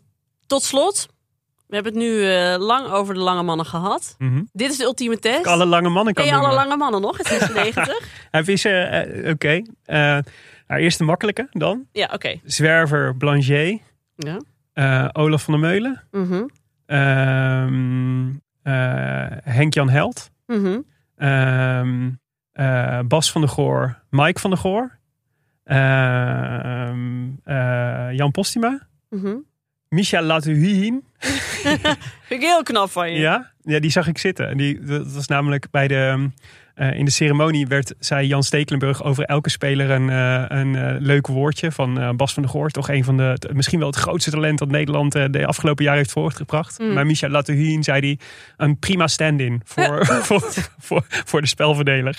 tot 0.48 0.64
slot. 0.64 1.08
We 1.74 1.80
hebben 1.80 2.02
het 2.02 2.10
nu 2.10 2.26
eh, 2.32 2.56
lang 2.60 2.88
over 2.92 3.14
de 3.14 3.20
lange 3.20 3.44
mannen 3.44 3.66
gehad. 3.66 4.16
Mhm. 4.18 4.42
Dit 4.52 4.72
is 4.72 4.78
de 4.78 4.84
ultieme 4.84 5.20
test. 5.20 5.40
Ik 5.40 5.46
alle 5.46 5.66
lange 5.66 5.90
mannen 5.90 6.14
kan 6.14 6.24
Ken 6.24 6.34
je 6.34 6.40
alle 6.40 6.54
lange 6.56 6.78
mannen 6.78 7.02
nog? 7.02 7.18
Het 7.18 7.28
96? 7.28 8.00
Hij 8.32 8.42
is, 8.54 8.66
eh, 8.66 9.02
eh, 9.26 9.30
oké. 9.34 9.62
Eh, 9.86 9.98
nou, 10.68 10.82
eerst 10.82 10.98
de 10.98 11.04
makkelijke 11.04 11.48
dan. 11.52 11.88
ja, 11.92 12.10
oké. 12.14 12.40
Zwerver 12.44 13.16
Blanchet. 13.16 13.82
Ja. 14.16 14.38
eh, 14.74 15.10
Olaf 15.12 15.44
van 15.44 15.54
der 15.60 15.70
Meulen. 15.70 16.04
Mhm. 16.12 16.44
ehm, 16.86 18.28
eh, 18.62 19.38
Henk-Jan 19.44 19.90
Held. 19.90 20.30
Mhm. 20.46 20.80
ehm, 21.16 22.10
eh, 22.52 23.00
Bas 23.08 23.32
van 23.32 23.42
der 23.42 23.50
Goor. 23.50 24.00
Mike 24.10 24.40
van 24.40 24.50
der 24.50 24.60
Goor. 24.60 25.00
ehm, 25.64 27.30
eh, 27.44 28.12
Jan 28.12 28.32
Postuma. 28.32 28.88
Micha 29.94 30.22
Latuhin. 30.22 31.04
Vind 31.20 32.42
ik 32.42 32.42
heel 32.42 32.64
knap 32.64 32.90
van 32.90 33.12
je. 33.12 33.20
Ja, 33.20 33.52
ja, 33.64 33.80
die 33.80 33.92
zag 33.92 34.08
ik 34.08 34.18
zitten. 34.18 34.50
En 34.50 34.58
Die, 34.58 34.80
dat 34.80 35.12
was 35.12 35.28
namelijk 35.28 35.68
bij 35.72 35.88
de... 35.88 36.30
eh, 36.76 36.94
in 36.94 37.06
de 37.06 37.12
ceremonie 37.12 37.68
werd, 37.68 37.94
zei 38.00 38.28
Jan 38.28 38.44
Stekelenburg 38.44 39.04
over 39.04 39.24
elke 39.24 39.50
speler 39.50 39.90
een, 39.90 40.10
eh, 40.10 40.46
een 40.60 40.76
eh, 40.76 40.96
leuk 41.00 41.28
woordje 41.28 41.72
van 41.72 42.16
Bas 42.16 42.34
van 42.34 42.44
der 42.44 42.52
Goor. 42.52 42.70
Toch 42.70 42.90
een 42.90 43.04
van 43.04 43.18
de, 43.18 43.50
misschien 43.54 43.80
wel 43.80 43.88
het 43.88 43.98
grootste 43.98 44.32
talent 44.32 44.60
dat 44.60 44.70
Nederland 44.72 45.12
de 45.12 45.46
afgelopen 45.46 45.84
jaren 45.84 46.00
heeft 46.00 46.12
voortgebracht. 46.12 46.80
Mm. 46.80 46.94
Maar 46.94 47.06
Micha 47.06 47.30
Latuhin 47.30 47.84
zei 47.84 48.00
hij 48.00 48.20
een 48.58 48.80
prima 48.80 49.08
stand-in 49.08 49.62
voor, 49.66 50.06
voor, 50.28 50.42
voor, 50.80 51.06
voor 51.08 51.42
de 51.42 51.48
spelverdeler. 51.48 52.16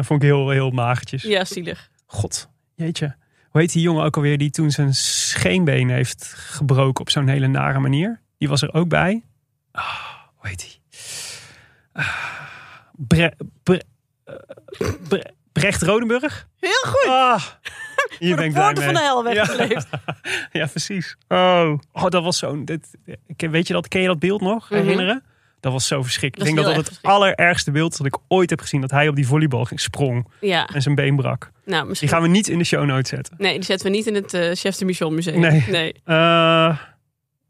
Vond 0.00 0.22
ik 0.22 0.28
heel, 0.28 0.50
heel 0.50 0.70
magertjes. 0.70 1.22
Ja, 1.22 1.44
zielig. 1.44 1.88
God, 2.06 2.48
jeetje. 2.74 3.18
Hoe 3.50 3.60
heet 3.60 3.72
die 3.72 3.82
jongen 3.82 4.04
ook 4.04 4.16
alweer 4.16 4.38
die 4.38 4.50
toen 4.50 4.70
zijn 4.70 4.94
scheenbeen 4.94 5.90
heeft 5.90 6.24
gebroken 6.36 7.00
op 7.00 7.10
zo'n 7.10 7.28
hele 7.28 7.46
nare 7.46 7.78
manier? 7.78 8.20
Die 8.38 8.48
was 8.48 8.62
er 8.62 8.72
ook 8.74 8.88
bij. 8.88 9.24
Ah, 9.72 9.84
hoe 10.36 10.48
heet 10.48 10.58
die? 10.60 10.80
Ah, 11.92 12.08
Bre, 12.96 13.34
Bre- 13.62 13.80
eh, 14.24 14.34
Bre- 15.08 15.30
Brecht 15.52 15.82
Rodenburg? 15.82 16.48
Heel 16.60 16.82
goed. 16.86 17.06
Ah, 17.08 17.42
hier 18.18 18.36
ben 18.36 18.44
ik 18.44 18.52
blij 18.52 18.72
mee. 18.72 18.84
van 18.84 18.94
de 18.94 19.00
hel 19.00 19.28
Ja. 19.28 19.34
weggeleefd. 19.34 19.88
Ja, 20.52 20.66
precies. 20.66 21.16
Oh, 21.28 21.72
oh 21.92 22.06
dat 22.08 22.22
was 22.22 22.38
zo'n... 22.38 22.64
Weet 23.36 23.66
je 23.66 23.72
dat, 23.72 23.88
ken 23.88 24.00
je 24.00 24.06
dat 24.06 24.18
beeld 24.18 24.40
nog 24.40 24.70
Mhm. 24.70 24.80
herinneren? 24.80 25.24
Dat 25.60 25.72
was 25.72 25.86
zo 25.86 26.02
verschrikkelijk. 26.02 26.50
Ik 26.50 26.56
denk 26.56 26.66
dat 26.68 26.76
dat 26.76 26.86
het 26.86 27.00
erg 27.02 27.12
allerergste 27.12 27.70
beeld 27.70 27.96
dat 27.96 28.06
ik 28.06 28.16
ooit 28.28 28.50
heb 28.50 28.60
gezien. 28.60 28.80
Dat 28.80 28.90
hij 28.90 29.08
op 29.08 29.14
die 29.16 29.26
volleybal 29.26 29.64
ging- 29.64 29.80
sprong 29.80 30.28
Ja, 30.40 30.66
en 30.66 30.82
zijn 30.82 30.94
been 30.94 31.16
brak. 31.16 31.50
nou 31.64 31.86
misschien. 31.86 32.08
Die 32.08 32.16
gaan 32.18 32.26
we 32.26 32.32
niet 32.32 32.48
in 32.48 32.58
de 32.58 32.64
show 32.64 32.84
notes 32.84 33.08
zetten. 33.08 33.34
Nee, 33.38 33.54
die 33.54 33.64
zetten 33.64 33.90
we 33.90 33.96
niet 33.96 34.06
in 34.06 34.14
het 34.14 34.34
eh 34.34 34.50
Chef 34.54 34.76
de 34.76 34.84
Michel 34.84 35.10
Museum. 35.10 35.40
Nee. 35.40 35.92
Eh, 36.04 36.76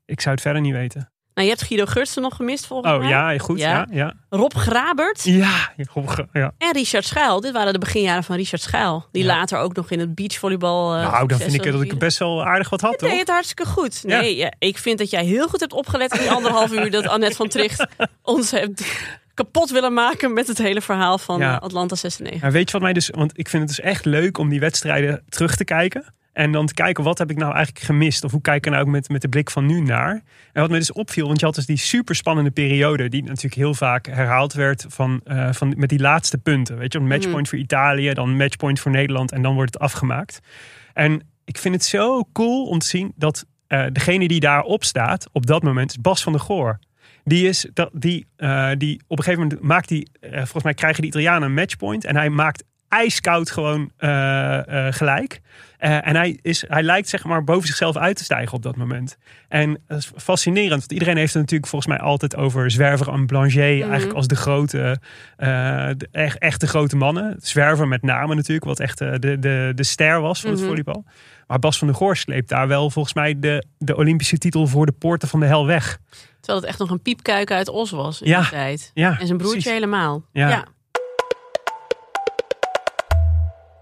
ik 0.07 0.21
zou 0.21 0.35
het 0.35 0.41
verder 0.45 0.63
niet 0.63 0.73
weten. 0.73 1.11
Nou, 1.41 1.53
je 1.53 1.59
hebt 1.59 1.69
Guido 1.69 1.87
Gurtsen 1.93 2.23
nog 2.23 2.37
gemist 2.37 2.67
volgens 2.67 2.93
Oh 2.93 2.99
mij. 2.99 3.09
ja, 3.09 3.39
goed. 3.39 3.59
Ja, 3.59 3.71
Ja. 3.71 3.87
ja. 3.91 4.15
Rob 4.31 4.53
Grabert 4.55 5.23
Ja, 5.25 5.73
ja, 5.77 5.85
goed, 5.91 6.17
ja. 6.33 6.53
en 6.59 6.73
Richard 6.73 7.05
Schuil. 7.05 7.41
Dit 7.41 7.53
waren 7.53 7.73
de 7.73 7.79
beginjaren 7.79 8.25
van 8.25 8.37
Richard 8.37 8.63
Schuil. 8.63 9.07
Die 9.13 9.23
Ja. 9.25 9.29
later 9.37 9.59
ook 9.59 9.75
nog 9.77 9.91
in 9.91 9.99
het 10.01 10.15
beachvolleybal... 10.15 10.95
eh, 10.95 11.11
nou, 11.13 11.27
dan 11.29 11.39
vind 11.39 11.55
ik 11.55 11.73
dat 11.73 11.83
ik 11.83 11.99
best 11.99 12.19
wel 12.19 12.45
aardig 12.45 12.71
wat 12.71 12.81
had, 12.81 12.99
toch? 12.99 13.11
deed 13.11 13.19
het 13.19 13.29
hartstikke 13.29 13.65
goed. 13.67 14.01
Ja. 14.07 14.21
Nee, 14.21 14.37
ja, 14.37 14.53
ik 14.59 14.79
vind 14.79 14.99
dat 14.99 15.11
jij 15.11 15.25
heel 15.25 15.49
goed 15.49 15.61
hebt 15.61 15.73
opgelet 15.73 16.13
in 16.15 16.21
die 16.21 16.31
anderhalf 16.31 16.73
uur 16.73 16.91
dat 16.91 17.07
Annette 17.07 17.37
van 17.37 17.49
Tricht 17.49 17.87
ons 18.23 18.51
heeft 18.51 18.85
kapot 19.35 19.71
willen 19.71 19.93
maken 19.93 20.33
met 20.33 20.47
het 20.47 20.59
hele 20.59 20.81
verhaal 20.81 21.19
van 21.19 21.39
Ja. 21.39 21.55
eh, 21.57 21.61
Atlanta 21.63 21.95
96. 21.95 22.43
Maar 22.43 22.53
weet 22.53 22.67
je 22.67 22.73
wat 22.73 22.83
mij 22.83 22.93
dus... 22.93 23.11
Want 23.15 23.39
ik 23.39 23.49
vind 23.49 23.63
het 23.69 23.77
dus 23.77 23.85
echt 23.85 24.05
leuk 24.05 24.39
om 24.39 24.49
die 24.49 24.61
wedstrijden 24.61 25.23
terug 25.29 25.57
te 25.57 25.65
kijken. 25.65 26.15
En 26.33 26.53
dan 26.53 26.67
te 26.67 26.75
kijken, 26.75 27.05
wat 27.05 27.19
heb 27.19 27.31
ik 27.31 27.37
nou 27.37 27.55
eigenlijk 27.55 27.85
gemist? 27.85 28.25
Of 28.25 28.31
hoe 28.31 28.41
kijk 28.41 28.57
ik 28.57 28.65
er 28.65 28.71
nou 28.71 28.83
ook 28.85 28.91
met, 28.91 29.09
met 29.09 29.23
de 29.23 29.29
blik 29.29 29.51
van 29.51 29.67
nu 29.67 29.81
naar? 29.81 30.23
En 30.53 30.61
wat 30.61 30.71
mij 30.71 30.79
dus 30.79 30.93
opviel, 30.93 31.27
want 31.27 31.41
je 31.41 31.47
had 31.47 31.55
dus 31.55 31.67
die 31.67 31.77
super 31.77 32.15
spannende 32.15 32.51
periode... 32.51 33.09
die 33.09 33.23
natuurlijk 33.23 33.55
heel 33.55 33.75
vaak 33.75 34.07
herhaald 34.07 34.53
werd 34.53 34.87
van, 34.89 35.21
eh, 35.25 35.53
van, 35.53 35.75
met 35.77 35.89
die 35.89 36.01
laatste 36.01 36.39
punten. 36.39 36.79
Weet 36.79 36.93
je, 36.93 36.99
een 36.99 37.07
matchpoint 37.07 37.49
voor 37.49 37.59
Italië, 37.59 38.13
dan 38.13 38.29
een 38.29 38.37
matchpoint 38.37 38.81
voor 38.81 38.91
Nederland... 38.91 39.33
en 39.33 39.43
dan 39.43 39.55
wordt 39.55 39.75
het 39.75 39.83
afgemaakt. 39.83 40.41
En 40.93 41.23
ik 41.45 41.59
vind 41.59 41.75
het 41.75 41.85
zo 41.85 42.29
cool 42.33 42.67
om 42.67 42.79
te 42.79 42.87
zien 42.87 43.13
dat 43.17 43.47
eh, 43.67 43.87
degene 43.93 44.29
die 44.29 44.41
daarop 44.41 44.85
staat... 44.85 45.29
op 45.33 45.47
dat 45.47 45.63
moment 45.63 45.91
is 45.91 46.01
Bas 46.01 46.23
van 46.23 46.33
der 46.33 46.43
Goor. 46.43 46.79
Die 47.25 47.49
is 47.49 47.67
dat 47.73 47.91
die, 47.93 48.27
eh, 48.37 48.71
die 48.77 49.03
op 49.07 49.19
een 49.19 49.25
gegeven 49.25 49.47
moment 49.49 49.63
maakt 49.63 49.89
die, 49.89 50.09
eh, 50.21 50.31
volgens 50.33 50.63
mij 50.63 50.75
krijgen 50.75 51.01
die 51.01 51.11
Italianen 51.11 51.49
een 51.49 51.55
matchpoint 51.55 52.05
en 52.05 52.17
hij 52.17 52.31
maakt 52.31 52.65
ijskoud 52.91 53.51
gewoon 53.51 53.91
eh, 53.97 54.87
eh, 54.87 54.93
gelijk. 54.95 55.41
Eh, 55.79 56.07
en 56.07 56.17
hij, 56.17 56.39
is, 56.43 56.65
hij 56.69 56.83
lijkt 56.83 57.09
zeg 57.09 57.25
maar 57.25 57.45
boven 57.45 57.67
zichzelf 57.67 57.97
uit 57.97 58.17
te 58.17 58.25
stijgen 58.25 58.53
op 58.57 58.63
dat 58.63 58.77
moment. 58.77 59.17
En 59.49 59.79
dat 59.87 59.99
is 59.99 60.11
fascinerend, 60.17 60.79
want 60.81 60.93
iedereen 60.93 61.17
heeft 61.17 61.33
het 61.33 61.43
natuurlijk 61.43 61.71
volgens 61.71 61.93
mij 61.97 62.01
altijd 62.07 62.37
over 62.37 62.71
Zwerver 62.71 63.09
en 63.09 63.27
Blanchet 63.27 63.83
eigenlijk 63.83 64.13
als 64.13 64.27
de 64.27 64.37
grote, 64.37 64.99
de, 65.37 66.09
echt, 66.13 66.39
echt 66.39 66.61
de 66.61 66.67
grote 66.67 66.97
mannen. 66.97 67.37
Zwerver 67.41 67.89
met 67.89 68.03
name 68.03 68.35
natuurlijk, 68.35 68.65
wat 68.67 68.81
echt 68.81 68.99
de, 68.99 69.19
de, 69.39 69.73
de 69.75 69.85
ster 69.85 70.21
was 70.21 70.41
van 70.41 70.51
het 70.51 70.59
Mhm. 70.59 70.69
volleybal. 70.69 71.05
Maar 71.47 71.59
Bas 71.59 71.79
van 71.79 71.87
der 71.87 71.97
Goor 71.97 72.17
sleept 72.17 72.49
daar 72.49 72.69
wel 72.69 72.91
volgens 72.91 73.15
mij 73.15 73.39
de, 73.39 73.65
de 73.79 73.97
Olympische 73.97 74.39
titel 74.39 74.67
voor 74.67 74.87
de 74.87 74.93
poorten 74.93 75.29
van 75.29 75.41
de 75.41 75.47
hel 75.47 75.67
weg. 75.67 75.99
Terwijl 76.41 76.59
het 76.61 76.69
echt 76.69 76.79
nog 76.79 76.91
een 76.91 77.03
piepkuik 77.03 77.51
uit 77.51 77.69
Os 77.69 77.91
was 77.91 78.21
in 78.23 78.29
Ja. 78.29 78.41
die 78.41 78.49
tijd. 78.49 78.91
Ja, 78.95 79.11
En 79.19 79.27
zijn 79.27 79.39
broertje 79.39 79.51
precies. 79.61 79.73
helemaal. 79.73 80.25
Ja. 80.33 80.49
ja. 80.49 80.65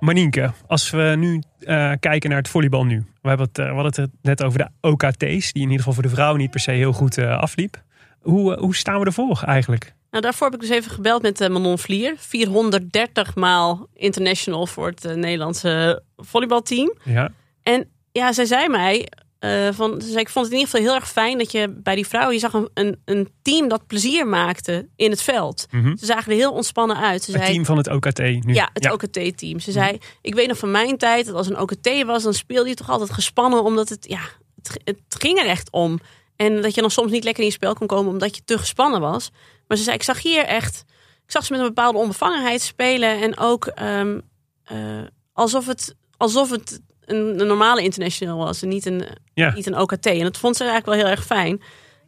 Manienke, 0.00 0.52
als 0.66 0.90
we 0.90 1.14
nu 1.18 1.42
eh, 1.60 1.92
kijken 2.00 2.30
naar 2.30 2.38
het 2.38 2.48
volleybal 2.48 2.84
nu. 2.84 3.04
We, 3.22 3.28
hebben 3.28 3.46
het, 3.46 3.58
eh, 3.58 3.66
we 3.66 3.74
hadden 3.74 4.02
het 4.02 4.10
net 4.22 4.42
over 4.42 4.58
de 4.58 4.68
OKT's, 4.80 5.52
die 5.52 5.62
in 5.62 5.70
ieder 5.70 5.76
geval 5.76 5.92
voor 5.92 6.02
de 6.02 6.08
vrouwen 6.08 6.40
niet 6.40 6.50
per 6.50 6.60
se 6.60 6.70
heel 6.70 6.92
goed 6.92 7.18
eh, 7.18 7.38
afliep. 7.38 7.82
Hoe, 8.20 8.58
hoe 8.58 8.76
staan 8.76 9.00
we 9.00 9.06
ervoor 9.06 9.42
eigenlijk? 9.46 9.94
Nou, 10.10 10.22
daarvoor 10.22 10.50
heb 10.50 10.62
ik 10.62 10.68
dus 10.68 10.76
even 10.76 10.90
gebeld 10.90 11.22
met 11.22 11.38
Manon 11.38 11.78
Vlier. 11.78 12.14
430 12.18 13.34
maal 13.34 13.86
international 13.94 14.66
voor 14.66 14.86
het 14.86 15.16
Nederlandse 15.16 16.02
volleybalteam. 16.16 16.94
Ja, 17.04 17.30
En 17.62 17.88
ja, 18.12 18.32
zij 18.32 18.44
zei 18.44 18.68
mij, 18.68 19.08
eh, 19.38 19.68
van, 19.72 20.00
ze 20.00 20.06
zei, 20.06 20.20
ik 20.20 20.28
vond 20.28 20.44
het 20.44 20.54
in 20.54 20.60
ieder 20.60 20.74
geval 20.74 20.90
heel 20.90 21.00
erg 21.00 21.10
fijn 21.10 21.38
dat 21.38 21.52
je 21.52 21.68
bij 21.68 21.94
die 21.94 22.06
vrouwen, 22.06 22.34
je 22.34 22.40
zag 22.40 22.52
een, 22.52 22.68
een, 22.74 23.00
een 23.04 23.28
team 23.42 23.68
dat 23.68 23.86
plezier 23.86 24.26
maakte 24.26 24.88
in 24.96 25.10
het 25.10 25.22
veld. 25.22 25.66
Mhm. 25.70 25.96
Ze 25.96 26.06
zagen 26.06 26.32
er 26.32 26.38
heel 26.38 26.52
ontspannen 26.52 26.96
uit. 26.96 27.22
Ze 27.22 27.30
het 27.30 27.40
zei, 27.40 27.52
team 27.52 27.64
van 27.64 27.76
het 27.76 27.88
OKT 27.88 28.18
nu. 28.18 28.54
ja, 28.54 28.70
het 28.72 28.92
OKT-team. 28.92 29.60
Ze 29.60 29.72
zei, 29.72 29.98
ik 30.20 30.34
weet 30.34 30.48
nog 30.48 30.58
van 30.58 30.70
mijn 30.70 30.96
tijd, 30.96 31.26
dat 31.26 31.34
als 31.34 31.48
een 31.48 31.58
OKT 31.58 32.04
was, 32.04 32.22
dan 32.22 32.34
speelde 32.34 32.68
je 32.68 32.74
toch 32.74 32.90
altijd 32.90 33.12
gespannen, 33.12 33.64
omdat 33.64 33.88
het, 33.88 34.06
ja, 34.08 34.20
het, 34.62 34.80
het 34.84 34.98
ging 35.08 35.38
er 35.38 35.46
echt 35.46 35.70
om. 35.70 35.98
En 36.36 36.62
dat 36.62 36.74
je 36.74 36.80
dan 36.80 36.90
soms 36.90 37.10
niet 37.10 37.24
lekker 37.24 37.42
in 37.42 37.48
je 37.48 37.54
spel 37.54 37.74
kon 37.74 37.86
komen, 37.86 38.12
omdat 38.12 38.36
je 38.36 38.44
te 38.44 38.58
gespannen 38.58 39.00
was. 39.00 39.30
Maar 39.66 39.76
ze 39.76 39.82
zei, 39.82 39.96
ik 39.96 40.02
zag 40.02 40.22
hier 40.22 40.44
echt, 40.44 40.84
ik 41.24 41.30
zag 41.30 41.44
ze 41.44 41.52
met 41.52 41.60
een 41.60 41.66
bepaalde 41.66 41.98
onbevangenheid 41.98 42.60
spelen. 42.62 43.20
En 43.20 43.38
ook 43.38 43.66
ehm, 43.66 44.20
eh, 44.64 45.02
alsof, 45.32 45.66
het, 45.66 45.94
alsof 46.16 46.50
het 46.50 46.80
een, 47.10 47.40
een 47.40 47.46
normale 47.46 47.82
international 47.82 48.38
was 48.38 48.62
en 48.62 48.68
niet 48.68 48.86
een, 48.86 49.04
Ja. 49.34 49.52
niet 49.54 49.66
een 49.66 49.78
OKT. 49.78 50.06
En 50.06 50.22
dat 50.22 50.36
vond 50.38 50.56
ze 50.56 50.64
eigenlijk 50.64 50.92
wel 50.94 51.04
heel 51.04 51.16
erg 51.16 51.26
fijn. 51.26 51.62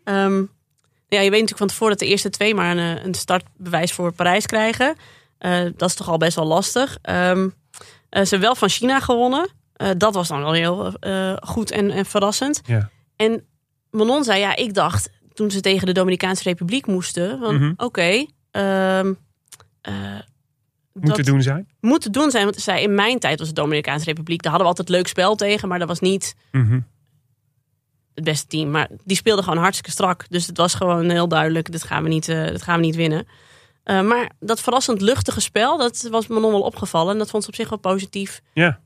Ehm, 0.04 0.38
ja, 1.08 1.20
je 1.20 1.30
weet 1.30 1.30
natuurlijk 1.30 1.58
van 1.58 1.66
tevoren 1.66 1.90
dat 1.96 1.98
de 1.98 2.06
eerste 2.12 2.30
twee 2.30 2.54
maar 2.54 2.76
een, 2.76 3.04
een 3.06 3.14
startbewijs 3.14 3.92
voor 3.92 4.12
Parijs 4.12 4.46
krijgen. 4.46 4.96
Eh, 5.38 5.60
dat 5.76 5.88
is 5.88 5.94
toch 5.94 6.08
al 6.08 6.16
best 6.18 6.36
wel 6.36 6.46
lastig. 6.46 6.98
Ehm, 7.02 7.48
eh, 8.08 8.22
ze 8.22 8.28
hebben 8.28 8.40
wel 8.40 8.54
van 8.54 8.68
China 8.68 9.00
gewonnen. 9.00 9.48
Eh, 9.72 9.88
dat 9.96 10.14
was 10.14 10.28
dan 10.28 10.40
wel 10.42 10.52
heel 10.52 10.92
goed 11.42 11.70
en, 11.70 11.90
en 11.90 12.04
verrassend. 12.06 12.60
Ja. 12.66 12.90
En 13.16 13.44
Manon 13.90 14.24
zei, 14.24 14.40
ja, 14.40 14.56
ik 14.56 14.74
dacht 14.74 15.10
toen 15.32 15.50
ze 15.50 15.60
tegen 15.60 15.86
de 15.86 15.92
Dominicaanse 15.92 16.42
Republiek 16.42 16.86
moesten, 16.86 17.38
van 17.38 17.54
Mhm. 17.54 17.72
oké, 17.76 18.26
ehm, 18.50 19.12
eh, 19.80 19.94
Moeten 20.92 21.16
dat 21.16 21.26
doen 21.26 21.42
zijn. 21.42 21.68
moet 21.80 22.00
te 22.00 22.10
doen 22.10 22.30
zijn. 22.30 22.44
Want 22.44 22.56
zij, 22.56 22.82
in 22.82 22.94
mijn 22.94 23.18
tijd 23.18 23.38
was 23.38 23.48
de 23.48 23.54
Dominicaanse 23.54 24.04
Republiek. 24.04 24.42
Daar 24.42 24.52
hadden 24.52 24.70
we 24.70 24.76
altijd 24.78 24.96
leuk 24.96 25.06
spel 25.08 25.34
tegen. 25.34 25.68
Maar 25.68 25.78
dat 25.78 25.88
was 25.88 26.00
niet 26.00 26.34
Mhm. 26.52 26.80
het 28.14 28.24
beste 28.24 28.46
team. 28.46 28.70
Maar 28.70 28.88
die 29.04 29.16
speelden 29.16 29.44
gewoon 29.44 29.58
hartstikke 29.58 29.90
strak. 29.90 30.24
Dus 30.28 30.46
het 30.46 30.56
was 30.56 30.74
gewoon 30.74 31.10
heel 31.10 31.28
duidelijk. 31.28 31.72
Dit 31.72 31.82
gaan 31.82 32.02
we 32.02 32.08
niet, 32.08 32.28
eh, 32.28 32.46
dit 32.46 32.62
gaan 32.62 32.80
we 32.80 32.86
niet 32.86 32.96
winnen. 32.96 33.26
Eh, 33.82 34.00
maar 34.02 34.30
dat 34.40 34.60
verrassend 34.60 35.00
luchtige 35.00 35.40
spel, 35.40 35.78
dat 35.78 36.08
was 36.10 36.26
me 36.26 36.40
nog 36.40 36.50
wel 36.50 36.60
opgevallen. 36.60 37.12
En 37.12 37.18
dat 37.18 37.30
vond 37.30 37.42
ze 37.42 37.48
op 37.48 37.54
zich 37.54 37.68
wel 37.68 37.78
positief 37.78 38.40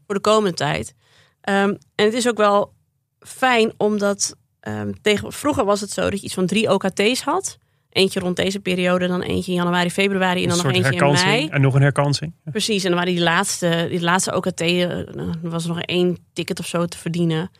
voor 0.07 0.15
de 0.15 0.21
komende 0.21 0.57
tijd. 0.57 0.95
Ehm, 1.41 1.69
en 1.95 2.05
het 2.05 2.15
is 2.15 2.29
ook 2.29 2.37
wel 2.37 2.73
fijn, 3.19 3.73
omdat 3.77 4.35
ehm, 4.61 4.93
tegen, 5.03 5.33
vroeger 5.33 5.65
was 5.65 5.81
het 5.81 5.91
zo 5.91 6.11
dat 6.11 6.19
je 6.19 6.25
iets 6.25 6.35
van 6.35 6.47
drie 6.47 6.71
OKT's 6.73 7.21
had. 7.23 7.59
Eentje 7.95 8.20
rond 8.20 8.36
deze 8.36 8.61
periode, 8.61 9.07
dan 9.07 9.22
eentje 9.22 9.53
in 9.53 9.59
januari, 9.59 9.90
februari 9.90 10.42
en 10.42 10.49
dan 10.49 10.57
nog 10.57 10.66
eentje 10.72 10.92
in 10.92 11.12
mei. 11.12 11.49
En 11.49 11.61
nog 11.61 11.74
een 11.74 11.82
herkansing. 11.82 12.32
Precies, 12.45 12.84
en 12.84 12.90
dan 12.90 12.99
waren 12.99 13.14
die 13.14 13.22
laatste, 13.22 13.86
die 13.90 14.01
laatste 14.01 14.34
OKT, 14.36 14.61
eh, 14.61 14.90
er 14.90 15.36
was 15.42 15.62
er 15.62 15.68
nog 15.68 15.80
één 15.80 16.18
ticket 16.32 16.59
of 16.59 16.66
zo 16.66 16.86
te 16.86 16.99
verdienen. 16.99 17.51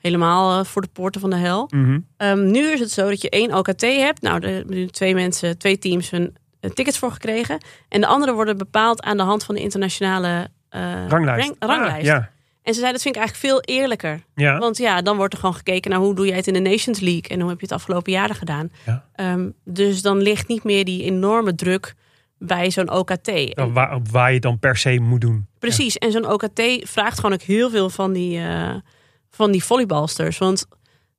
Helemaal 0.00 0.58
eh, 0.58 0.64
voor 0.64 0.82
de 0.82 0.88
poorten 0.92 1.20
van 1.20 1.30
de 1.30 1.36
hel. 1.36 1.68
Mhm. 1.70 1.98
Ehm, 2.16 2.50
nu 2.50 2.72
is 2.72 2.80
het 2.80 2.90
zo 2.90 3.08
dat 3.08 3.22
je 3.22 3.30
één 3.30 3.54
OKT 3.54 3.80
hebt. 3.80 4.22
Nou, 4.22 4.40
er 4.40 4.54
hebben 4.54 4.74
nu 4.74 4.86
twee 4.86 5.14
mensen, 5.14 5.58
twee 5.58 5.78
teams 5.78 6.10
hun 6.10 6.36
eh, 6.60 6.70
tickets 6.70 6.98
voor 6.98 7.12
gekregen. 7.12 7.58
En 7.88 8.00
de 8.00 8.06
andere 8.06 8.32
worden 8.32 8.58
bepaald 8.58 9.02
aan 9.02 9.16
de 9.16 9.22
hand 9.22 9.44
van 9.44 9.54
de 9.54 9.60
internationale 9.60 10.48
ranglijst. 11.08 11.54
Ah, 11.58 12.00
ja. 12.02 12.30
En 12.70 12.76
ze 12.76 12.82
zei, 12.82 12.92
dat 12.92 13.02
vind 13.02 13.16
ik 13.16 13.20
eigenlijk 13.20 13.52
veel 13.52 13.76
eerlijker. 13.76 14.22
Ja. 14.34 14.58
Want 14.58 14.76
ja, 14.78 15.02
dan 15.02 15.16
wordt 15.16 15.32
er 15.32 15.38
gewoon 15.38 15.54
gekeken 15.54 15.90
naar 15.90 16.00
hoe 16.00 16.14
doe 16.14 16.26
jij 16.26 16.36
het 16.36 16.46
in 16.46 16.52
de 16.52 16.60
Nations 16.60 17.00
League. 17.00 17.28
En 17.28 17.40
hoe 17.40 17.48
heb 17.48 17.60
je 17.60 17.66
het 17.66 17.74
afgelopen 17.74 18.12
jaren 18.12 18.36
gedaan. 18.36 18.70
Ja. 18.86 19.04
Ehm, 19.14 19.50
dus 19.64 20.02
dan 20.02 20.18
ligt 20.22 20.48
niet 20.48 20.64
meer 20.64 20.84
die 20.84 21.02
enorme 21.02 21.54
druk 21.54 21.94
bij 22.38 22.70
zo'n 22.70 22.90
OKT. 22.90 23.30
Waar, 23.72 24.00
waar 24.10 24.28
je 24.28 24.34
het 24.34 24.42
dan 24.42 24.58
per 24.58 24.76
se 24.76 24.98
moet 25.00 25.20
doen. 25.20 25.46
Precies, 25.58 25.98
en 25.98 26.12
zo'n 26.12 26.30
OKT 26.32 26.62
vraagt 26.82 27.16
gewoon 27.16 27.32
ook 27.32 27.42
heel 27.42 27.70
veel 27.70 27.90
van 27.90 28.12
die, 28.12 28.38
eh, 28.38 28.74
van 29.30 29.50
die 29.50 29.64
volleybalsters. 29.64 30.38
Want 30.38 30.66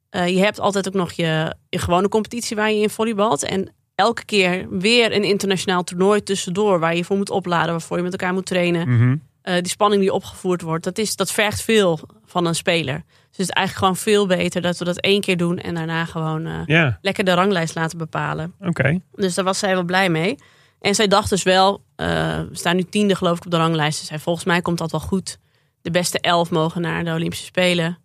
eh, 0.10 0.28
je 0.28 0.40
hebt 0.40 0.60
altijd 0.60 0.88
ook 0.88 0.94
nog 0.94 1.12
je, 1.12 1.56
je 1.70 1.80
gewone 1.80 2.10
competitie 2.10 2.56
waar 2.56 2.72
je 2.72 2.82
in 2.82 2.90
volleybalt. 2.90 3.44
En 3.44 3.74
elke 3.96 4.26
keer 4.26 4.68
weer 4.70 5.16
een 5.16 5.24
internationaal 5.24 5.84
toernooi 5.84 6.24
tussendoor 6.24 6.80
waar 6.80 6.96
je 6.96 7.04
voor 7.04 7.18
moet 7.18 7.30
opladen, 7.30 7.72
waarvoor 7.72 7.98
je 7.98 8.04
met 8.04 8.12
elkaar 8.12 8.34
moet 8.34 8.46
trainen. 8.46 8.90
Mhm. 8.90 9.16
Eh, 9.42 9.54
die 9.54 9.68
spanning 9.68 10.02
die 10.02 10.14
opgevoerd 10.14 10.62
wordt, 10.62 10.84
dat, 10.84 10.98
is, 10.98 11.16
dat 11.16 11.32
vergt 11.32 11.62
veel 11.62 12.00
van 12.26 12.46
een 12.46 12.56
speler. 12.56 12.96
Dus 13.06 13.38
het 13.38 13.40
is 13.40 13.50
eigenlijk 13.50 13.78
gewoon 13.78 13.96
veel 13.96 14.28
beter 14.28 14.62
dat 14.62 14.78
we 14.78 14.86
dat 14.86 15.00
één 15.00 15.22
keer 15.22 15.38
doen 15.38 15.58
en 15.58 15.76
daarna 15.76 16.06
gewoon 16.06 16.46
eh, 16.46 16.94
lekker 17.02 17.24
de 17.24 17.34
ranglijst 17.34 17.76
laten 17.76 17.98
bepalen. 17.98 18.54
oké. 18.60 19.02
Dus 19.16 19.36
daar 19.36 19.46
was 19.46 19.60
zij 19.60 19.74
wel 19.74 19.84
blij 19.84 20.10
mee. 20.10 20.36
En 20.80 20.96
zij 20.96 21.08
dacht 21.08 21.30
dus 21.30 21.44
wel, 21.44 21.84
eh, 21.96 22.08
we 22.40 22.50
staan 22.52 22.76
nu 22.76 22.84
tiende 22.84 23.16
geloof 23.16 23.38
ik 23.38 23.46
op 23.46 23.52
de 23.52 23.58
ranglijst. 23.58 24.00
Ze 24.00 24.06
zei, 24.06 24.20
volgens 24.20 24.46
mij 24.46 24.62
komt 24.62 24.78
dat 24.78 24.92
wel 24.92 25.00
goed. 25.00 25.38
De 25.82 25.92
beste 25.92 26.20
elf 26.20 26.50
mogen 26.50 26.82
naar 26.82 27.04
de 27.04 27.12
Olympische 27.12 27.46
Spelen. 27.46 27.98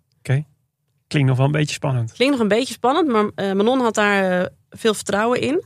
Klinkt 1.07 1.29
nog 1.29 1.37
wel 1.37 1.47
een 1.47 1.53
beetje 1.53 1.75
spannend. 1.75 2.13
Klinkt 2.13 2.35
nog 2.35 2.43
een 2.43 2.57
beetje 2.57 2.75
spannend, 2.75 3.09
maar 3.09 3.57
Manon 3.57 3.81
had 3.81 3.95
daar 3.95 4.49
veel 4.71 4.95
vertrouwen 4.95 5.41
in. 5.41 5.65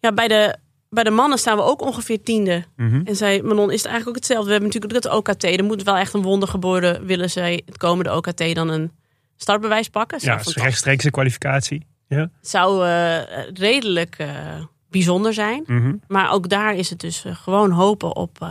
Ja, 0.00 0.12
bij 0.14 0.28
de, 0.28 0.56
bij 0.90 1.04
de 1.04 1.10
mannen 1.10 1.38
staan 1.38 1.56
we 1.56 1.62
ook 1.62 1.80
ongeveer 1.82 2.22
tiende. 2.22 2.64
Mhm. 2.76 3.00
En 3.04 3.16
zij, 3.16 3.42
Manon, 3.42 3.70
is 3.70 3.82
het 3.82 3.86
eigenlijk 3.86 4.08
ook 4.08 4.14
hetzelfde. 4.14 4.44
We 4.46 4.50
hebben 4.52 4.68
natuurlijk 4.72 5.04
het 5.04 5.12
OKT. 5.14 5.44
Er 5.44 5.64
moet 5.64 5.82
wel 5.82 5.96
echt 5.96 6.14
een 6.14 6.22
wonder 6.22 6.48
geboren. 6.48 7.06
Willen 7.06 7.30
zij 7.30 7.62
het 7.66 7.76
komende 7.76 8.14
OKT 8.16 8.54
dan 8.54 8.68
een 8.68 8.92
startbewijs 9.36 9.88
pakken? 9.88 10.20
Zou 10.20 10.30
Ja, 10.32 10.36
is 10.38 10.42
fantastisch- 10.44 10.68
rechtstreekse 10.70 11.10
kwalificatie. 11.10 11.86
Ja. 12.08 12.30
zou 12.40 12.86
eh, 12.86 13.48
redelijk 13.54 14.14
eh, 14.18 14.64
bijzonder 14.90 15.34
zijn. 15.34 15.62
Mhm. 15.66 15.94
Maar 16.06 16.30
ook 16.32 16.48
daar 16.48 16.74
is 16.74 16.90
het 16.90 17.00
dus 17.00 17.24
eh, 17.24 17.36
gewoon 17.36 17.70
hopen 17.70 18.16
op, 18.16 18.46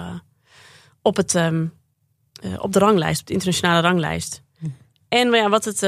op, 1.02 1.16
het, 1.16 1.36
ehm, 1.36 1.66
eh, 2.42 2.54
op 2.58 2.74
de 2.74 2.80
ranglijst, 2.80 3.20
op 3.20 3.28
de 3.28 3.34
internationale 3.34 3.82
ranglijst. 3.82 4.42
En 5.10 5.30
maar 5.30 5.40
ja, 5.40 5.50
wat 5.50 5.66
het, 5.66 5.80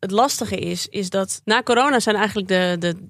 het 0.00 0.10
lastige 0.10 0.56
is, 0.56 0.86
is 0.86 1.10
dat 1.10 1.40
na 1.44 1.62
corona 1.62 2.00
zijn 2.00 2.16
eigenlijk 2.16 2.48
de, 2.48 2.76
de, 2.78 3.08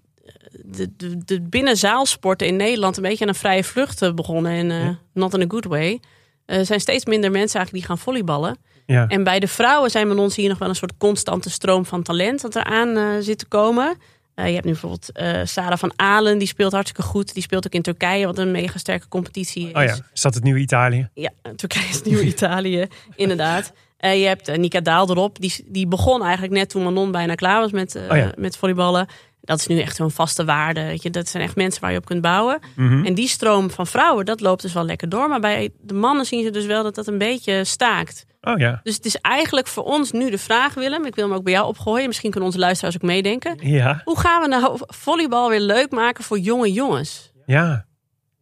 de, 0.65 0.97
de, 0.97 1.25
de 1.25 1.41
binnenzaalsporten 1.41 2.47
in 2.47 2.57
Nederland 2.57 2.97
een 2.97 3.03
beetje 3.03 3.25
aan 3.25 3.29
een 3.31 3.35
vrije 3.39 3.65
vlucht 3.65 4.03
eh, 4.03 4.13
begonnen. 4.13 4.53
En 4.53 4.71
eh, 4.71 4.81
Ja. 4.85 4.99
not 5.15 5.35
in 5.35 5.43
a 5.43 5.45
good 5.49 5.65
way. 5.65 6.01
Eh, 6.47 6.59
Er 6.59 6.67
zijn 6.67 6.81
steeds 6.81 7.05
minder 7.05 7.31
mensen 7.31 7.57
eigenlijk 7.59 7.87
die 7.87 7.95
gaan 7.97 8.05
volleyballen. 8.05 8.57
Ja. 8.87 9.07
En 9.09 9.25
bij 9.25 9.41
de 9.41 9.49
vrouwen 9.49 9.91
zijn 9.91 10.09
bij 10.09 10.17
ons 10.17 10.37
hier 10.37 10.49
nog 10.49 10.59
wel 10.59 10.69
een 10.69 10.75
soort 10.75 10.97
constante 10.99 11.51
stroom 11.51 11.87
van 11.87 12.03
talent 12.03 12.41
dat 12.41 12.57
eraan 12.57 12.97
eh 12.97 13.05
zit 13.21 13.39
te 13.39 13.47
komen. 13.47 13.97
Eh, 14.35 14.47
je 14.47 14.53
hebt 14.53 14.65
nu 14.65 14.71
bijvoorbeeld 14.71 15.13
eh 15.13 15.41
Sarah 15.45 15.79
van 15.79 15.93
Alen, 15.97 16.39
die 16.39 16.49
speelt 16.49 16.73
hartstikke 16.73 17.09
goed. 17.09 17.35
Die 17.35 17.43
speelt 17.43 17.67
ook 17.67 17.73
in 17.73 17.83
Turkije, 17.83 18.27
wat 18.27 18.39
een 18.39 18.51
mega 18.51 18.79
sterke 18.79 19.09
competitie 19.09 19.67
is. 19.69 19.73
Oh 19.75 19.83
ja, 19.83 19.97
is 20.15 20.21
dat 20.21 20.35
het 20.35 20.43
nieuwe 20.45 20.61
Italië? 20.61 21.09
Ja, 21.15 21.31
Turkije 21.57 21.89
is 21.89 21.95
het 21.95 22.05
nieuwe 22.05 22.25
Italië, 22.35 22.87
inderdaad. 23.17 23.73
Eh, 23.97 24.21
je 24.21 24.27
hebt 24.27 24.49
uh, 24.49 24.57
Nika 24.57 24.81
Daal 24.81 25.11
erop. 25.11 25.41
Die, 25.41 25.65
die 25.67 25.87
begon 25.87 26.23
eigenlijk 26.23 26.53
net 26.53 26.69
toen 26.69 26.83
Manon 26.83 27.11
bijna 27.11 27.35
klaar 27.35 27.61
was 27.61 27.71
met, 27.71 27.95
uh, 27.95 28.03
oh 28.11 28.17
ja. 28.17 28.33
met 28.37 28.57
volleyballen. 28.57 29.07
Dat 29.47 29.59
is 29.59 29.67
nu 29.67 29.81
echt 29.81 29.97
zo'n 29.97 30.11
vaste 30.11 30.45
waarde. 30.45 30.83
Weet 30.83 31.03
je? 31.03 31.11
Dat 31.11 31.29
zijn 31.29 31.43
echt 31.43 31.57
mensen 31.57 31.81
waar 31.81 31.93
je 31.93 31.99
op 31.99 32.05
kunt 32.05 32.21
bouwen. 32.21 32.59
Mm 32.77 32.89
-hmm. 32.89 33.05
En 33.05 33.15
die 33.15 33.29
stroom 33.29 33.71
van 33.71 33.87
vrouwen, 33.87 34.25
dat 34.25 34.41
loopt 34.41 34.63
dus 34.63 34.73
wel 34.73 34.85
lekker 34.85 35.09
door. 35.09 35.29
Maar 35.29 35.41
bij 35.41 35.71
de 35.81 35.95
mannen 35.95 36.25
zien 36.25 36.45
ze 36.45 36.51
dus 36.51 36.67
wel 36.67 36.83
dat 36.83 36.95
dat 36.95 37.07
een 37.07 37.19
beetje 37.19 37.65
staakt. 37.65 38.27
Oh 38.41 38.59
ja. 38.59 38.81
Dus 38.83 38.97
het 38.97 39.05
is 39.05 39.17
eigenlijk 39.17 39.67
voor 39.67 39.85
ons 39.85 40.13
nu 40.13 40.31
de 40.31 40.39
vraag, 40.39 40.75
Willem. 40.75 41.05
Ik 41.05 41.15
wil 41.15 41.25
hem 41.25 41.35
ook 41.35 41.45
bij 41.45 41.53
jou 41.53 41.67
opgooien. 41.67 42.07
Misschien 42.07 42.31
kunnen 42.31 42.49
onze 42.49 42.61
luisteraars 42.61 42.95
ook 42.95 43.03
meedenken. 43.03 43.59
Ja. 43.61 44.01
Hoe 44.05 44.19
gaan 44.19 44.43
we 44.43 44.49
nou 44.49 44.79
volleybal 44.87 45.49
weer 45.49 45.61
leuk 45.61 45.91
maken 45.91 46.25
voor 46.25 46.39
jonge 46.39 46.73
jongens? 46.73 47.33
Ja. 47.47 47.87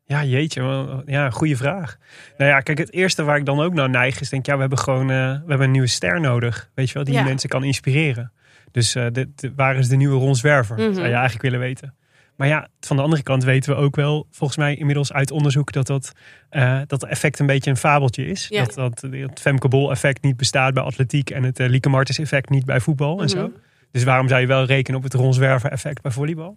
Ja, 0.06 0.24
jeetje. 0.24 1.02
Ja, 1.06 1.30
goede 1.30 1.56
vraag. 1.56 1.96
Nou 2.38 2.50
ja, 2.50 2.60
kijk, 2.60 2.78
het 2.78 2.92
eerste 2.92 3.22
waar 3.22 3.36
ik 3.36 3.46
dan 3.46 3.60
ook 3.60 3.72
naar 3.72 3.90
neig 3.90 4.20
is, 4.20 4.28
denk 4.28 4.46
ja, 4.46 4.54
we 4.54 4.60
hebben 4.60 4.78
gewoon 4.78 5.10
uh, 5.10 5.16
we 5.16 5.48
hebben 5.48 5.60
een 5.60 5.70
nieuwe 5.70 5.86
ster 5.86 6.20
nodig. 6.20 6.70
Weet 6.74 6.88
je 6.88 6.94
wel, 6.94 7.04
die 7.04 7.14
ja. 7.14 7.22
mensen 7.22 7.48
kan 7.48 7.64
inspireren. 7.64 8.32
Dus 8.74 8.96
uh, 8.96 9.06
de, 9.12 9.28
waar 9.56 9.76
is 9.76 9.88
de 9.88 9.96
nieuwe 9.96 10.18
Ron 10.18 10.34
Zwerver? 10.34 10.76
Mm 10.76 10.84
-hmm. 10.84 10.94
Zou 10.94 11.06
je 11.06 11.12
eigenlijk 11.12 11.42
willen 11.42 11.58
weten. 11.58 11.94
Maar 12.36 12.48
ja, 12.48 12.68
van 12.80 12.96
de 12.96 13.02
andere 13.02 13.22
kant 13.22 13.44
weten 13.44 13.74
we 13.74 13.80
ook 13.80 13.96
wel, 13.96 14.26
volgens 14.30 14.58
mij 14.58 14.74
inmiddels 14.74 15.12
uit 15.12 15.30
onderzoek, 15.30 15.72
dat 15.72 15.86
dat, 15.86 16.12
uh, 16.50 16.80
dat 16.86 17.04
effect 17.04 17.38
een 17.38 17.46
beetje 17.46 17.70
een 17.70 17.76
fabeltje 17.76 18.26
is. 18.26 18.46
Ja. 18.48 18.64
Dat, 18.64 18.74
dat 18.74 19.00
het 19.10 19.40
Femke 19.40 19.68
Bol 19.68 19.90
effect 19.90 20.22
niet 20.22 20.36
bestaat 20.36 20.74
bij 20.74 20.82
atletiek 20.82 21.30
en 21.30 21.42
het 21.42 21.60
uh, 21.60 21.68
Lieke 21.68 21.88
Martens 21.88 22.18
effect 22.18 22.48
niet 22.50 22.64
bij 22.64 22.80
voetbal 22.80 23.12
mm 23.12 23.14
-hmm. 23.14 23.22
en 23.22 23.28
zo. 23.28 23.52
Dus 23.90 24.04
waarom 24.04 24.28
zou 24.28 24.40
je 24.40 24.46
wel 24.46 24.64
rekenen 24.64 24.98
op 24.98 25.04
het 25.04 25.14
Ron 25.14 25.34
Zwerver 25.34 25.70
effect 25.70 26.02
bij 26.02 26.12
volleybal? 26.12 26.56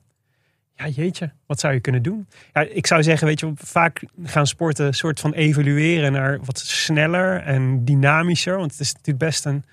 Ja, 0.75 0.87
jeetje, 0.87 1.31
wat 1.45 1.59
zou 1.59 1.73
je 1.73 1.79
kunnen 1.79 2.01
doen? 2.01 2.27
Ja, 2.53 2.61
ik 2.61 2.87
zou 2.87 3.03
zeggen, 3.03 3.27
weet 3.27 3.39
je, 3.39 3.51
vaak 3.55 4.03
gaan 4.23 4.47
sporten 4.47 4.93
soort 4.93 5.19
van 5.19 5.33
evolueren 5.33 6.11
naar 6.11 6.39
wat 6.43 6.59
sneller 6.59 7.41
en 7.41 7.85
dynamischer. 7.85 8.57
Want 8.57 8.71
het 8.71 8.79
is 8.79 8.91
natuurlijk 8.91 9.25
best 9.25 9.45
een, 9.45 9.63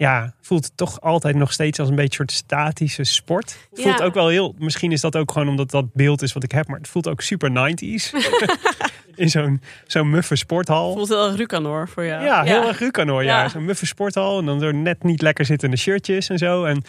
ja, 0.00 0.34
voelt 0.40 0.64
het 0.64 0.76
toch 0.76 1.00
altijd 1.00 1.36
nog 1.36 1.52
steeds 1.52 1.78
als 1.78 1.88
een 1.88 1.94
beetje 1.94 2.20
een 2.20 2.28
soort 2.28 2.32
statische 2.44 3.04
sport. 3.04 3.56
Het 3.70 3.80
voelt 3.82 3.98
Ja. 3.98 4.04
ook 4.04 4.14
wel 4.14 4.28
heel, 4.28 4.54
misschien 4.58 4.92
is 4.92 5.00
dat 5.00 5.16
ook 5.16 5.32
gewoon 5.32 5.48
omdat 5.48 5.70
dat 5.70 5.92
beeld 5.94 6.22
is 6.22 6.32
wat 6.32 6.42
ik 6.42 6.52
heb, 6.52 6.68
maar 6.68 6.78
het 6.78 6.88
voelt 6.88 7.08
ook 7.08 7.20
super 7.20 7.50
90s. 7.50 8.10
In 9.14 9.30
zo'n 9.30 9.60
zo'n 9.86 10.10
muffe 10.10 10.36
sporthal. 10.36 10.92
Voelt 10.92 11.08
heel 11.08 11.34
Rucanor 11.34 11.88
voor 11.88 12.04
jou. 12.04 12.24
Ja, 12.24 12.42
heel 12.42 12.68
erg 12.68 12.78
Rucanor, 12.78 13.24
ja. 13.24 13.42
Ja. 13.42 13.48
Zo'n 13.48 13.64
muffe 13.64 13.86
sporthal 13.86 14.38
en 14.38 14.46
dan 14.46 14.60
zo 14.60 14.70
net 14.70 15.02
niet 15.02 15.22
lekker 15.22 15.44
zittende 15.44 15.76
shirtjes 15.76 16.28
en 16.28 16.38
zo. 16.38 16.64
En 16.64 16.82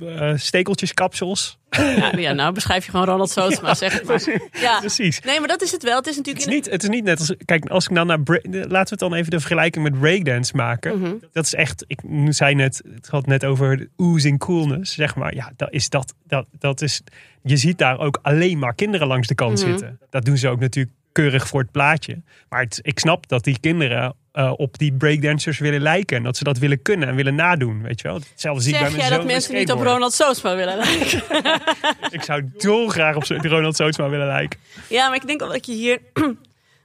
uh, 0.00 0.32
stekeltjeskapsels. 0.36 1.58
Ja, 1.70 2.12
ja, 2.16 2.32
nou 2.32 2.52
beschrijf 2.52 2.84
je 2.84 2.90
gewoon 2.90 3.06
Ronald 3.06 3.30
Sootsma, 3.30 3.74
zeg 3.84 3.92
het 3.92 4.04
maar. 4.04 4.50
Ja. 4.60 4.78
Precies. 4.78 5.20
Nee, 5.20 5.38
maar 5.38 5.48
dat 5.48 5.62
is 5.62 5.72
het 5.72 5.82
wel. 5.82 5.96
Het 5.96 6.06
is 6.06 6.16
natuurlijk... 6.16 6.44
Het 6.44 6.54
is, 6.54 6.60
niet, 6.60 6.70
het 6.72 6.82
is 6.82 6.88
niet 6.88 7.04
net 7.04 7.18
als. 7.18 7.34
Kijk, 7.44 7.66
als 7.66 7.88
ik 7.88 7.94
dan 7.94 8.06
naar. 8.06 8.18
Laten 8.50 8.68
we 8.68 8.76
het 8.76 8.98
dan 8.98 9.14
even 9.14 9.30
de 9.30 9.38
vergelijking 9.40 9.84
met 9.84 10.00
breakdance 10.00 10.56
maken. 10.56 10.98
Mhm. 10.98 11.14
Dat 11.32 11.44
is 11.44 11.54
echt. 11.54 11.84
Ik 11.86 12.00
zei 12.28 12.54
net. 12.54 12.82
Het 12.94 13.08
had 13.08 13.26
net 13.26 13.44
over 13.44 13.88
oozing 13.96 14.38
coolness. 14.38 14.94
Zeg 14.94 15.14
maar. 15.16 15.34
Ja, 15.34 15.52
dat 15.56 15.72
is 15.72 15.88
dat. 15.88 16.14
dat, 16.26 16.46
dat 16.58 16.80
is, 16.82 17.02
je 17.42 17.56
ziet 17.56 17.78
daar 17.78 17.98
ook 17.98 18.18
alleen 18.22 18.58
maar 18.58 18.74
kinderen 18.74 19.06
langs 19.06 19.28
de 19.28 19.34
kant 19.34 19.58
Mhm. 19.60 19.68
zitten. 19.70 19.98
Dat 20.10 20.24
doen 20.24 20.36
ze 20.36 20.48
ook 20.48 20.60
natuurlijk 20.60 20.94
keurig 21.12 21.48
voor 21.48 21.60
het 21.60 21.70
plaatje. 21.70 22.22
Maar 22.48 22.60
het, 22.60 22.78
ik 22.82 22.98
snap 22.98 23.28
dat 23.28 23.44
die 23.44 23.58
kinderen 23.60 24.14
uh, 24.34 24.52
op 24.56 24.78
die 24.78 24.92
breakdancers 24.92 25.58
willen 25.58 25.80
lijken. 25.80 26.16
En 26.16 26.22
dat 26.22 26.36
ze 26.36 26.44
dat 26.44 26.58
willen 26.58 26.82
kunnen 26.82 27.08
en 27.08 27.14
willen 27.14 27.34
nadoen. 27.34 27.82
Weet 27.82 28.00
je 28.00 28.08
wel? 28.08 28.18
Hetzelfde 28.30 28.62
zie 28.62 28.74
ik 28.74 28.80
bij 28.80 28.90
jij 28.90 29.08
dat 29.10 29.24
mensen 29.24 29.54
niet 29.54 29.72
op. 29.72 29.80
Ronald 29.82 30.12
Sootsma 30.12 30.56
willen 30.56 30.76
lijken? 30.76 31.22
Ik 32.18 32.22
zou 32.22 32.50
dolgraag 32.58 33.16
op 33.16 33.24
Ronald 33.24 33.76
Sootsma 33.76 34.08
willen 34.08 34.26
lijken. 34.26 34.60
Ja, 34.88 35.06
maar 35.08 35.16
ik 35.16 35.26
denk 35.26 35.42
ook 35.42 35.52
dat 35.52 35.66
je 35.66 35.72
hier... 35.72 35.98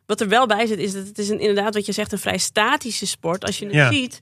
Wat 0.06 0.22
er 0.22 0.28
wel 0.28 0.48
bij 0.48 0.66
zit, 0.66 0.78
is 0.80 0.94
dat 0.94 1.08
het 1.08 1.18
is 1.18 1.30
een, 1.30 1.40
inderdaad 1.40 1.74
wat 1.74 1.86
je 1.86 1.92
zegt 1.92 2.12
een 2.12 2.18
vrij 2.20 2.38
statische 2.38 3.08
sport. 3.08 3.46
Als 3.46 3.60
je 3.60 3.66
het 3.66 3.74
Ja. 3.74 3.92
ziet, 3.92 4.22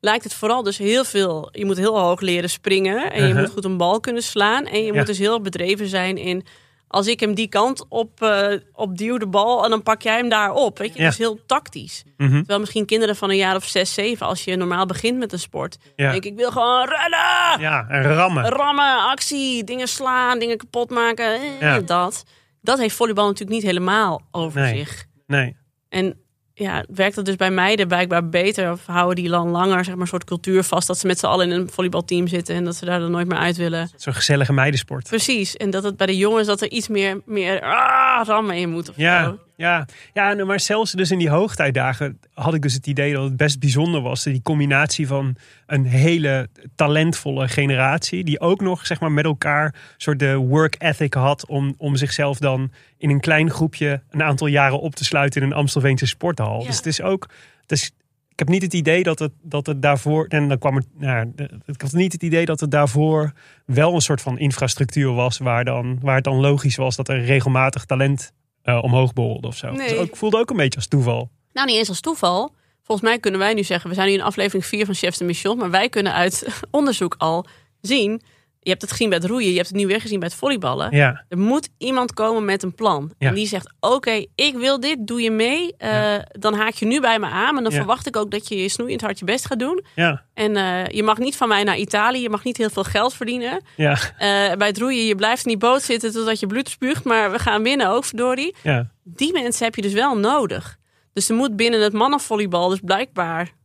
lijkt 0.00 0.24
het 0.24 0.34
vooral 0.34 0.62
dus 0.62 0.78
heel 0.78 1.04
veel... 1.04 1.48
Je 1.52 1.64
moet 1.64 1.76
heel 1.76 2.00
hoog 2.00 2.20
leren 2.20 2.50
springen. 2.50 3.10
En 3.12 3.20
je 3.22 3.26
Uh-huh. 3.28 3.40
moet 3.42 3.50
goed 3.52 3.64
een 3.64 3.76
bal 3.76 4.00
kunnen 4.00 4.22
slaan. 4.22 4.66
En 4.66 4.78
je 4.78 4.84
Ja. 4.86 4.92
moet 4.94 5.06
dus 5.06 5.18
heel 5.18 5.40
bedreven 5.40 5.88
zijn 5.88 6.16
in 6.16 6.44
als 6.88 7.06
ik 7.06 7.20
hem 7.20 7.34
die 7.34 7.48
kant 7.48 7.84
op, 7.88 8.22
eh 8.22 8.52
op 8.72 8.98
duw 8.98 9.18
de 9.18 9.26
bal 9.26 9.64
en 9.64 9.70
dan 9.70 9.82
pak 9.82 10.02
jij 10.02 10.16
hem 10.16 10.28
daar 10.28 10.52
op. 10.52 10.78
Weet 10.78 10.92
je, 10.92 10.98
Ja. 10.98 11.04
dat 11.04 11.12
is 11.12 11.18
heel 11.18 11.38
tactisch. 11.46 12.04
Mhm. 12.16 12.36
Terwijl 12.36 12.58
misschien 12.60 12.86
kinderen 12.86 13.16
van 13.16 13.30
een 13.30 13.36
jaar 13.36 13.56
of 13.56 13.64
zes, 13.64 13.94
zeven, 13.94 14.26
als 14.26 14.44
je 14.44 14.56
normaal 14.56 14.86
begint 14.86 15.18
met 15.18 15.32
een 15.32 15.38
sport, 15.38 15.76
Ja. 15.96 16.10
denk 16.10 16.24
ik, 16.24 16.30
ik 16.32 16.38
wil 16.38 16.50
gewoon 16.50 16.88
rennen, 16.88 17.60
Ja, 17.70 17.86
en 17.88 18.02
rammen. 18.02 18.44
rammen, 18.48 18.98
actie, 19.10 19.64
dingen 19.64 19.88
slaan, 19.88 20.38
dingen 20.38 20.56
kapot 20.56 20.90
maken, 20.90 21.34
eh, 21.34 21.60
Ja. 21.60 21.80
dat. 21.80 22.24
Dat 22.62 22.78
heeft 22.78 22.94
volleybal 22.96 23.24
natuurlijk 23.26 23.52
niet 23.60 23.66
helemaal 23.66 24.20
over 24.30 24.60
Nee. 24.60 24.76
zich. 24.76 25.04
Nee. 25.26 25.56
En 25.88 26.20
ja, 26.58 26.84
werkt 26.94 27.14
dat 27.14 27.24
dus 27.24 27.36
bij 27.36 27.50
meiden 27.50 27.88
blijkbaar 27.88 28.28
beter? 28.28 28.72
Of 28.72 28.86
houden 28.86 29.16
die 29.16 29.28
dan 29.28 29.48
langer 29.48 29.84
zeg 29.84 29.94
maar, 29.94 30.02
een 30.02 30.08
soort 30.08 30.24
cultuur 30.24 30.62
vast 30.62 30.86
dat 30.86 30.98
ze 30.98 31.06
met 31.06 31.18
z'n 31.18 31.26
allen 31.26 31.50
in 31.50 31.60
een 31.60 31.70
volleybalteam 31.70 32.28
zitten 32.28 32.54
en 32.54 32.64
dat 32.64 32.76
ze 32.76 32.84
daar 32.84 33.00
dan 33.00 33.10
nooit 33.10 33.28
meer 33.28 33.38
uit 33.38 33.56
willen? 33.56 33.90
Zo'n 33.96 34.14
gezellige 34.14 34.52
meidensport. 34.52 35.08
Precies. 35.08 35.56
En 35.56 35.70
dat 35.70 35.82
het 35.82 35.96
bij 35.96 36.06
de 36.06 36.16
jongens 36.16 36.46
dat 36.46 36.60
er 36.60 36.70
iets 36.70 36.88
meer, 36.88 37.20
meer 37.24 37.62
ah, 37.62 38.26
rammen 38.26 38.56
in 38.56 38.70
moet. 38.70 38.88
Of 38.88 38.96
Ja, 38.96 39.24
zo. 39.24 39.38
Ja. 39.58 39.86
ja, 40.12 40.44
maar 40.44 40.60
zelfs 40.60 40.92
dus 40.92 41.10
in 41.10 41.18
die 41.18 41.30
hoogtijdagen 41.30 42.20
had 42.34 42.54
ik 42.54 42.62
dus 42.62 42.74
het 42.74 42.86
idee 42.86 43.12
dat 43.12 43.24
het 43.24 43.36
best 43.36 43.60
bijzonder 43.60 44.00
was. 44.00 44.22
Die 44.22 44.42
combinatie 44.42 45.06
van 45.06 45.36
een 45.66 45.84
hele 45.84 46.48
talentvolle 46.74 47.48
generatie. 47.48 48.24
Die 48.24 48.40
ook 48.40 48.60
nog 48.60 48.86
zeg 48.86 49.00
maar, 49.00 49.12
met 49.12 49.24
elkaar 49.24 49.64
een 49.64 49.72
soort 49.96 50.18
de 50.18 50.36
work 50.36 50.74
ethic 50.78 51.14
had. 51.14 51.46
Om, 51.46 51.74
om 51.78 51.96
zichzelf 51.96 52.38
dan 52.38 52.72
in 52.98 53.10
een 53.10 53.20
klein 53.20 53.50
groepje 53.50 54.02
een 54.10 54.22
aantal 54.22 54.46
jaren 54.46 54.80
op 54.80 54.94
te 54.94 55.04
sluiten 55.04 55.42
in 55.42 55.46
een 55.46 55.56
Amstelveense 55.56 56.06
sporthal. 56.06 56.60
Ja. 56.60 56.66
Dus 56.66 56.76
het 56.76 56.86
is 56.86 57.02
ook... 57.02 57.28
Het 57.62 57.72
is, 57.72 57.86
ik 58.28 58.38
heb 58.38 58.48
niet 58.48 58.62
het 58.62 58.74
idee 58.74 59.02
dat 59.02 59.18
het, 59.18 59.32
dat 59.42 59.66
het 59.66 59.82
daarvoor. 59.82 60.26
En 60.26 60.48
dan 60.48 60.58
kwam 60.58 60.76
er. 60.76 60.82
Nou, 60.98 61.32
ik 61.66 61.80
had 61.80 61.92
niet 61.92 62.12
het 62.12 62.22
idee 62.22 62.44
dat 62.44 62.60
het 62.60 62.70
daarvoor 62.70 63.32
wel 63.64 63.94
een 63.94 64.00
soort 64.00 64.20
van 64.20 64.38
infrastructuur 64.38 65.12
was. 65.12 65.38
Waar, 65.38 65.64
dan, 65.64 65.98
waar 66.00 66.14
het 66.14 66.24
dan 66.24 66.40
logisch 66.40 66.76
was 66.76 66.96
dat 66.96 67.08
er 67.08 67.24
regelmatig 67.24 67.84
talent 67.84 68.32
eh, 68.68 68.82
omhoog 68.82 69.12
borrelde 69.12 69.46
of 69.46 69.56
zo. 69.56 69.70
Nee. 69.70 69.88
Dus 69.88 69.98
ook, 69.98 70.16
voelde 70.16 70.38
ook 70.38 70.50
een 70.50 70.56
beetje 70.56 70.78
als 70.78 70.86
toeval. 70.86 71.30
Nou, 71.52 71.66
niet 71.66 71.76
eens 71.76 71.88
als 71.88 72.00
toeval. 72.00 72.54
Volgens 72.82 73.08
mij 73.08 73.18
kunnen 73.18 73.40
wij 73.40 73.54
nu 73.54 73.64
zeggen, 73.64 73.88
we 73.88 73.94
zijn 73.94 74.08
nu 74.08 74.14
in 74.14 74.22
aflevering 74.22 74.64
4 74.64 74.84
van 74.84 74.94
Chefs 74.94 75.18
de 75.18 75.24
Mission, 75.24 75.58
maar 75.58 75.70
wij 75.70 75.88
kunnen 75.88 76.12
uit 76.12 76.46
onderzoek 76.70 77.14
al 77.18 77.46
zien. 77.80 78.22
Je 78.60 78.70
hebt 78.70 78.82
het 78.82 78.90
gezien 78.90 79.08
bij 79.08 79.18
het 79.18 79.26
roeien, 79.26 79.48
je 79.50 79.56
hebt 79.56 79.68
het 79.68 79.76
nu 79.76 79.86
weer 79.86 80.00
gezien 80.00 80.18
bij 80.18 80.28
het 80.28 80.36
volleyballen. 80.38 80.96
Ja, 80.96 81.24
Er 81.28 81.38
moet 81.38 81.68
iemand 81.78 82.14
komen 82.14 82.44
met 82.44 82.62
een 82.62 82.74
plan. 82.74 83.12
Ja. 83.18 83.28
En 83.28 83.34
die 83.34 83.46
zegt: 83.46 83.72
Oké, 83.80 84.24
ik 84.34 84.54
wil 84.56 84.80
dit, 84.80 84.96
doe 85.06 85.22
je 85.22 85.30
mee? 85.30 85.76
Eh. 85.76 86.14
Dan 86.30 86.54
haak 86.54 86.72
je 86.74 86.86
nu 86.86 87.00
bij 87.00 87.18
me 87.18 87.26
aan. 87.26 87.56
En 87.56 87.62
dan 87.62 87.72
verwacht 87.72 88.06
ik 88.06 88.16
ook 88.16 88.30
dat 88.30 88.48
je 88.48 88.62
je 88.62 88.68
snoeiend 88.68 89.00
hard 89.00 89.18
je 89.18 89.24
best 89.24 89.46
gaat 89.46 89.58
doen. 89.58 89.84
ja, 89.94 90.22
En 90.34 90.56
eh, 90.56 90.86
je 90.86 91.02
mag 91.02 91.18
niet 91.18 91.36
van 91.36 91.48
mij 91.48 91.64
naar 91.64 91.76
Italië. 91.76 92.20
Je 92.22 92.30
mag 92.30 92.44
niet 92.44 92.56
heel 92.56 92.70
veel 92.70 92.84
geld 92.84 93.14
verdienen. 93.14 93.60
ja, 93.76 93.92
Eh, 94.18 94.56
bij 94.56 94.66
het 94.66 94.78
roeien, 94.78 95.04
je 95.06 95.14
blijft 95.14 95.44
in 95.44 95.50
die 95.50 95.58
boot 95.60 95.82
zitten 95.82 96.12
totdat 96.12 96.40
je 96.40 96.46
bloed 96.46 96.68
spuugt. 96.68 97.04
Maar 97.04 97.30
we 97.30 97.38
gaan 97.38 97.62
winnen 97.62 97.88
ook, 97.90 98.04
verdorie. 98.04 98.54
ja. 98.62 98.90
Die 99.04 99.32
mensen 99.32 99.64
heb 99.64 99.74
je 99.74 99.82
dus 99.82 99.92
wel 99.92 100.16
nodig. 100.18 100.76
Dus 101.12 101.28
er 101.28 101.34
moet 101.34 101.56
binnen 101.56 101.80
het 101.80 101.92
mannenvolleybal 101.92 102.68
dus 102.68 102.80
blijkbaar... 102.84 103.56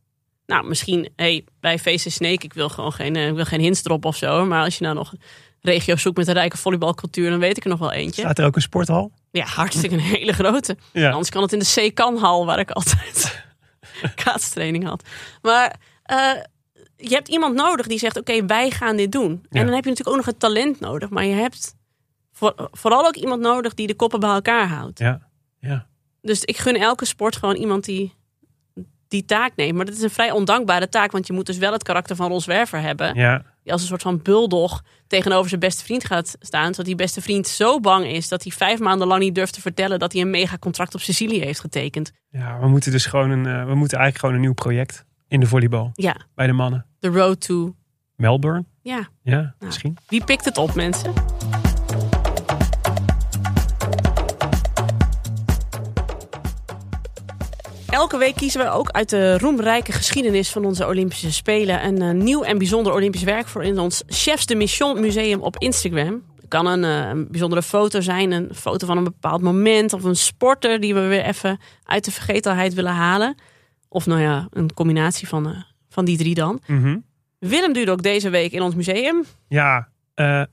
Nou, 0.46 0.68
misschien 0.68 1.10
hey, 1.16 1.46
bij 1.60 1.80
VC 1.80 2.12
Snake, 2.12 2.46
ik 2.46 2.54
wil 2.54 2.70
gewoon 2.70 2.94
geen, 2.94 3.16
eh, 3.16 3.28
ik 3.28 3.34
wil 3.36 3.46
geen 3.46 3.60
hints 3.60 3.86
erop 3.86 4.06
of 4.06 4.16
zo. 4.16 4.46
Maar 4.46 4.64
als 4.64 4.78
je 4.78 4.84
nou 4.84 4.96
nog 4.96 5.12
een 5.12 5.20
regio 5.62 5.96
zoekt 5.96 6.18
met 6.18 6.28
een 6.28 6.34
rijke 6.34 6.58
volleybalcultuur... 6.58 7.30
dan 7.30 7.40
weet 7.40 7.58
ik 7.58 7.64
er 7.64 7.70
nog 7.70 7.80
wel 7.80 7.92
eentje. 7.92 8.22
Staat 8.22 8.40
er 8.40 8.46
ook 8.46 8.56
een 8.56 8.62
sporthal? 8.62 9.12
Ja, 9.32 9.46
hartstikke 9.46 9.96
een 9.96 10.02
hele 10.02 10.34
grote. 10.34 10.78
Ja. 10.92 11.10
Anders 11.12 11.30
kan 11.30 11.42
het 11.42 11.54
in 11.54 11.60
de 11.60 11.90
C-Kan-hal, 11.90 12.46
waar 12.46 12.60
ik 12.60 12.72
altijd 12.72 13.44
kaatstraining 14.24 14.86
had. 14.86 15.08
Maar 15.42 15.76
eh, 16.04 16.32
je 16.98 17.14
hebt 17.14 17.28
iemand 17.28 17.56
nodig 17.56 17.88
die 17.88 18.00
zegt, 18.00 18.18
oké, 18.18 18.46
wij 18.46 18.70
gaan 18.72 18.96
dit 18.96 19.12
doen. 19.12 19.32
Ja. 19.50 19.60
En 19.60 19.66
dan 19.66 19.76
heb 19.76 19.84
je 19.84 19.90
natuurlijk 19.90 20.10
ook 20.10 20.16
nog 20.16 20.26
het 20.26 20.40
talent 20.40 20.80
nodig. 20.80 21.10
Maar 21.10 21.26
je 21.26 21.34
hebt 21.36 21.76
voor- 22.32 22.70
vooral 22.72 23.06
ook 23.08 23.16
iemand 23.16 23.42
nodig 23.42 23.74
die 23.74 23.88
de 23.88 23.96
koppen 23.96 24.20
bij 24.20 24.30
elkaar 24.30 24.68
houdt. 24.68 25.00
Ja, 25.00 25.22
ja. 25.60 25.88
Dus 26.22 26.44
ik 26.44 26.58
gun 26.58 26.76
elke 26.76 27.06
sport 27.06 27.36
gewoon 27.36 27.56
iemand 27.56 27.84
die 27.86 28.14
die 29.14 29.26
taak 29.26 29.52
neemt. 29.56 29.76
Maar 29.76 29.86
dat 29.86 29.96
is 29.96 30.02
een 30.02 30.10
vrij 30.10 30.32
ondankbare 30.32 30.90
taak, 30.90 31.12
want 31.12 31.28
je 31.28 31.34
moet 31.34 31.46
dus 31.46 31.58
wel 31.58 31.72
het 31.72 31.84
karakter 31.84 32.16
van 32.16 32.30
Ron 32.30 32.42
Zwerver 32.42 32.82
hebben. 32.82 33.16
ja. 33.16 33.44
Die 33.64 33.72
als 33.72 33.82
een 33.82 33.88
soort 33.88 34.02
van 34.02 34.22
buldog 34.22 34.84
tegenover 35.08 35.50
zijn 35.50 35.60
beste 35.62 35.84
vriend 35.84 36.06
gaat 36.06 36.36
staan. 36.40 36.68
Zodat 36.70 36.86
die 36.86 36.96
beste 36.96 37.22
vriend 37.22 37.48
zo 37.48 37.80
bang 37.80 38.06
is 38.06 38.28
dat 38.28 38.44
hij 38.44 38.52
vijf 38.52 38.80
maanden 38.80 39.08
lang 39.08 39.22
niet 39.22 39.36
durft 39.36 39.54
te 39.54 39.62
vertellen 39.62 40.00
dat 40.00 40.12
hij 40.14 40.22
een 40.22 40.30
mega 40.30 40.58
contract 40.58 40.96
op 40.96 41.02
Sicilië 41.02 41.40
heeft 41.40 41.60
getekend. 41.60 42.12
ja 42.30 42.60
we 42.60 42.68
moeten 42.68 42.92
dus 42.92 43.06
gewoon 43.06 43.30
een, 43.30 43.46
eh, 43.46 43.66
we 43.66 43.76
moeten 43.76 43.98
eigenlijk 43.98 44.18
gewoon 44.18 44.36
een 44.36 44.42
nieuw 44.42 44.54
project 44.54 45.06
in 45.28 45.40
de 45.40 45.46
volleybal 45.46 45.92
Ja, 45.94 46.16
bij 46.36 46.48
de 46.48 46.54
mannen. 46.54 46.86
the 47.00 47.08
road 47.10 47.42
to. 47.42 47.76
Melbourne? 48.16 48.66
Ja, 48.82 49.08
Ja, 49.24 49.56
misschien. 49.60 49.98
wie 50.08 50.24
pikt 50.24 50.46
het 50.46 50.58
op, 50.58 50.74
mensen? 50.76 51.14
Elke 57.94 58.18
week 58.18 58.36
kiezen 58.36 58.62
we 58.62 58.70
ook 58.70 58.90
uit 58.90 59.10
de 59.10 59.38
roemrijke 59.38 59.92
geschiedenis 59.92 60.52
van 60.52 60.66
onze 60.66 60.88
Olympische 60.88 61.32
Spelen 61.32 61.86
een 61.86 62.02
eh, 62.02 62.12
nieuw 62.12 62.44
en 62.44 62.58
bijzonder 62.58 62.94
Olympisch 62.94 63.24
werk 63.24 63.48
voor 63.48 63.64
in 63.64 63.80
ons 63.80 64.04
Chefs 64.08 64.46
de 64.46 64.56
Mission 64.56 65.00
Museum 65.00 65.42
op 65.42 65.58
Instagram. 65.58 66.24
Het 66.36 66.48
kan 66.48 66.66
een, 66.66 66.84
eh, 66.84 67.10
een 67.10 67.28
bijzondere 67.32 67.64
foto 67.64 68.02
zijn, 68.02 68.32
een 68.32 68.50
foto 68.54 68.88
van 68.88 68.98
een 68.98 69.04
bepaald 69.04 69.42
moment 69.42 69.94
of 69.94 70.04
een 70.04 70.16
sporter 70.16 70.80
die 70.80 70.94
we 70.94 71.00
weer 71.00 71.24
even 71.24 71.60
uit 71.84 72.06
de 72.06 72.12
vergetelheid 72.12 72.74
willen 72.74 72.94
halen. 72.94 73.36
Of 73.90 74.06
nou 74.06 74.22
ja, 74.22 74.48
een 74.50 74.74
combinatie 74.74 75.28
van, 75.28 75.48
eh, 75.48 75.62
van 75.90 76.06
die 76.06 76.18
drie 76.18 76.36
dan. 76.36 76.62
Mhm. 76.68 76.98
Willem 77.40 77.74
duurde 77.74 77.92
ook 77.92 78.04
deze 78.04 78.30
week 78.30 78.52
in 78.52 78.62
ons 78.62 78.76
museum. 78.76 79.24
Ja, 79.48 79.90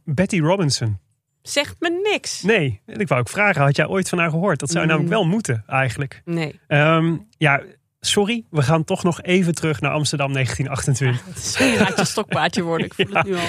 Betty 0.04 0.40
Robinson. 0.40 0.98
Zegt 1.42 1.76
me 1.78 2.08
niks. 2.12 2.42
Nee, 2.42 2.80
ik 2.86 3.08
wou 3.08 3.20
ook 3.20 3.28
vragen, 3.28 3.62
had 3.62 3.76
jij 3.76 3.86
ooit 3.86 4.08
van 4.08 4.18
haar 4.18 4.30
gehoord? 4.30 4.58
Dat 4.60 4.70
zou 4.70 4.82
Mm. 4.84 4.88
namelijk 4.90 5.12
wel 5.14 5.24
moeten, 5.26 5.64
eigenlijk. 5.66 6.22
Nee. 6.24 6.60
Ehm, 6.66 7.16
ja, 7.38 7.62
sorry, 8.00 8.44
we 8.50 8.62
gaan 8.62 8.84
toch 8.84 9.02
nog 9.02 9.22
even 9.22 9.54
terug 9.54 9.80
naar 9.80 9.90
Amsterdam 9.92 10.32
1928. 10.32 11.24
Het 11.26 11.36
is 11.36 11.58
een 11.60 11.86
gaatje 11.86 12.04
stokpaardje 12.14 12.62
worden. 12.62 12.86
Ik 12.86 12.94
voel 12.94 13.06
het 13.16 13.26
nu 13.28 13.34
al. 13.34 13.40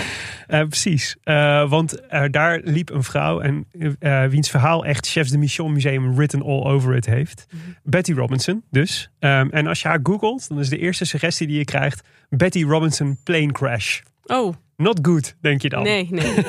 Eh, 0.48 0.62
precies, 0.68 1.18
Eh, 1.24 1.70
want 1.70 2.08
eh, 2.08 2.24
daar 2.32 2.60
liep 2.64 2.90
een 2.90 3.04
vrouw 3.04 3.40
en 3.40 3.68
wiens 4.30 4.50
verhaal 4.50 4.86
echt 4.86 5.08
Chefs 5.08 5.30
de 5.32 5.38
Mission 5.38 5.74
Museum 5.74 6.16
written 6.16 6.42
all 6.42 6.64
over 6.64 6.96
it 6.96 7.06
heeft. 7.06 7.46
Betty 7.84 8.14
Robinson 8.14 8.64
dus. 8.72 9.12
Ehm, 9.20 9.48
en 9.50 9.68
als 9.68 9.82
je 9.82 9.88
haar 9.88 10.00
googelt, 10.04 10.48
dan 10.50 10.60
is 10.60 10.70
de 10.70 10.78
eerste 10.78 11.06
suggestie 11.06 11.48
die 11.48 11.58
je 11.58 11.66
krijgt 11.66 12.02
Betty 12.30 12.64
Robinson 12.64 13.18
plane 13.24 13.52
crash. 13.52 14.00
Oh, 14.26 14.54
Not 14.82 15.00
good, 15.02 15.36
denk 15.42 15.62
je 15.62 15.70
dan. 15.70 15.84
nee, 15.84 16.08
nee. 16.10 16.34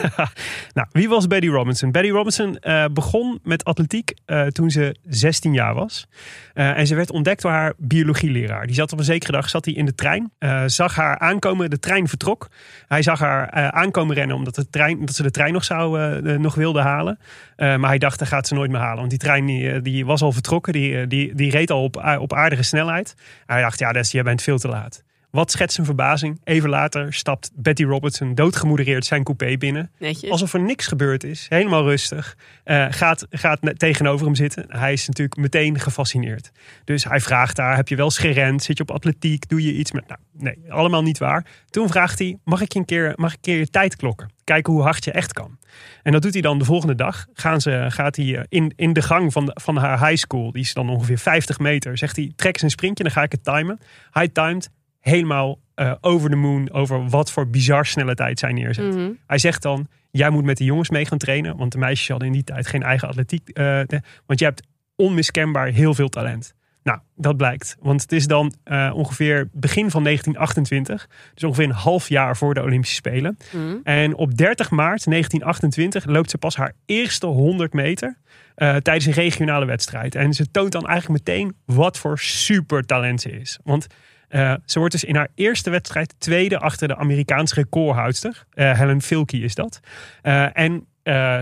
Nou, 0.74 0.88
wie 0.90 1.08
was 1.08 1.26
Betty 1.26 1.48
Robinson? 1.48 1.90
Betty 1.90 2.10
Robinson 2.10 2.58
eh, 2.58 2.84
begon 2.92 3.38
met 3.42 3.64
atletiek 3.64 4.14
eh, 4.24 4.46
toen 4.46 4.70
ze 4.70 4.96
16 5.02 5.52
jaar 5.52 5.74
was. 5.74 6.08
Eh, 6.54 6.78
en 6.78 6.86
ze 6.86 6.94
werd 6.94 7.10
ontdekt 7.10 7.42
door 7.42 7.50
haar 7.50 7.72
biologieleraar. 7.76 8.66
Die 8.66 8.74
zat 8.74 8.92
op 8.92 8.98
een 8.98 9.04
zekere 9.04 9.32
dag 9.32 9.48
zat 9.48 9.64
hij 9.64 9.74
in 9.74 9.84
de 9.84 9.94
trein. 9.94 10.32
zag 10.66 10.94
haar 10.94 11.18
aankomen, 11.18 11.70
de 11.70 11.78
trein 11.78 12.08
vertrok. 12.08 12.48
Hij 12.88 13.02
zag 13.02 13.18
haar 13.18 13.50
aankomen 13.70 14.14
rennen 14.14 14.36
omdat 14.36 14.54
de 14.54 14.70
trein, 14.70 15.08
ze 15.08 15.22
de 15.22 15.30
trein 15.30 15.52
nog, 15.52 15.64
zou, 15.64 16.20
nog 16.38 16.54
wilde 16.54 16.80
halen. 16.80 17.18
Maar 17.56 17.88
hij 17.88 17.98
dacht, 17.98 18.18
dat 18.18 18.28
gaat 18.28 18.46
ze 18.46 18.54
nooit 18.54 18.70
meer 18.70 18.80
halen. 18.80 18.98
Want 18.98 19.10
die 19.10 19.18
trein 19.18 19.46
die, 19.46 19.82
die 19.82 20.06
was 20.06 20.22
al 20.22 20.32
vertrokken. 20.32 20.72
Die, 20.72 21.06
die, 21.06 21.34
die 21.34 21.50
reed 21.50 21.70
al 21.70 21.82
op, 21.82 22.16
op 22.18 22.32
aardige 22.32 22.62
snelheid. 22.62 23.14
Hij 23.46 23.60
dacht, 23.60 23.78
ja, 23.78 23.92
Des, 23.92 24.10
jij 24.10 24.22
bent 24.22 24.42
veel 24.42 24.58
te 24.58 24.68
laat. 24.68 25.02
Wat 25.32 25.50
schetst 25.50 25.74
zijn 25.74 25.86
verbazing? 25.86 26.40
Even 26.44 26.68
later 26.68 27.12
stapt 27.12 27.50
Betty 27.54 27.84
Robertson 27.84 28.34
doodgemoedereerd 28.34 29.04
zijn 29.04 29.22
coupé 29.22 29.56
binnen. 29.56 29.90
Netjes. 29.98 30.30
Alsof 30.30 30.54
er 30.54 30.60
niks 30.60 30.86
gebeurd 30.86 31.24
is. 31.24 31.46
Helemaal 31.48 31.82
rustig. 31.82 32.36
Eh, 32.64 32.86
gaat, 32.90 33.26
gaat 33.30 33.58
tegenover 33.76 34.26
hem 34.26 34.34
zitten. 34.34 34.64
Hij 34.68 34.92
is 34.92 35.06
natuurlijk 35.06 35.36
meteen 35.36 35.80
gefascineerd. 35.80 36.50
Dus 36.84 37.04
hij 37.04 37.20
vraagt 37.20 37.56
daar, 37.56 37.76
heb 37.76 37.88
je 37.88 37.96
wel 37.96 38.04
eens 38.04 38.18
gerend? 38.18 38.62
Zit 38.62 38.76
je 38.76 38.82
op 38.82 38.90
atletiek? 38.90 39.48
Doe 39.48 39.62
je 39.62 39.72
iets 39.72 39.92
met... 39.92 40.08
Nou, 40.08 40.20
nee, 40.32 40.58
allemaal 40.68 41.02
niet 41.02 41.18
waar. 41.18 41.46
Toen 41.70 41.88
vraagt 41.88 42.18
hij, 42.18 42.38
mag 42.44 42.60
ik 42.60 42.72
je 42.72 42.78
een 42.78 42.84
keer, 42.84 43.12
mag 43.16 43.30
ik 43.30 43.36
een 43.36 43.42
keer 43.42 43.58
je 43.58 43.70
tijd 43.70 43.96
klokken? 43.96 44.30
Kijken 44.44 44.72
hoe 44.72 44.82
hard 44.82 45.04
je 45.04 45.12
echt 45.12 45.32
kan. 45.32 45.58
En 46.02 46.12
dat 46.12 46.22
doet 46.22 46.32
hij 46.32 46.42
dan 46.42 46.58
de 46.58 46.64
volgende 46.64 46.94
dag. 46.94 47.26
Gaan 47.32 47.60
ze, 47.60 47.86
gaat 47.88 48.16
hij 48.16 48.36
eh, 48.36 48.44
in, 48.48 48.72
in 48.76 48.92
de 48.92 49.02
gang 49.02 49.32
van, 49.32 49.46
de, 49.46 49.56
van 49.60 49.76
haar 49.76 50.08
high 50.08 50.20
school. 50.20 50.52
Die 50.52 50.62
is 50.62 50.74
dan 50.74 50.88
ongeveer 50.88 51.18
50 51.18 51.58
meter. 51.58 51.98
Zegt 51.98 52.16
hij, 52.16 52.32
trek 52.36 52.54
eens 52.54 52.62
een 52.62 52.70
sprintje, 52.70 53.04
dan 53.04 53.12
ga 53.12 53.22
ik 53.22 53.32
het 53.32 53.44
timen. 53.44 53.78
Hij 54.10 54.28
timed 54.28 54.70
helemaal 55.02 55.58
eh, 55.74 55.92
over 56.00 56.30
de 56.30 56.36
moon. 56.36 56.70
Over 56.72 57.08
wat 57.08 57.32
voor 57.32 57.48
bizar 57.50 57.86
snelle 57.86 58.14
tijd 58.14 58.38
zij 58.38 58.52
neerzet. 58.52 58.94
Mhm. 58.94 59.10
Hij 59.26 59.38
zegt 59.38 59.62
dan, 59.62 59.86
jij 60.10 60.30
moet 60.30 60.44
met 60.44 60.56
de 60.56 60.64
jongens 60.64 60.90
mee 60.90 61.06
gaan 61.06 61.18
trainen. 61.18 61.56
Want 61.56 61.72
de 61.72 61.78
meisjes 61.78 62.08
hadden 62.08 62.26
in 62.28 62.34
die 62.34 62.44
tijd 62.44 62.66
geen 62.66 62.82
eigen 62.82 63.08
atletiek. 63.08 63.48
eh, 63.48 63.64
de- 63.86 64.00
want 64.26 64.38
je 64.38 64.44
hebt 64.44 64.62
onmiskenbaar 64.96 65.66
heel 65.66 65.94
veel 65.94 66.08
talent. 66.08 66.54
Nou, 66.82 66.98
dat 67.16 67.36
blijkt. 67.36 67.76
Want 67.80 68.02
het 68.02 68.12
is 68.12 68.26
dan 68.26 68.54
eh, 68.64 68.92
ongeveer 68.94 69.48
begin 69.52 69.90
van 69.90 70.02
1928. 70.04 71.08
Dus 71.34 71.44
ongeveer 71.44 71.64
een 71.64 71.70
half 71.70 72.08
jaar 72.08 72.36
voor 72.36 72.54
de 72.54 72.62
Olympische 72.62 72.94
Spelen. 72.96 73.36
Mhm. 73.52 73.76
En 73.82 74.14
op 74.14 74.36
30 74.36 74.70
maart 74.70 75.04
1928 75.04 76.04
loopt 76.06 76.30
ze 76.30 76.38
pas 76.38 76.56
haar 76.56 76.72
eerste 76.86 77.26
100 77.26 77.72
meter. 77.72 78.20
tijdens 78.54 79.06
een 79.06 79.12
regionale 79.12 79.64
wedstrijd. 79.66 80.14
En 80.14 80.32
ze 80.34 80.50
toont 80.50 80.72
dan 80.72 80.86
eigenlijk 80.86 81.24
meteen 81.26 81.54
wat 81.64 81.98
voor 81.98 82.18
supertalent 82.18 83.20
ze 83.20 83.30
is. 83.30 83.58
Want 83.64 83.86
eh, 84.32 84.54
ze 84.64 84.78
wordt 84.78 84.94
dus 84.94 85.04
in 85.04 85.16
haar 85.16 85.28
eerste 85.34 85.70
wedstrijd 85.70 86.14
tweede 86.18 86.58
achter 86.58 86.88
de 86.88 86.96
Amerikaanse 86.96 87.54
recordhoudster. 87.54 88.44
Eh, 88.50 88.78
Helen 88.78 89.02
Filkey 89.02 89.40
is 89.40 89.54
dat. 89.54 89.80
Eh, 90.22 90.58
en 90.58 90.86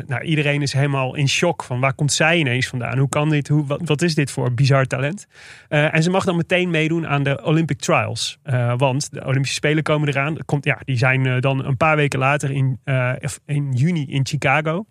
nou, 0.06 0.22
iedereen 0.22 0.62
is 0.62 0.72
helemaal 0.72 1.14
in 1.14 1.28
shock 1.28 1.62
van 1.62 1.80
waar 1.80 1.94
komt 1.94 2.12
zij 2.12 2.38
ineens 2.38 2.66
vandaan? 2.68 2.98
Hoe 2.98 3.08
kan 3.08 3.30
dit? 3.30 3.48
Hoe, 3.48 3.66
wat, 3.66 3.80
wat 3.84 4.02
is 4.02 4.14
dit 4.14 4.30
voor 4.30 4.54
bizar 4.54 4.86
talent? 4.86 5.26
En 5.68 6.02
ze 6.02 6.10
mag 6.10 6.24
dan 6.24 6.36
meteen 6.36 6.70
meedoen 6.70 7.06
aan 7.06 7.22
de 7.22 7.44
Olympic 7.44 7.78
Trials. 7.78 8.38
Want 8.76 9.12
de 9.12 9.24
Olympische 9.24 9.54
Spelen 9.54 9.82
komen 9.82 10.08
eraan. 10.08 10.36
Komt, 10.44 10.64
ja, 10.64 10.78
die 10.84 10.96
zijn 10.96 11.40
dan 11.40 11.64
een 11.64 11.76
paar 11.76 11.96
weken 11.96 12.18
later 12.18 12.50
in, 12.50 12.80
in 13.46 13.72
juni 13.72 14.06
in 14.08 14.26
Chicago. 14.26 14.86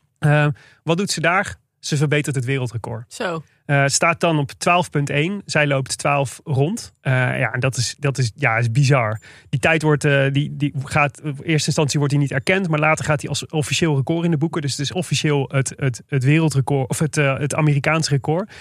Wat 0.84 0.98
doet 0.98 1.12
ze 1.12 1.22
daar? 1.22 1.56
Ze 1.80 1.98
verbetert 1.98 2.36
het 2.36 2.46
wereldrecord. 2.46 3.14
Zo. 3.14 3.44
Het 3.76 3.94
staat 3.94 4.20
dan 4.20 4.40
op 4.40 4.52
12.1. 4.52 5.16
Zij 5.46 5.68
loopt 5.68 5.98
12 5.98 6.42
rond. 6.44 6.94
Eh, 7.02 7.14
ja, 7.14 7.54
en 7.54 7.60
dat 7.60 7.78
is, 7.78 7.96
dat 8.00 8.18
is, 8.18 8.32
ja, 8.36 8.58
is 8.58 8.72
bizar. 8.72 9.22
Die 9.50 9.60
tijd 9.60 9.82
wordt, 9.82 10.06
eh, 10.06 10.32
die, 10.32 10.56
die 10.56 10.74
gaat, 10.84 11.22
in 11.24 11.36
eerste 11.44 11.68
instantie 11.68 12.00
wordt 12.00 12.14
hij 12.14 12.22
niet 12.22 12.32
erkend, 12.32 12.68
maar 12.68 12.80
later 12.80 13.06
gaat 13.06 13.22
hij 13.22 13.30
als 13.30 13.46
officieel 13.48 13.96
record 13.96 14.26
in 14.26 14.32
de 14.32 14.38
boeken. 14.38 14.62
Dus 14.62 14.72
het 14.72 14.80
is 14.80 14.92
officieel 14.92 15.50
het, 15.52 15.74
het, 15.76 16.02
het 16.08 16.24
wereldrecord, 16.24 16.90
of 16.90 17.00
het, 17.00 17.16
het 17.16 17.56
Amerikaanse 17.56 18.10
record. 18.10 18.52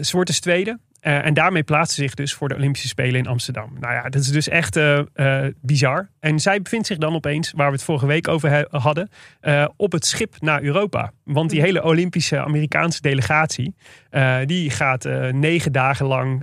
Ze 0.00 0.08
wordt 0.12 0.26
dus 0.26 0.40
tweede. 0.40 0.78
Eh, 1.00 1.24
en 1.26 1.34
daarmee 1.34 1.62
plaatst 1.62 1.94
ze 1.94 2.00
zich 2.02 2.14
dus 2.14 2.34
voor 2.34 2.48
de 2.48 2.54
Olympische 2.54 2.88
Spelen 2.88 3.14
in 3.20 3.26
Amsterdam. 3.26 3.76
Nou 3.80 3.94
ja, 3.94 4.02
dat 4.02 4.22
is 4.22 4.28
dus 4.30 4.48
echt 4.48 4.76
eh, 4.76 4.98
eh, 5.14 5.52
bizar. 5.60 6.08
En 6.20 6.40
zij 6.40 6.62
bevindt 6.62 6.86
zich 6.86 6.98
dan 6.98 7.14
opeens, 7.14 7.52
waar 7.56 7.66
we 7.66 7.72
het 7.72 7.84
vorige 7.84 8.06
week 8.06 8.28
over 8.28 8.50
he- 8.50 8.64
hadden, 8.78 9.10
op 9.76 9.92
het 9.92 10.06
schip 10.06 10.34
naar 10.38 10.62
Europa. 10.62 11.12
Want 11.24 11.50
die 11.50 11.60
hele 11.60 11.84
Olympische 11.84 12.38
Amerikaanse 12.40 13.00
delegatie, 13.00 13.74
die 14.44 14.70
gaat 14.70 15.04
negen 15.32 15.72
dagen 15.72 16.06
lang 16.06 16.42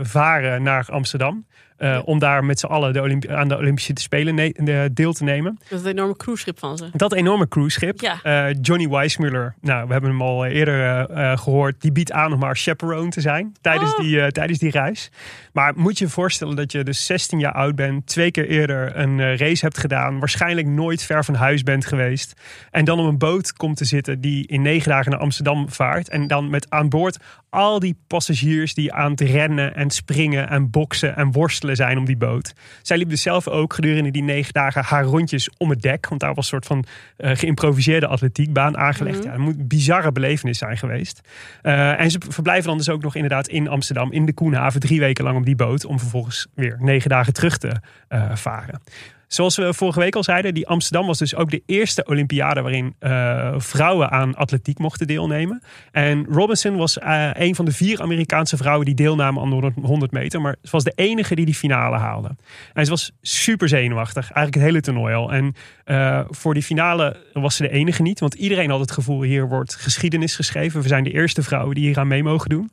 varen 0.00 0.62
naar 0.62 0.86
Amsterdam. 0.90 1.46
Eh, 1.76 2.00
Om 2.04 2.18
daar 2.18 2.44
met 2.44 2.58
z'n 2.60 2.66
allen 2.66 2.92
de 2.92 3.28
aan 3.28 3.48
de 3.48 3.56
Olympische 3.56 3.92
Spelen 3.94 4.34
ne- 4.34 4.52
de- 4.54 4.90
deel 4.92 5.12
te 5.12 5.24
nemen. 5.24 5.58
Dat 5.68 5.84
enorme 5.84 6.16
cruiseschip 6.16 6.58
van 6.58 6.76
ze. 6.76 6.88
Dat 6.92 7.12
enorme 7.12 7.48
cruiseschip. 7.48 8.00
Ja. 8.00 8.18
eh, 8.22 8.54
Johnny 8.60 8.88
Weissmuller, 8.88 9.54
nou, 9.60 9.86
we 9.86 9.92
hebben 9.92 10.10
hem 10.10 10.22
al 10.22 10.46
eerder 10.46 10.80
eh, 11.08 11.32
eh, 11.32 11.38
gehoord. 11.38 11.80
Die 11.80 11.92
biedt 11.92 12.12
aan 12.12 12.32
om 12.32 12.38
maar 12.38 12.56
chaperone 12.56 13.10
te 13.10 13.20
zijn 13.20 13.54
tijdens, 13.60 13.90
Oh. 13.94 13.98
die, 14.00 14.32
tijdens 14.32 14.58
die 14.58 14.70
reis. 14.70 15.10
Maar 15.52 15.72
moet 15.76 15.98
je 15.98 16.04
je 16.04 16.10
voorstellen 16.10 16.56
dat 16.56 16.72
je 16.72 16.84
dus 16.84 17.06
16 17.06 17.38
jaar 17.38 17.52
oud 17.52 17.74
bent. 17.74 18.06
Twee 18.06 18.30
keer 18.30 18.48
eerder 18.48 18.96
een 18.96 19.36
race 19.36 19.64
hebt 19.64 19.78
gedaan. 19.78 20.18
Waarschijnlijk 20.18 20.66
nooit 20.66 21.02
ver 21.02 21.24
van 21.24 21.34
huis 21.34 21.62
bent 21.62 21.86
geweest. 21.86 22.40
En 22.70 22.84
dan 22.84 22.98
op 23.00 23.06
een 23.06 23.18
boot 23.18 23.52
komt 23.52 23.76
te 23.76 23.84
zitten 23.84 24.20
die 24.20 24.46
in 24.46 24.62
negen 24.62 24.88
dagen 24.90 25.10
naar 25.10 25.20
Amsterdam 25.20 25.70
vaart. 25.70 26.08
En 26.08 26.26
dan 26.26 26.50
met 26.50 26.70
aan 26.70 26.88
boord 26.88 27.18
al 27.50 27.78
die 27.80 27.96
passagiers 28.06 28.74
die 28.74 28.92
aan 28.92 29.10
het 29.10 29.20
rennen 29.20 29.74
en 29.74 29.90
springen 29.90 30.48
en 30.48 30.70
boksen 30.70 31.16
en 31.16 31.32
worstelen 31.32 31.65
zijn 31.74 31.98
om 31.98 32.04
die 32.04 32.16
boot. 32.16 32.52
Zij 32.82 32.96
liep 32.96 33.08
dus 33.08 33.22
zelf 33.22 33.48
ook 33.48 33.74
gedurende 33.74 34.10
die 34.10 34.22
negen 34.22 34.52
dagen 34.52 34.84
haar 34.84 35.04
rondjes 35.04 35.50
om 35.56 35.70
het 35.70 35.82
dek. 35.82 36.08
Want 36.08 36.20
daar 36.20 36.34
was 36.34 36.44
een 36.44 36.50
soort 36.50 36.66
van 36.66 36.84
eh, 37.16 37.36
geïmproviseerde 37.36 38.06
atletiekbaan 38.06 38.76
aangelegd. 38.76 39.24
Ja, 39.24 39.30
het 39.30 39.40
moet 39.40 39.58
een 39.58 39.68
bizarre 39.68 40.12
belevenis 40.12 40.58
zijn 40.58 40.76
geweest. 40.76 41.20
Eh, 41.62 42.00
en 42.00 42.10
ze 42.10 42.18
verblijven 42.28 42.68
dan 42.68 42.76
dus 42.76 42.88
ook 42.88 43.02
nog 43.02 43.14
inderdaad 43.14 43.48
in 43.48 43.68
Amsterdam, 43.68 44.12
in 44.12 44.26
de 44.26 44.32
Koenhaven, 44.32 44.80
drie 44.80 45.00
weken 45.00 45.24
lang 45.24 45.36
op 45.36 45.44
die 45.44 45.56
boot. 45.56 45.84
Om 45.84 45.98
vervolgens 45.98 46.46
weer 46.54 46.76
negen 46.80 47.10
dagen 47.10 47.32
terug 47.32 47.58
te 47.58 47.72
eh, 48.08 48.36
varen. 48.36 48.80
Zoals 49.26 49.56
we 49.56 49.74
vorige 49.74 50.00
week 50.00 50.16
al 50.16 50.22
zeiden, 50.22 50.54
die 50.54 50.66
Amsterdam 50.66 51.06
was 51.06 51.18
dus 51.18 51.34
ook 51.34 51.50
de 51.50 51.62
eerste 51.66 52.04
Olympiade 52.04 52.60
waarin 52.60 52.94
eh, 52.98 53.54
vrouwen 53.56 54.10
aan 54.10 54.34
atletiek 54.34 54.78
mochten 54.78 55.06
deelnemen. 55.06 55.62
En 55.92 56.26
Robinson 56.30 56.76
was 56.76 56.98
eh, 56.98 57.30
een 57.32 57.54
van 57.54 57.64
de 57.64 57.72
vier 57.72 58.02
Amerikaanse 58.02 58.56
vrouwen 58.56 58.86
die 58.86 58.94
deelnamen 58.94 59.42
aan 59.42 59.50
de 59.50 59.72
100 59.82 60.12
meter. 60.12 60.40
Maar 60.40 60.56
ze 60.62 60.70
was 60.70 60.84
de 60.84 60.92
enige 60.94 61.34
die 61.34 61.44
die 61.44 61.54
finale 61.54 61.96
haalde. 61.96 62.36
En 62.72 62.84
ze 62.84 62.90
was 62.90 63.12
super 63.22 63.68
zenuwachtig, 63.68 64.22
eigenlijk 64.22 64.54
het 64.54 64.64
hele 64.64 64.80
toernooi 64.80 65.14
al. 65.14 65.32
En 65.32 65.54
eh, 65.84 66.20
voor 66.28 66.54
die 66.54 66.62
finale 66.62 67.16
was 67.32 67.56
ze 67.56 67.62
de 67.62 67.70
enige 67.70 68.02
niet, 68.02 68.20
want 68.20 68.34
iedereen 68.34 68.70
had 68.70 68.80
het 68.80 68.90
gevoel 68.90 69.22
hier 69.22 69.48
wordt 69.48 69.74
geschiedenis 69.74 70.36
geschreven. 70.36 70.82
We 70.82 70.88
zijn 70.88 71.04
de 71.04 71.12
eerste 71.12 71.42
vrouwen 71.42 71.74
die 71.74 71.86
hier 71.86 71.98
aan 71.98 72.08
mee 72.08 72.22
mogen 72.22 72.48
doen. 72.48 72.70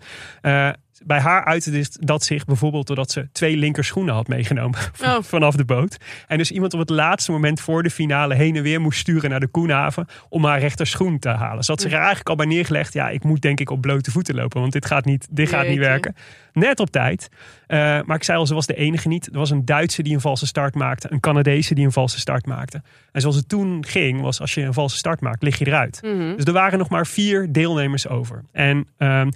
Bij 1.05 1.19
haar 1.19 1.43
uitte 1.43 1.85
dat 1.99 2.23
zich 2.23 2.45
bijvoorbeeld 2.45 2.87
doordat 2.87 3.11
ze 3.11 3.27
twee 3.31 3.57
linkerschoenen 3.57 4.13
had 4.13 4.27
meegenomen 4.27 4.79
Oh. 5.03 5.17
vanaf 5.21 5.55
de 5.55 5.65
boot. 5.65 5.97
En 6.27 6.37
dus 6.37 6.51
iemand 6.51 6.73
op 6.73 6.79
het 6.79 6.89
laatste 6.89 7.31
moment 7.31 7.61
voor 7.61 7.83
de 7.83 7.89
finale 7.89 8.35
heen 8.35 8.55
en 8.55 8.63
weer 8.63 8.81
moest 8.81 8.99
sturen 8.99 9.29
naar 9.29 9.39
de 9.39 9.47
Koenhaven 9.47 10.07
om 10.29 10.45
haar 10.45 10.59
rechterschoen 10.59 11.19
te 11.19 11.29
halen. 11.29 11.63
Ze 11.63 11.71
had 11.71 11.81
zich 11.81 11.91
er 11.91 11.97
eigenlijk 11.97 12.29
al 12.29 12.35
bij 12.35 12.45
neergelegd. 12.45 12.93
Ja, 12.93 13.09
ik 13.09 13.23
moet 13.23 13.41
denk 13.41 13.59
ik 13.59 13.69
op 13.69 13.81
blote 13.81 14.11
voeten 14.11 14.35
lopen, 14.35 14.61
want 14.61 14.73
dit 14.73 14.85
gaat 14.85 15.05
niet, 15.05 15.27
dit 15.31 15.49
gaat 15.49 15.67
niet 15.67 15.79
werken. 15.79 16.15
Net 16.53 16.79
op 16.79 16.89
tijd. 16.89 17.29
Eh, 17.67 17.77
maar 17.79 18.15
ik 18.15 18.23
zei 18.23 18.37
al, 18.37 18.47
ze 18.47 18.53
was 18.53 18.65
de 18.65 18.75
enige 18.75 19.07
niet. 19.07 19.27
Er 19.27 19.37
was 19.37 19.49
een 19.49 19.65
Duitse 19.65 20.03
die 20.03 20.13
een 20.13 20.21
valse 20.21 20.45
start 20.47 20.75
maakte. 20.75 21.11
Een 21.11 21.19
Canadese 21.19 21.73
die 21.73 21.85
een 21.85 21.91
valse 21.91 22.19
start 22.19 22.45
maakte. 22.45 22.81
En 23.11 23.21
zoals 23.21 23.35
het 23.35 23.49
toen 23.49 23.85
ging, 23.85 24.21
was 24.21 24.41
als 24.41 24.53
je 24.53 24.61
een 24.61 24.73
valse 24.73 24.97
start 24.97 25.21
maakt, 25.21 25.43
lig 25.43 25.59
je 25.59 25.67
eruit. 25.67 25.99
Mhm. 26.01 26.35
Dus 26.35 26.45
er 26.45 26.53
waren 26.53 26.79
nog 26.79 26.89
maar 26.89 27.07
vier 27.07 27.51
deelnemers 27.51 28.07
over. 28.07 28.43
En 28.51 28.87
ehm, 28.97 29.27
eh, 29.27 29.31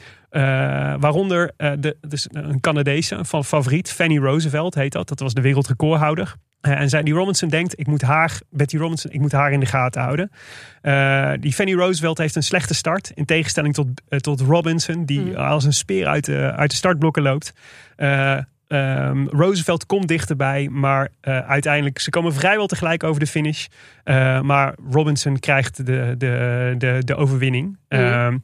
waaronder 0.99 1.51
eh, 1.57 1.71
de, 1.79 1.97
dus 2.07 2.27
een 2.31 2.59
Canadese 2.59 3.25
van 3.25 3.45
favoriet, 3.45 3.91
Fanny 3.91 4.17
Roosevelt 4.17 4.75
heet 4.75 4.91
dat. 4.91 5.07
Dat 5.07 5.19
was 5.19 5.33
de 5.33 5.41
wereldrecordhouder. 5.41 6.35
Eh, 6.61 6.79
en 6.79 6.89
zij, 6.89 7.03
die 7.03 7.13
Robinson 7.13 7.49
denkt, 7.49 7.79
ik 7.79 7.87
moet 7.87 8.01
haar, 8.01 8.39
Betty 8.49 8.77
Robinson, 8.77 9.11
ik 9.11 9.19
moet 9.19 9.31
haar 9.31 9.51
in 9.51 9.59
de 9.59 9.65
gaten 9.65 10.01
houden. 10.01 10.31
Eh, 10.81 11.31
die 11.39 11.53
Fanny 11.53 11.73
Roosevelt 11.73 12.17
heeft 12.17 12.35
een 12.35 12.43
slechte 12.43 12.73
start. 12.73 13.11
In 13.13 13.25
tegenstelling 13.25 13.73
tot, 13.73 13.87
eh, 14.09 14.19
tot 14.19 14.41
Robinson, 14.41 15.05
die 15.05 15.37
als 15.37 15.63
een 15.63 15.73
speer 15.73 16.07
uit 16.07 16.25
de, 16.25 16.53
uit 16.55 16.69
de 16.69 16.75
startblokken 16.75 17.23
loopt. 17.23 17.53
Eh, 17.95 18.37
ehm, 18.67 19.27
Roosevelt 19.27 19.85
komt 19.85 20.07
dichterbij, 20.07 20.69
maar 20.69 21.09
eh, 21.21 21.39
uiteindelijk, 21.39 21.99
ze 21.99 22.09
komen 22.09 22.33
vrijwel 22.33 22.67
tegelijk 22.67 23.03
over 23.03 23.19
de 23.19 23.27
finish. 23.27 23.65
Eh, 24.03 24.41
maar 24.41 24.75
Robinson 24.91 25.39
krijgt 25.39 25.85
de, 25.85 26.15
de, 26.17 26.75
de, 26.77 27.01
de 27.05 27.15
overwinning. 27.15 27.77
Mhm. 27.89 28.37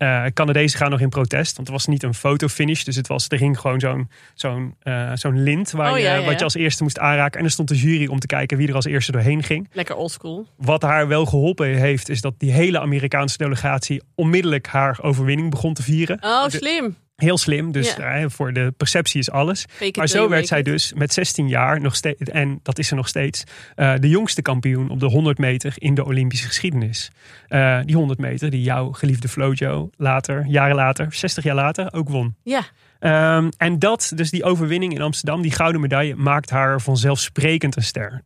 Eh, 0.00 0.24
Canadezen 0.34 0.78
gaan 0.78 0.90
nog 0.90 1.00
in 1.00 1.08
protest, 1.08 1.56
want 1.56 1.68
het 1.68 1.76
was 1.76 1.86
niet 1.86 2.02
een 2.02 2.14
fotofinish. 2.14 2.82
Dus 2.82 2.96
het 2.96 3.06
was, 3.06 3.26
er 3.28 3.38
ging 3.38 3.58
gewoon 3.58 3.80
zo'n 3.80 4.08
zo'n 4.34 4.74
eh, 4.82 5.10
zo'n 5.14 5.42
lint 5.42 5.70
waar 5.70 5.90
Oh, 5.92 5.96
je, 5.98 6.02
ja, 6.04 6.14
ja, 6.14 6.24
wat 6.24 6.38
je 6.38 6.44
als 6.44 6.54
eerste 6.54 6.82
moest 6.82 6.98
aanraken. 6.98 7.38
En 7.38 7.44
er 7.44 7.50
stond 7.50 7.68
de 7.68 7.76
jury 7.76 8.06
om 8.06 8.18
te 8.18 8.26
kijken 8.26 8.56
wie 8.56 8.68
er 8.68 8.74
als 8.74 8.84
eerste 8.84 9.12
doorheen 9.12 9.42
ging. 9.42 9.68
Lekker 9.72 9.94
oldschool. 9.96 10.46
Wat 10.56 10.82
haar 10.82 11.08
wel 11.08 11.26
geholpen 11.26 11.66
heeft, 11.78 12.08
is 12.08 12.20
dat 12.20 12.34
die 12.38 12.52
hele 12.52 12.80
Amerikaanse 12.80 13.36
delegatie 13.38 14.02
onmiddellijk 14.14 14.66
haar 14.66 14.98
overwinning 15.02 15.50
begon 15.50 15.74
te 15.74 15.82
vieren. 15.82 16.18
Oh, 16.20 16.44
De- 16.44 16.50
slim. 16.56 16.96
Heel 17.20 17.38
slim, 17.38 17.72
dus 17.72 17.94
Ja. 17.96 18.14
eh, 18.16 18.24
voor 18.28 18.52
de 18.52 18.72
perceptie 18.76 19.20
is 19.20 19.30
alles. 19.30 19.66
Fake 19.70 19.98
Maar 19.98 20.08
zo 20.08 20.28
werd 20.28 20.46
zij 20.46 20.58
it. 20.58 20.64
dus 20.64 20.92
met 20.92 21.12
16 21.12 21.48
jaar 21.48 21.80
nog 21.80 21.94
steeds, 21.96 22.30
en 22.30 22.60
dat 22.62 22.78
is 22.78 22.88
ze 22.88 22.94
nog 22.94 23.08
steeds, 23.08 23.44
eh, 23.76 23.94
de 24.00 24.08
jongste 24.08 24.42
kampioen 24.42 24.90
op 24.90 25.00
de 25.00 25.06
100 25.06 25.38
meter 25.38 25.72
in 25.76 25.94
de 25.94 26.04
Olympische 26.04 26.46
geschiedenis. 26.46 27.10
Eh, 27.48 27.78
die 27.84 27.96
100 27.96 28.18
meter 28.18 28.50
die 28.50 28.62
jouw 28.62 28.92
geliefde 28.92 29.28
Flojo 29.28 29.90
later, 29.96 30.44
jaren 30.46 30.76
later, 30.76 31.06
60 31.10 31.44
jaar 31.44 31.54
later, 31.54 31.92
ook 31.92 32.08
won. 32.08 32.34
Ja. 32.42 32.62
Ehm, 33.00 33.48
en 33.56 33.78
dat, 33.78 34.12
dus 34.14 34.30
die 34.30 34.44
overwinning 34.44 34.94
in 34.94 35.02
Amsterdam, 35.02 35.42
die 35.42 35.52
gouden 35.52 35.80
medaille, 35.80 36.16
maakt 36.16 36.50
haar 36.50 36.80
vanzelfsprekend 36.80 37.76
een 37.76 37.82
ster. 37.82 38.22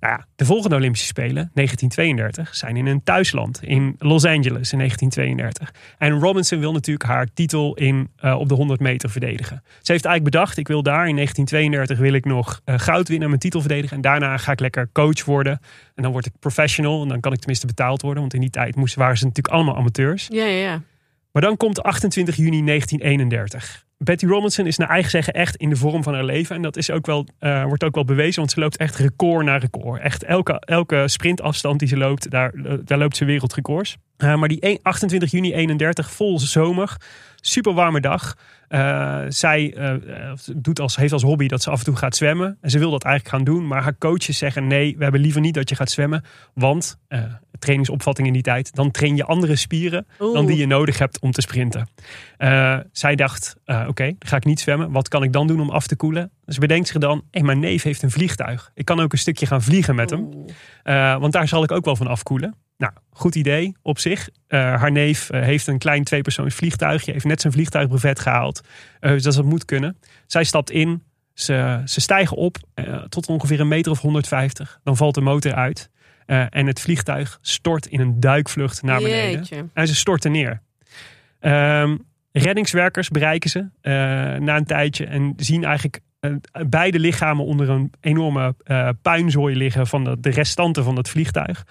Nou 0.00 0.18
ja, 0.18 0.26
de 0.36 0.44
volgende 0.44 0.76
Olympische 0.76 1.06
Spelen, 1.06 1.50
1932, 1.54 2.54
zijn 2.54 2.76
in 2.76 2.86
een 2.86 3.02
thuisland 3.02 3.62
in 3.62 3.94
Los 3.98 4.24
Angeles 4.24 4.72
in 4.72 4.78
1932. 4.78 5.74
En 5.98 6.12
Robinson 6.20 6.58
wil 6.58 6.72
natuurlijk 6.72 7.08
haar 7.08 7.26
titel 7.34 7.74
in, 7.74 8.10
eh, 8.16 8.38
op 8.38 8.48
de 8.48 8.54
100 8.54 8.80
meter 8.80 9.10
verdedigen. 9.10 9.62
Ze 9.82 9.92
heeft 9.92 10.04
eigenlijk 10.04 10.34
bedacht, 10.34 10.56
ik 10.56 10.68
wil 10.68 10.82
daar 10.82 11.08
in 11.08 11.14
1932 11.14 11.98
wil 11.98 12.12
ik 12.12 12.24
nog 12.24 12.60
eh, 12.64 12.78
goud 12.78 13.08
winnen, 13.08 13.28
mijn 13.28 13.40
titel 13.40 13.60
verdedigen. 13.60 13.96
En 13.96 14.02
daarna 14.02 14.36
ga 14.36 14.52
ik 14.52 14.60
lekker 14.60 14.88
coach 14.92 15.24
worden. 15.24 15.60
En 15.94 16.02
dan 16.02 16.12
word 16.12 16.26
ik 16.26 16.32
professional 16.38 17.02
en 17.02 17.08
dan 17.08 17.20
kan 17.20 17.32
ik 17.32 17.38
tenminste 17.38 17.66
betaald 17.66 18.02
worden. 18.02 18.20
Want 18.20 18.34
in 18.34 18.40
die 18.40 18.50
tijd 18.50 18.76
moesten, 18.76 19.00
waren 19.00 19.18
ze 19.18 19.24
natuurlijk 19.24 19.54
allemaal 19.54 19.76
amateurs. 19.76 20.26
Ja, 20.30 20.44
ja, 20.44 20.58
ja. 20.58 20.82
Maar 21.32 21.42
dan 21.42 21.56
komt 21.56 21.82
28 21.82 22.36
juni 22.36 22.64
1931. 22.64 23.85
Betty 23.98 24.26
Robinson 24.26 24.66
is 24.66 24.76
naar 24.76 24.88
eigen 24.88 25.10
zeggen 25.10 25.32
echt 25.32 25.56
in 25.56 25.68
de 25.68 25.76
vorm 25.76 26.02
van 26.02 26.14
haar 26.14 26.24
leven. 26.24 26.56
En 26.56 26.62
dat 26.62 26.76
is 26.76 26.90
ook 26.90 27.06
wel, 27.06 27.26
eh, 27.38 27.64
wordt 27.64 27.84
ook 27.84 27.94
wel 27.94 28.04
bewezen, 28.04 28.38
want 28.38 28.50
ze 28.50 28.60
loopt 28.60 28.76
echt 28.76 28.96
record 28.96 29.44
na 29.44 29.56
record. 29.56 30.00
Echt 30.00 30.24
elke, 30.24 30.52
elke 30.58 31.08
sprintafstand 31.08 31.78
die 31.78 31.88
ze 31.88 31.96
loopt, 31.96 32.30
daar, 32.30 32.52
eh, 32.54 32.72
daar 32.84 32.98
loopt 32.98 33.16
ze 33.16 33.24
wereldrecords. 33.24 33.96
Eh, 34.16 34.36
maar 34.36 34.48
die 34.48 34.64
1 34.66 34.78
28 34.82 35.30
juni 35.30 35.54
31, 35.54 36.10
vol 36.10 36.38
zomer, 36.38 36.96
super 37.40 37.74
warme 37.74 38.00
dag. 38.00 38.36
Zij 39.28 39.76
doet 40.56 40.80
als, 40.80 40.96
heeft 40.96 41.12
als 41.12 41.22
hobby 41.22 41.48
dat 41.48 41.62
ze 41.62 41.70
af 41.70 41.78
en 41.78 41.84
toe 41.84 41.96
gaat 41.96 42.16
zwemmen. 42.16 42.58
En 42.60 42.70
ze 42.70 42.78
wil 42.78 42.90
dat 42.90 43.04
eigenlijk 43.04 43.34
gaan 43.34 43.44
doen, 43.44 43.66
maar 43.66 43.82
haar 43.82 43.98
coaches 43.98 44.38
zeggen 44.38 44.66
nee, 44.66 44.96
we 44.96 45.02
hebben 45.02 45.20
liever 45.20 45.40
niet 45.40 45.54
dat 45.54 45.68
je 45.68 45.74
gaat 45.74 45.90
zwemmen. 45.90 46.24
Want, 46.54 46.98
trainingsopvatting 47.58 48.26
in 48.26 48.32
die 48.32 48.42
tijd, 48.42 48.74
dan 48.74 48.90
train 48.90 49.16
je 49.16 49.24
andere 49.24 49.56
spieren 49.56 50.06
dan 50.18 50.46
die 50.46 50.56
je 50.56 50.66
nodig 50.66 50.98
hebt 50.98 51.18
om 51.18 51.30
te 51.30 51.40
sprinten. 51.40 51.88
Zij 52.92 53.14
dacht, 53.14 53.56
eh, 53.86 53.90
oké, 53.90 54.04
dan 54.04 54.28
ga 54.28 54.36
ik 54.36 54.44
niet 54.44 54.60
zwemmen. 54.60 54.90
Wat 54.90 55.08
kan 55.08 55.22
ik 55.22 55.32
dan 55.32 55.46
doen 55.46 55.60
om 55.60 55.70
af 55.70 55.86
te 55.86 55.96
koelen? 55.96 56.30
Dus 56.44 56.58
bedenkt 56.58 56.88
zich 56.88 56.98
dan, 57.00 57.24
hey, 57.30 57.42
mijn 57.42 57.58
neef 57.58 57.82
heeft 57.82 58.02
een 58.02 58.10
vliegtuig. 58.10 58.70
Ik 58.74 58.84
kan 58.84 59.00
ook 59.00 59.12
een 59.12 59.18
stukje 59.18 59.46
gaan 59.46 59.62
vliegen 59.62 59.94
met 59.94 60.10
hem. 60.10 60.28
Eh, 60.82 61.18
want 61.18 61.32
daar 61.32 61.48
zal 61.48 61.62
ik 61.62 61.72
ook 61.72 61.84
wel 61.84 61.96
van 61.96 62.06
afkoelen. 62.06 62.54
Nou, 62.76 62.92
goed 63.10 63.34
idee 63.34 63.76
op 63.82 63.98
zich. 63.98 64.28
Eh, 64.46 64.60
haar 64.60 64.92
neef 64.92 65.28
heeft 65.30 65.66
een 65.66 65.78
klein 65.78 66.04
tweepersoons 66.04 66.54
vliegtuigje. 66.54 67.12
Heeft 67.12 67.24
net 67.24 67.40
zijn 67.40 67.52
vliegtuigbrevet 67.52 68.20
gehaald. 68.20 68.60
Eh, 69.00 69.10
dus 69.10 69.22
dat 69.22 69.44
moet 69.44 69.64
kunnen. 69.64 69.98
Zij 70.26 70.44
stapt 70.44 70.70
in. 70.70 71.02
Ze, 71.34 71.82
ze 71.84 72.00
stijgen 72.00 72.36
op 72.36 72.56
tot 73.08 73.26
ongeveer 73.26 73.60
een 73.60 73.68
meter 73.68 73.92
of 73.92 74.00
150. 74.00 74.80
Dan 74.84 74.96
valt 74.96 75.14
de 75.14 75.20
motor 75.20 75.54
uit. 75.54 75.90
En 76.26 76.66
het 76.66 76.80
vliegtuig 76.80 77.38
stort 77.40 77.86
in 77.86 78.00
een 78.00 78.20
duikvlucht 78.20 78.82
naar 78.82 79.00
beneden. 79.00 79.30
Jeetje. 79.30 79.66
En 79.72 79.86
ze 79.86 79.94
storten 79.94 80.32
neer. 80.32 80.62
Ehm, 81.40 81.96
reddingswerkers 82.38 83.08
bereiken 83.08 83.50
ze 83.50 83.68
eh, 83.80 83.92
na 84.40 84.56
een 84.56 84.64
tijdje 84.64 85.06
en 85.06 85.32
zien 85.36 85.64
eigenlijk 85.64 86.00
eh, 86.20 86.30
beide 86.68 86.98
lichamen 86.98 87.44
onder 87.44 87.68
een 87.68 87.92
enorme 88.00 88.54
eh, 88.64 88.88
puinzooi 89.02 89.56
liggen 89.56 89.86
van 89.86 90.04
de, 90.04 90.20
de 90.20 90.30
restanten 90.30 90.84
van 90.84 90.96
het 90.96 91.08
vliegtuig. 91.08 91.66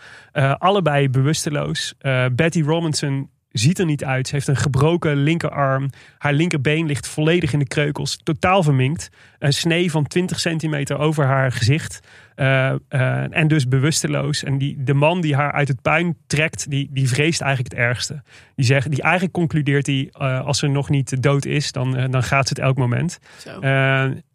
Allebei 0.58 1.10
bewusteloos. 1.10 1.94
Betty 2.36 2.62
Robinson 2.62 3.30
ziet 3.50 3.80
er 3.80 3.86
niet 3.86 4.04
uit. 4.04 4.28
Ze 4.28 4.36
heeft 4.36 4.48
een 4.48 4.56
gebroken 4.56 5.16
linkerarm. 5.16 5.90
Haar 6.18 6.34
linkerbeen 6.34 6.86
ligt 6.86 7.08
volledig 7.08 7.54
in 7.54 7.60
de 7.60 7.68
kreukels. 7.68 8.18
Totaal 8.24 8.64
verminkt. 8.64 9.10
Een 9.40 9.54
snee 9.54 9.92
van 9.92 10.08
20 10.08 10.40
centimeter 10.40 10.98
over 10.98 11.26
haar 11.26 11.52
gezicht. 11.52 12.00
Eh, 12.36 12.70
eh, 12.70 13.38
en 13.38 13.48
dus 13.48 13.68
bewusteloos. 13.68 14.44
En 14.44 14.58
die, 14.58 14.84
de 14.84 14.94
man 14.94 15.22
die 15.22 15.36
haar 15.36 15.52
uit 15.52 15.68
het 15.68 15.82
puin 15.82 16.18
trekt, 16.28 16.70
die, 16.70 16.90
die 16.92 17.10
vreest 17.10 17.42
eigenlijk 17.42 17.74
het 17.74 17.82
ergste. 17.84 18.24
Die, 18.56 18.66
zegt, 18.66 18.90
die 18.90 19.02
eigenlijk 19.02 19.34
concludeert 19.34 19.86
hij, 19.86 20.10
eh, 20.12 20.46
als 20.46 20.60
ze 20.60 20.68
nog 20.68 20.90
niet 20.90 21.24
dood 21.24 21.46
is, 21.46 21.72
dan, 21.72 22.12
dan 22.12 22.24
gaat 22.24 22.48
ze 22.48 22.54
het 22.54 22.64
elk 22.64 22.78
moment. 22.78 23.20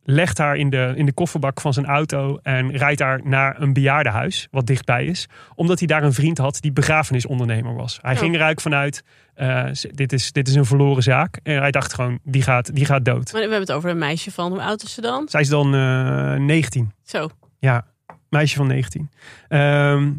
Legt 0.04 0.38
haar 0.38 0.56
in 0.56 0.70
de, 0.70 0.92
in 0.96 1.06
de 1.06 1.12
kofferbak 1.12 1.60
van 1.60 1.72
zijn 1.72 1.86
auto 1.86 2.38
en 2.42 2.76
rijdt 2.76 3.00
haar 3.00 3.20
naar 3.24 3.60
een 3.60 3.72
bejaardenhuis, 3.72 4.48
wat 4.50 4.66
dichtbij 4.66 5.04
is. 5.04 5.28
Omdat 5.54 5.78
hij 5.78 5.88
daar 5.88 6.02
een 6.02 6.12
vriend 6.12 6.38
had 6.38 6.60
die 6.60 6.72
begrafenisondernemer 6.72 7.74
was. 7.74 7.98
Hij 8.02 8.12
Oh. 8.12 8.18
ging 8.18 8.34
er 8.34 8.40
eigenlijk 8.40 8.60
vanuit, 8.60 9.04
dit, 9.94 10.12
is, 10.12 10.32
dit 10.32 10.48
is 10.48 10.54
een 10.54 10.64
verloren 10.64 11.02
zaak. 11.02 11.40
En 11.42 11.58
hij 11.58 11.70
dacht 11.70 11.94
gewoon, 11.94 12.18
die 12.22 12.42
gaat, 12.42 12.74
die 12.74 12.84
gaat 12.84 13.04
dood. 13.04 13.32
Maar 13.32 13.32
we 13.32 13.38
hebben 13.40 13.60
het 13.60 13.72
over 13.72 13.90
een 13.90 13.98
meisje 13.98 14.30
van, 14.30 14.50
hoe 14.50 14.62
oud 14.62 14.82
is 14.82 14.94
ze 14.94 15.00
dan? 15.00 15.28
Zij 15.28 15.40
is 15.40 15.48
dan 15.48 15.74
eh 15.74 16.34
19. 16.34 16.92
Zo. 17.04 17.28
Ja, 17.60 17.86
meisje 18.28 18.56
van 18.56 18.66
19. 18.66 19.10
Ehm, 19.48 20.12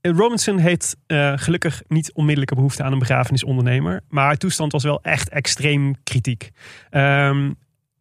Robinson 0.00 0.58
heeft 0.58 0.96
eh, 1.06 1.32
gelukkig 1.36 1.82
niet 1.88 2.12
onmiddellijke 2.12 2.54
behoefte 2.54 2.82
aan 2.82 2.92
een 2.92 2.98
begrafenisondernemer. 2.98 4.02
Maar 4.08 4.24
haar 4.24 4.36
toestand 4.36 4.72
was 4.72 4.82
wel 4.82 5.02
echt 5.02 5.28
extreem 5.28 5.94
kritiek. 6.02 6.50
Ehm, 6.90 7.50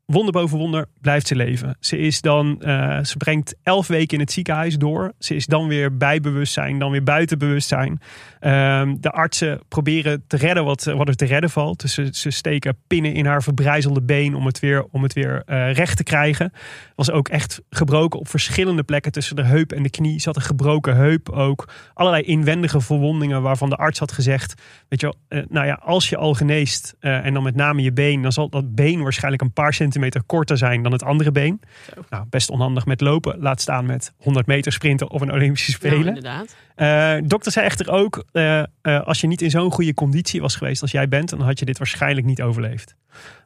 wonder 0.06 0.32
boven 0.32 0.58
wonder 0.58 0.86
blijft 1.02 1.28
ze 1.28 1.36
leven. 1.36 1.78
Ze, 1.80 1.98
is 1.98 2.22
dan, 2.22 2.62
eh, 2.62 3.04
ze 3.04 3.18
brengt 3.18 3.56
elf 3.64 3.88
weken 3.88 4.14
in 4.14 4.20
het 4.20 4.32
ziekenhuis 4.32 4.78
door. 4.78 5.14
Ze 5.20 5.36
is 5.36 5.46
dan 5.46 5.68
weer 5.68 5.98
bij 5.98 6.20
bewustzijn, 6.20 6.80
dan 6.80 6.92
weer 6.92 7.04
buiten 7.04 7.38
bewustzijn. 7.38 8.00
Ehm, 8.40 8.96
de 9.00 9.12
artsen 9.12 9.60
proberen 9.68 10.24
te 10.28 10.38
redden 10.38 10.66
wat, 10.66 10.84
wat 10.84 11.08
er 11.08 11.16
te 11.16 11.26
redden 11.26 11.50
valt. 11.50 11.82
Dus 11.82 11.94
ze, 11.94 12.08
ze 12.12 12.30
steken 12.30 12.78
pinnen 12.88 13.14
in 13.14 13.26
haar 13.26 13.44
verbrijzelde 13.44 14.02
been 14.02 14.36
om 14.36 14.46
het 14.46 14.60
weer, 14.60 14.86
om 14.92 15.04
het 15.04 15.14
weer 15.14 15.44
eh, 15.46 15.74
recht 15.74 15.98
te 15.98 16.04
krijgen. 16.04 16.52
Was 16.96 17.12
ook 17.12 17.28
echt 17.28 17.62
gebroken 17.70 18.20
op 18.20 18.28
verschillende 18.28 18.84
plekken 18.84 19.12
tussen 19.12 19.36
de 19.36 19.44
heup 19.44 19.72
en 19.72 19.84
de 19.84 19.90
knie. 19.90 20.20
Ze 20.20 20.28
had 20.28 20.36
een 20.36 20.42
gebroken 20.42 20.96
heup 20.96 21.30
ook. 21.30 21.70
Allerlei 21.94 22.24
inwendige 22.24 22.82
verwondingen 22.82 23.42
waarvan 23.42 23.70
de 23.70 23.76
arts 23.76 24.00
had 24.00 24.12
gezegd... 24.12 24.54
Weet 24.88 25.02
je 25.02 25.14
eh, 25.28 25.42
nou 25.50 25.66
ja, 25.66 25.74
als 25.74 26.10
je 26.10 26.18
al 26.18 26.34
geneest 26.34 26.96
en 27.00 27.34
dan 27.34 27.44
met 27.44 27.56
name 27.56 27.82
je 27.82 27.92
been... 27.92 28.22
dan 28.22 28.32
zal 28.32 28.50
dat 28.50 28.76
been 28.76 29.02
waarschijnlijk 29.02 29.44
een 29.44 29.54
paar 29.54 29.74
centimeter 29.74 29.95
korter 30.26 30.58
zijn 30.58 30.84
dan 30.84 30.92
het 30.92 31.04
andere 31.04 31.32
been. 31.32 31.60
Zo. 31.96 32.02
Nou, 32.10 32.26
best 32.30 32.50
onhandig 32.50 32.86
met 32.86 33.02
lopen. 33.02 33.40
Laat 33.40 33.62
staan 33.62 33.86
met 33.86 34.14
100 34.18 34.46
meter 34.48 34.72
sprinten 34.72 35.10
of 35.10 35.22
een 35.22 35.32
Olympische 35.32 35.72
Nou, 35.72 35.94
Spelen. 35.94 36.08
inderdaad. 36.08 36.56
Eh, 36.76 37.28
dokter 37.28 37.52
zei 37.52 37.66
echter 37.66 37.92
ook, 37.92 38.24
eh, 38.32 38.60
eh, 38.60 38.66
als 38.82 39.22
je 39.22 39.28
niet 39.28 39.42
in 39.42 39.50
zo'n 39.50 39.72
goede 39.72 39.94
conditie 39.94 40.42
was 40.42 40.56
geweest 40.56 40.82
als 40.82 40.92
jij 40.92 41.08
bent, 41.08 41.30
dan 41.30 41.42
had 41.42 41.60
je 41.60 41.66
dit 41.66 41.78
waarschijnlijk 41.78 42.28
niet 42.28 42.42
overleefd. 42.42 42.96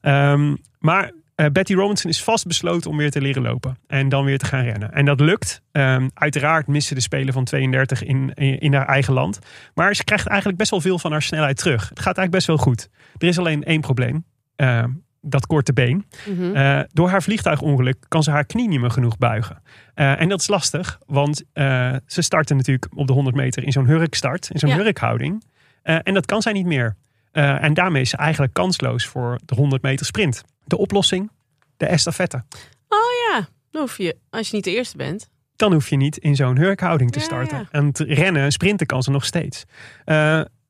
Ehm, 0.02 0.56
maar 0.80 1.12
Betty 1.52 1.74
Robinson 1.74 2.10
is 2.10 2.24
vastbesloten 2.24 2.90
om 2.90 2.98
weer 2.98 3.12
te 3.12 3.22
leren 3.22 3.42
lopen 3.42 3.78
en 3.88 4.10
dan 4.10 4.26
weer 4.26 4.38
te 4.38 4.46
gaan 4.46 4.64
rennen. 4.64 4.92
En 4.94 5.06
dat 5.06 5.20
lukt. 5.20 5.62
Ehm, 5.72 6.10
uiteraard 6.14 6.68
missen 6.68 6.96
de 6.96 7.02
Spelen 7.02 7.34
van 7.34 7.44
32 7.44 8.04
in, 8.04 8.32
in, 8.34 8.60
in 8.60 8.74
haar 8.74 8.88
eigen 8.88 9.14
land. 9.14 9.40
Maar 9.74 9.96
ze 9.96 10.04
krijgt 10.04 10.28
eigenlijk 10.28 10.58
best 10.58 10.72
wel 10.72 10.82
veel 10.82 11.00
van 11.00 11.12
haar 11.12 11.22
snelheid 11.22 11.58
terug. 11.58 11.82
Het 11.90 12.00
gaat 12.00 12.18
eigenlijk 12.18 12.32
best 12.32 12.48
wel 12.48 12.58
goed. 12.58 12.90
Er 13.18 13.28
is 13.28 13.38
alleen 13.38 13.64
één 13.64 13.82
probleem. 13.82 14.26
Ehm, 14.56 14.90
dat 15.22 15.46
korte 15.46 15.74
been. 15.74 16.06
Mhm. 16.30 16.56
Eh, 16.56 16.80
door 16.94 17.10
haar 17.10 17.24
vliegtuigongeluk 17.24 17.98
kan 18.08 18.24
ze 18.24 18.32
haar 18.32 18.46
knie 18.46 18.68
niet 18.68 18.80
meer 18.80 18.92
genoeg 18.92 19.18
buigen. 19.18 19.62
Eh, 19.94 20.22
en 20.22 20.30
dat 20.30 20.40
is 20.42 20.48
lastig, 20.48 21.00
want 21.06 21.44
eh, 21.54 21.96
ze 22.06 22.22
starten 22.22 22.56
natuurlijk 22.58 22.88
op 22.96 23.08
de 23.08 23.14
100 23.14 23.36
meter 23.36 23.64
in 23.64 23.72
zo'n 23.72 23.86
hurkstart, 23.88 24.50
in 24.52 24.60
zo'n 24.60 24.70
Ja. 24.70 24.76
hurkhouding. 24.76 25.44
En 25.84 26.14
dat 26.14 26.26
kan 26.26 26.42
zij 26.42 26.52
niet 26.52 26.66
meer. 26.66 26.96
En 27.32 27.74
daarmee 27.74 28.02
is 28.02 28.10
ze 28.10 28.18
eigenlijk 28.18 28.54
kansloos 28.54 29.06
voor 29.08 29.40
de 29.46 29.56
100 29.56 29.82
meter 29.82 30.06
sprint. 30.06 30.44
De 30.66 30.78
oplossing? 30.78 31.32
De 31.78 31.86
estafette. 31.86 32.44
Oh 32.88 33.00
ja, 33.32 33.48
dan 33.72 33.82
hoef 33.82 33.98
je, 33.98 34.18
als 34.30 34.50
je 34.50 34.56
niet 34.56 34.64
de 34.66 34.72
eerste 34.76 34.98
bent. 34.98 35.30
Dan 35.56 35.74
hoef 35.74 35.90
je 35.90 35.96
niet 35.96 36.18
in 36.18 36.36
zo'n 36.36 36.58
hurkhouding 36.58 37.12
te 37.12 37.20
starten. 37.20 37.58
ja. 37.58 37.68
En 37.72 37.92
te 37.92 38.04
rennen, 38.04 38.52
sprinten 38.52 38.88
kan 38.88 39.04
ze 39.04 39.12
nog 39.12 39.26
steeds. 39.26 39.66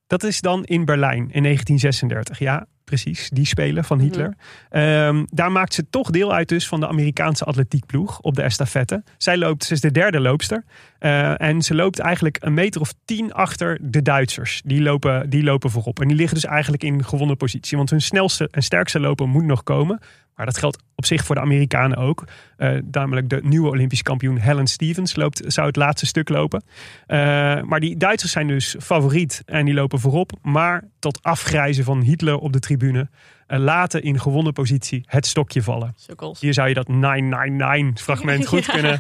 Dat 0.08 0.24
is 0.24 0.42
dan 0.42 0.64
in 0.64 0.86
Berlijn 0.86 1.32
in 1.32 1.44
1936. 1.44 2.40
Ja, 2.40 2.66
precies. 2.90 3.30
Die 3.30 3.46
spelen 3.46 3.84
van 3.84 4.00
Hitler. 4.00 4.36
Ehm, 4.70 5.26
daar 5.30 5.52
maakt 5.52 5.74
ze 5.74 5.90
toch 5.90 6.10
deel 6.10 6.34
uit 6.34 6.50
dus 6.50 6.68
van 6.68 6.80
de 6.80 6.88
Amerikaanse 6.88 7.44
atletiekploeg 7.44 8.20
op 8.20 8.36
de 8.36 8.42
estafette. 8.42 9.04
Zij 9.18 9.38
loopt, 9.38 9.64
ze 9.64 9.74
is 9.74 9.82
de 9.82 9.92
derde 9.92 10.20
loopster. 10.20 10.64
Eh, 11.00 11.42
en 11.42 11.62
ze 11.62 11.76
loopt 11.76 12.00
eigenlijk 12.00 12.38
een 12.40 12.54
meter 12.54 12.82
of 12.82 12.94
tien 13.06 13.34
achter 13.34 13.78
de 13.82 14.02
Duitsers. 14.02 14.62
Die 14.66 14.82
lopen, 14.82 15.30
die 15.30 15.44
lopen 15.44 15.70
voorop. 15.70 16.00
En 16.00 16.08
die 16.08 16.18
liggen 16.18 16.36
dus 16.36 16.46
eigenlijk 16.46 16.84
in 16.84 17.04
gewonnen 17.04 17.38
positie. 17.38 17.78
Want 17.78 17.90
hun 17.90 18.02
snelste 18.02 18.48
en 18.52 18.64
sterkste 18.64 19.00
loper 19.00 19.28
moet 19.28 19.44
nog 19.44 19.64
komen. 19.64 20.00
Maar 20.40 20.48
dat 20.48 20.58
geldt 20.58 20.84
op 20.96 21.06
zich 21.06 21.26
voor 21.26 21.36
de 21.36 21.42
Amerikanen 21.42 21.98
ook. 21.98 22.24
Eh, 22.58 22.72
namelijk 22.92 23.30
de 23.30 23.40
nieuwe 23.44 23.70
Olympisch 23.70 24.02
kampioen 24.02 24.38
Helen 24.38 24.68
Stevens 24.68 25.16
loopt, 25.16 25.44
zou 25.48 25.68
het 25.68 25.76
laatste 25.76 26.06
stuk 26.06 26.30
lopen. 26.30 26.64
Eh, 27.06 27.18
maar 27.62 27.80
die 27.80 27.98
Duitsers 27.98 28.32
zijn 28.32 28.48
dus 28.48 28.76
favoriet 28.80 29.42
en 29.46 29.66
die 29.66 29.74
lopen 29.74 30.00
voorop. 30.00 30.32
Maar 30.42 30.84
tot 31.00 31.24
afgrijzen 31.24 31.84
van 31.84 32.02
Hitler 32.02 32.38
op 32.38 32.54
de 32.54 32.60
tribune 32.60 33.10
eh, 33.50 33.60
laten 33.60 34.02
in 34.04 34.20
gewonnen 34.20 34.54
positie 34.54 35.04
het 35.06 35.26
stokje 35.26 35.64
vallen. 35.64 35.94
Sukkels. 35.96 36.40
Hier 36.40 36.54
zou 36.54 36.68
je 36.68 36.74
dat 36.74 36.88
999 36.88 38.04
fragment 38.06 38.48
goed 38.52 38.66
Ja. 38.66 38.74
kunnen 38.74 38.98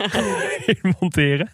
monteren. 1.00 1.50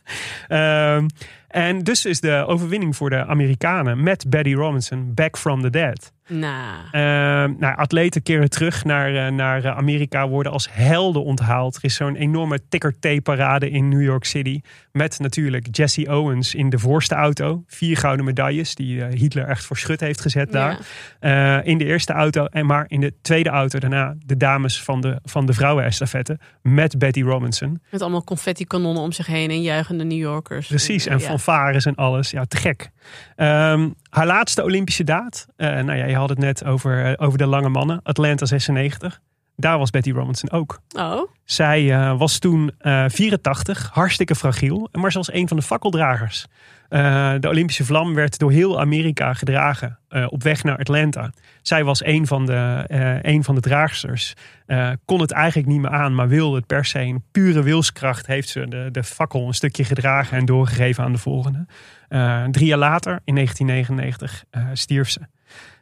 Ehm, 0.47 1.07
en 1.55 1.79
dus 1.79 2.05
is 2.05 2.19
de 2.19 2.43
overwinning 2.47 2.95
voor 2.95 3.09
de 3.09 3.25
Amerikanen 3.25 4.03
met 4.03 4.29
Betty 4.29 4.53
Robinson 4.53 5.13
back 5.13 5.37
from 5.37 5.61
the 5.61 5.69
dead. 5.69 6.13
Nou, 6.27 6.83
Ehm, 6.91 7.53
nou, 7.59 7.75
atleten 7.75 8.23
keren 8.23 8.49
terug 8.49 8.83
naar, 8.83 9.15
eh, 9.15 9.31
naar 9.31 9.63
eh, 9.63 9.77
Amerika, 9.77 10.27
worden 10.27 10.51
als 10.51 10.67
helden 10.71 11.23
onthaald. 11.23 11.75
Er 11.75 11.83
is 11.83 11.95
zo'n 11.95 12.15
enorme 12.15 12.59
ticker-tape-parade 12.69 13.69
in 13.69 13.89
New 13.89 14.01
York 14.01 14.25
City. 14.25 14.61
Met 14.91 15.19
natuurlijk 15.19 15.67
Jesse 15.71 16.07
Owens 16.09 16.55
in 16.55 16.69
de 16.69 16.79
voorste 16.79 17.15
auto. 17.15 17.63
Vier 17.67 17.97
gouden 17.97 18.25
medailles 18.25 18.75
die 18.75 19.03
eh, 19.03 19.19
Hitler 19.19 19.47
echt 19.47 19.65
voor 19.65 19.77
schut 19.77 19.99
heeft 19.99 20.21
gezet 20.21 20.51
daar. 20.51 20.79
Eh, 21.19 21.65
in 21.65 21.77
de 21.77 21.85
eerste 21.85 22.13
auto, 22.13 22.45
en 22.45 22.65
maar 22.65 22.85
in 22.87 22.99
de 22.99 23.13
tweede 23.21 23.49
auto 23.49 23.79
daarna 23.79 24.15
de 24.25 24.37
dames 24.37 24.83
van 24.83 25.01
de, 25.01 25.19
van 25.23 25.45
de 25.45 25.53
vrouwenestafette. 25.53 26.39
Met 26.61 26.97
Betty 26.97 27.21
Robinson. 27.21 27.81
Met 27.89 28.01
allemaal 28.01 28.23
confetti-kanonnen 28.23 29.03
om 29.03 29.11
zich 29.11 29.25
heen 29.25 29.49
en 29.49 29.61
juichende 29.61 30.03
New 30.03 30.17
Yorkers. 30.17 30.67
Precies, 30.67 31.05
en 31.05 31.19
Ja. 31.19 31.25
Fanfares 31.45 31.85
en 31.85 31.95
alles. 31.95 32.31
Ja, 32.31 32.45
te 32.45 32.57
gek. 32.57 32.89
Ehm, 33.35 33.89
haar 34.09 34.25
laatste 34.25 34.63
Olympische 34.63 35.03
daad. 35.03 35.47
eh, 35.55 35.69
nou 35.69 35.97
ja, 35.97 36.05
je 36.05 36.15
had 36.15 36.29
het 36.29 36.37
net 36.37 36.65
over, 36.65 37.05
eh, 37.05 37.25
over 37.25 37.37
de 37.37 37.45
lange 37.45 37.69
mannen. 37.69 37.99
Atlanta 38.03 38.45
96. 38.45 39.19
Daar 39.55 39.77
was 39.77 39.89
Betty 39.89 40.11
Robinson 40.11 40.51
ook. 40.51 40.79
Oh, 40.97 41.31
Zij 41.43 41.93
eh, 41.93 42.17
was 42.17 42.39
toen 42.39 42.71
eh 42.77 43.05
84, 43.07 43.89
hartstikke 43.93 44.35
fragiel. 44.35 44.89
Maar 44.91 45.11
zelfs 45.11 45.33
een 45.33 45.47
van 45.47 45.57
de 45.57 45.63
fakkeldragers. 45.63 46.45
Eh, 46.89 47.33
de 47.39 47.49
Olympische 47.49 47.85
vlam 47.85 48.13
werd 48.13 48.39
door 48.39 48.51
heel 48.51 48.79
Amerika 48.79 49.33
gedragen 49.33 49.99
eh, 50.07 50.25
op 50.29 50.43
weg 50.43 50.63
naar 50.63 50.77
Atlanta. 50.77 51.29
Zij 51.61 51.83
was 51.83 52.05
een 52.05 52.27
van 52.27 52.45
de, 52.45 52.83
eh, 52.87 53.33
een 53.33 53.43
van 53.43 53.55
de 53.55 53.61
draagsters. 53.61 54.33
Eh, 54.65 54.91
kon 55.05 55.21
het 55.21 55.31
eigenlijk 55.31 55.67
niet 55.67 55.81
meer 55.81 55.91
aan, 55.91 56.15
maar 56.15 56.27
wilde 56.27 56.55
het 56.55 56.67
per 56.67 56.85
se. 56.85 57.05
In 57.05 57.23
pure 57.31 57.61
wilskracht 57.61 58.27
heeft 58.27 58.49
ze 58.49 58.67
de, 58.67 58.89
de 58.91 59.03
fakkel 59.03 59.47
een 59.47 59.53
stukje 59.53 59.83
gedragen 59.83 60.37
en 60.37 60.45
doorgegeven 60.45 61.03
aan 61.03 61.11
de 61.11 61.17
volgende. 61.17 61.65
Eh, 62.07 62.43
drie 62.43 62.67
jaar 62.67 62.77
later, 62.77 63.19
in 63.23 63.33
1999, 63.33 64.43
eh, 64.49 64.63
stierf 64.73 65.09
ze. 65.09 65.19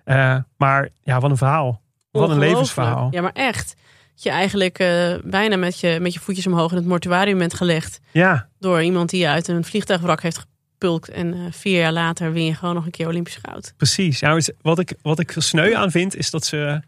Eh, 0.03 0.38
maar 0.57 0.89
ja, 1.03 1.19
wat 1.19 1.30
een 1.30 1.38
verhaal. 1.38 1.82
Wat 2.22 2.30
een 2.30 2.39
levensverhaal. 2.39 3.07
Ja, 3.11 3.22
maar 3.22 3.32
echt. 3.34 3.76
Dat 4.14 4.24
je 4.24 4.30
eigenlijk 4.30 4.80
eh, 4.80 5.14
bijna 5.24 5.55
met 5.55 5.80
je, 5.80 5.97
met 6.01 6.14
je 6.14 6.20
voetjes 6.20 6.47
omhoog 6.47 6.72
in 6.72 6.78
het 6.78 6.86
mortuarium 6.86 7.38
bent 7.38 7.53
gelegd. 7.53 7.99
Ja, 8.11 8.47
Door 8.59 8.84
iemand 8.84 9.09
die 9.09 9.20
je 9.20 9.28
uit 9.28 9.47
een 9.47 9.64
vliegtuigwrak 9.64 10.22
heeft 10.22 10.38
gepulkt. 10.72 11.09
En 11.09 11.34
eh, 11.34 11.39
vier 11.51 11.80
jaar 11.80 11.91
later 11.91 12.32
win 12.34 12.45
je 12.45 12.53
gewoon 12.55 12.76
nog 12.76 12.86
een 12.86 12.91
keer 12.91 13.07
Olympisch 13.07 13.39
goud. 13.41 13.74
Precies. 13.78 14.20
Nou, 14.22 14.41
wat, 14.61 14.80
ik, 14.80 14.93
wat 15.01 15.20
ik 15.20 15.34
sneu 15.38 15.74
aan 15.76 15.91
vind, 15.91 16.16
is 16.16 16.30
dat 16.30 16.45
ze. 16.45 16.82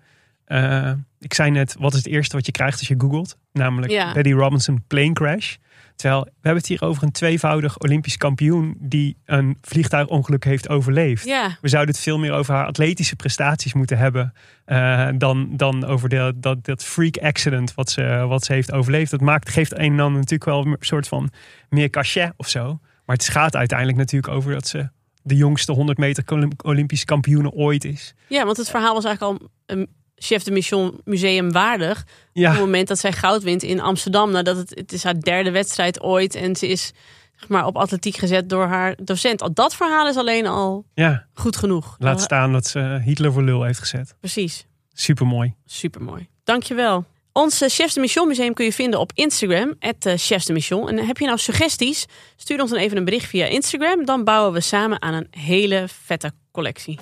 eh, 0.46 0.92
ik 1.20 1.34
zei 1.34 1.50
net, 1.52 1.76
wat 1.80 1.92
is 1.94 1.98
het 1.98 2.08
eerste 2.08 2.36
wat 2.36 2.46
je 2.46 2.52
krijgt 2.52 2.80
als 2.80 2.88
je 2.88 2.96
googelt? 2.98 3.38
Namelijk 3.52 3.92
Ja. 3.92 4.14
Betty 4.14 4.32
Robinson 4.32 4.84
plane 4.88 5.14
crash. 5.14 5.56
Terwijl 5.96 6.24
we 6.24 6.32
hebben 6.42 6.62
het 6.62 6.68
hier 6.68 6.82
over 6.84 7.04
een 7.04 7.12
tweevoudig 7.12 7.78
Olympisch 7.80 8.18
kampioen 8.18 8.76
die 8.80 9.18
een 9.26 9.58
vliegtuigongeluk 9.62 10.44
heeft 10.44 10.70
overleefd. 10.70 11.26
Ja, 11.26 11.58
We 11.62 11.68
zouden 11.68 11.94
het 11.94 12.04
veel 12.04 12.18
meer 12.20 12.32
over 12.34 12.54
haar 12.54 12.66
atletische 12.66 13.16
prestaties 13.16 13.74
moeten 13.74 13.98
hebben. 13.98 14.34
eh, 14.66 15.10
dan, 15.18 15.50
dan 15.52 15.86
over 15.86 16.10
de, 16.10 16.34
dat, 16.36 16.66
dat 16.66 16.84
freak 16.84 17.18
accident 17.18 17.74
wat 17.74 17.90
ze, 17.90 18.26
wat 18.28 18.44
ze 18.46 18.54
heeft 18.54 18.72
overleefd. 18.72 19.12
Dat 19.12 19.22
maakt, 19.22 19.50
geeft 19.50 19.72
een 19.72 19.80
en 19.94 20.00
ander 20.00 20.20
natuurlijk 20.20 20.46
wel 20.46 20.66
een 20.66 20.76
soort 20.80 21.08
van 21.08 21.30
meer 21.70 21.90
cachet 21.90 22.34
of 22.38 22.50
zo. 22.50 22.80
Maar 23.06 23.16
het 23.16 23.30
gaat 23.30 23.56
uiteindelijk 23.56 23.98
natuurlijk 23.98 24.34
over 24.34 24.54
dat 24.54 24.68
ze 24.68 24.90
de 25.22 25.36
jongste 25.36 25.72
100 25.72 25.98
meter 25.98 26.24
Olympische 26.64 27.06
kampioene 27.06 27.52
ooit 27.52 27.84
is. 27.84 28.14
Ja, 28.28 28.46
want 28.46 28.58
het 28.58 28.70
verhaal 28.70 28.94
was 28.94 29.06
eigenlijk 29.06 29.42
al 29.42 29.50
een 29.66 29.88
chef 30.16 30.44
de 30.44 30.52
mission 30.52 31.00
museum 31.04 31.52
waardig. 31.52 32.06
Ja. 32.34 32.48
Op 32.48 32.52
het 32.56 32.66
moment 32.66 32.88
dat 32.88 33.00
zij 33.00 33.12
goud 33.12 33.44
wint 33.44 33.64
in 33.64 33.80
Amsterdam. 33.82 34.32
Nadat 34.32 34.58
het, 34.58 34.70
het 34.76 34.92
is 34.92 35.04
haar 35.04 35.20
derde 35.20 35.52
wedstrijd 35.52 36.02
ooit. 36.02 36.36
En 36.36 36.56
ze 36.56 36.68
is 36.68 36.92
zeg 37.40 37.50
maar, 37.50 37.66
op 37.66 37.78
atletiek 37.78 38.16
gezet 38.18 38.50
door 38.50 38.66
haar 38.66 38.96
docent. 39.04 39.42
Al 39.42 39.54
dat 39.54 39.76
verhaal 39.76 40.08
is 40.08 40.16
alleen 40.18 40.48
al 40.48 40.86
Ja, 40.94 41.26
goed 41.34 41.56
genoeg. 41.58 41.96
laat 42.00 42.22
staan 42.22 42.52
dat 42.52 42.68
ze 42.68 43.02
Hitler 43.04 43.32
voor 43.34 43.44
lul 43.44 43.64
heeft 43.64 43.80
gezet. 43.80 44.16
Precies. 44.20 44.66
Supermooi. 44.94 45.54
Supermooi. 45.66 46.28
Dankjewel. 46.44 47.06
Ons 47.32 47.62
eh, 47.62 47.70
Chefs 47.70 47.94
de 47.94 48.00
Mission 48.00 48.28
Museum 48.28 48.54
kun 48.54 48.66
je 48.66 48.74
vinden 48.74 49.00
op 49.00 49.12
Instagram, 49.14 49.74
het 49.80 50.14
Chefs 50.16 50.46
de 50.46 50.54
Mission. 50.54 50.90
En 50.90 50.98
heb 51.06 51.18
je 51.18 51.26
nou 51.26 51.38
suggesties? 51.38 52.06
Stuur 52.36 52.62
ons 52.62 52.70
dan 52.72 52.80
even 52.80 52.98
een 52.98 53.06
bericht 53.06 53.30
via 53.30 53.46
Instagram. 53.46 54.06
Dan 54.06 54.24
bouwen 54.24 54.54
we 54.54 54.62
samen 54.62 55.02
aan 55.02 55.14
een 55.14 55.28
hele 55.32 55.86
vette 55.88 56.32
collectie. 56.52 57.00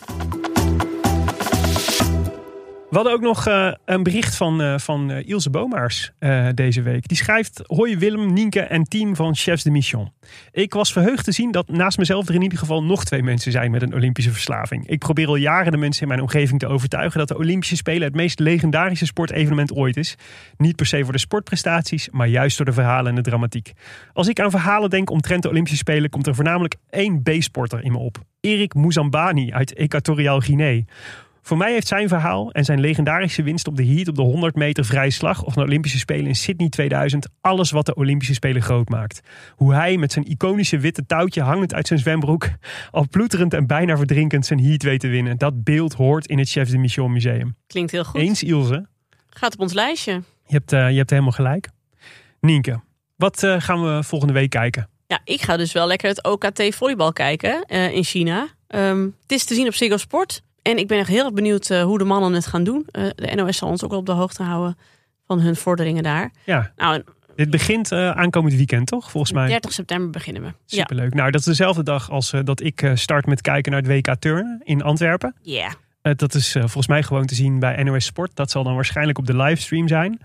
We 2.93 2.99
hadden 2.99 3.17
ook 3.17 3.21
nog 3.21 3.47
eh, 3.47 3.71
een 3.85 4.03
bericht 4.03 4.35
van, 4.35 4.61
eh, 4.61 4.77
van 4.77 5.11
eh, 5.11 5.27
Ilse 5.27 5.49
Bomaars 5.49 6.11
deze 6.53 6.81
week. 6.81 7.07
Die 7.07 7.17
schrijft: 7.17 7.61
Hoi 7.65 7.97
Willem, 7.97 8.33
Nienke 8.33 8.59
en 8.59 8.83
team 8.83 9.15
van 9.15 9.35
Chefs 9.35 9.63
de 9.63 9.71
Mission. 9.71 10.11
Ik 10.51 10.73
was 10.73 10.91
verheugd 10.91 11.25
te 11.25 11.31
zien 11.31 11.51
dat 11.51 11.67
naast 11.67 11.97
mezelf 11.97 12.27
er 12.27 12.35
in 12.35 12.41
ieder 12.41 12.57
geval 12.57 12.83
nog 12.83 13.03
twee 13.03 13.23
mensen 13.23 13.51
zijn 13.51 13.71
met 13.71 13.81
een 13.81 13.93
Olympische 13.93 14.31
verslaving. 14.31 14.87
Ik 14.87 14.99
probeer 14.99 15.27
al 15.27 15.35
jaren 15.35 15.71
de 15.71 15.77
mensen 15.77 16.01
in 16.01 16.07
mijn 16.07 16.21
omgeving 16.21 16.59
te 16.59 16.67
overtuigen 16.67 17.19
dat 17.19 17.27
de 17.27 17.37
Olympische 17.37 17.75
Spelen 17.75 18.03
het 18.03 18.15
meest 18.15 18.39
legendarische 18.39 19.05
sportevenement 19.05 19.73
ooit 19.73 19.97
is. 19.97 20.15
Niet 20.57 20.75
per 20.75 20.85
se 20.85 21.03
voor 21.03 21.13
de 21.13 21.19
sportprestaties, 21.19 22.09
maar 22.09 22.27
juist 22.27 22.57
door 22.57 22.65
de 22.65 22.73
verhalen 22.73 23.09
en 23.09 23.15
de 23.15 23.29
dramatiek. 23.29 23.71
Als 24.13 24.27
ik 24.27 24.39
aan 24.39 24.51
verhalen 24.51 24.89
denk 24.89 25.09
omtrent 25.09 25.43
de 25.43 25.49
Olympische 25.49 25.77
Spelen, 25.77 26.09
komt 26.09 26.27
er 26.27 26.35
voornamelijk 26.35 26.75
één 26.89 27.21
B-sporter 27.21 27.83
in 27.83 27.91
me 27.91 27.97
op: 27.97 28.17
Erik 28.39 28.73
Mouzambani 28.73 29.53
uit 29.53 29.73
Equatoriaal 29.73 30.39
Guinea. 30.39 30.81
Voor 31.45 31.57
mij 31.57 31.71
heeft 31.71 31.87
zijn 31.87 32.07
verhaal 32.07 32.51
en 32.51 32.65
zijn 32.65 32.79
legendarische 32.79 33.43
winst 33.43 33.67
op 33.67 33.75
de 33.75 33.85
heat 33.85 34.07
op 34.07 34.15
de 34.15 34.21
100 34.21 34.55
meter 34.55 34.85
vrije 34.85 35.09
slag 35.09 35.43
of 35.43 35.53
de 35.53 35.61
Olympische 35.61 35.97
Spelen 35.97 36.27
in 36.27 36.35
Sydney 36.35 36.69
2000 36.69 37.27
alles 37.41 37.71
wat 37.71 37.85
de 37.85 37.95
Olympische 37.95 38.33
Spelen 38.33 38.61
groot 38.61 38.89
maakt. 38.89 39.21
Hoe 39.55 39.73
hij 39.73 39.97
met 39.97 40.11
zijn 40.11 40.25
iconische 40.25 40.79
witte 40.79 41.05
touwtje 41.05 41.41
hangend 41.41 41.73
uit 41.73 41.87
zijn 41.87 41.99
zwembroek, 41.99 42.49
al 42.91 43.07
ploeterend 43.09 43.53
en 43.53 43.67
bijna 43.67 43.97
verdrinkend 43.97 44.45
zijn 44.45 44.63
heat 44.63 44.83
weet 44.83 44.99
te 44.99 45.07
winnen. 45.07 45.37
Dat 45.37 45.63
beeld 45.63 45.93
hoort 45.93 46.27
in 46.27 46.37
het 46.37 46.49
Chefs 46.49 46.71
de 46.71 46.77
Mission 46.77 47.11
Museum. 47.11 47.55
Klinkt 47.67 47.91
heel 47.91 48.03
goed. 48.03 48.21
Eens 48.21 48.43
Ilse, 48.43 48.87
Gaat 49.29 49.53
op 49.53 49.59
ons 49.59 49.73
lijstje. 49.73 50.11
je 50.45 50.53
hebt, 50.53 50.73
eh, 50.73 50.89
je 50.89 50.97
hebt 50.97 51.09
helemaal 51.09 51.31
gelijk. 51.31 51.69
Nienke, 52.39 52.81
wat 53.15 53.43
eh, 53.43 53.55
gaan 53.61 53.83
we 53.83 54.03
volgende 54.03 54.33
week 54.33 54.49
kijken? 54.49 54.89
Ja, 55.07 55.19
ik 55.23 55.41
ga 55.41 55.57
dus 55.57 55.71
wel 55.71 55.87
lekker 55.87 56.09
het 56.09 56.23
OKT 56.23 56.75
volleybal 56.75 57.13
kijken 57.13 57.63
eh, 57.65 57.93
in 57.93 58.03
China. 58.03 58.47
Ehm, 58.67 59.03
het 59.21 59.31
is 59.31 59.45
te 59.45 59.53
zien 59.53 59.67
op 59.67 59.73
Ziggo 59.73 59.97
Sport. 59.97 60.41
En 60.63 60.77
ik 60.77 60.87
ben 60.87 60.99
echt 60.99 61.07
heel 61.07 61.23
erg 61.23 61.33
benieuwd 61.33 61.69
eh, 61.69 61.83
hoe 61.83 61.97
de 61.97 62.03
mannen 62.03 62.33
het 62.33 62.45
gaan 62.45 62.63
doen. 62.63 62.87
Eh, 62.91 63.05
de 63.15 63.35
NOS 63.35 63.57
zal 63.57 63.69
ons 63.69 63.83
ook 63.83 63.89
wel 63.89 63.99
op 63.99 64.05
de 64.05 64.11
hoogte 64.11 64.43
houden 64.43 64.77
van 65.27 65.39
hun 65.39 65.55
vorderingen 65.55 66.03
daar. 66.03 66.31
Ja, 66.45 66.71
Nou, 66.75 67.03
dit 67.35 67.49
begint 67.49 67.91
eh, 67.91 68.09
aankomend 68.11 68.53
weekend 68.53 68.87
toch, 68.87 69.11
volgens 69.11 69.33
mij? 69.33 69.47
30 69.47 69.73
september 69.73 70.09
beginnen 70.09 70.41
we. 70.41 70.47
Ja, 70.47 70.53
Superleuk. 70.65 71.13
Nou, 71.13 71.31
dat 71.31 71.39
is 71.39 71.45
dezelfde 71.47 71.83
dag 71.83 72.09
als 72.09 72.33
dat 72.43 72.61
ik 72.61 72.91
start 72.93 73.25
met 73.25 73.41
kijken 73.41 73.71
naar 73.71 73.81
het 73.81 73.89
WK 73.89 74.15
Turnen 74.19 74.61
in 74.63 74.81
Antwerpen. 74.81 75.35
yeah. 75.41 75.71
Eh, 76.01 76.13
dat 76.15 76.33
is 76.33 76.51
volgens 76.51 76.87
mij 76.87 77.03
gewoon 77.03 77.25
te 77.25 77.35
zien 77.35 77.59
bij 77.59 77.83
NOS 77.83 78.05
Sport. 78.05 78.31
Dat 78.33 78.51
zal 78.51 78.63
dan 78.63 78.75
waarschijnlijk 78.75 79.17
op 79.17 79.25
de 79.25 79.35
livestream 79.35 79.87
zijn. 79.87 80.21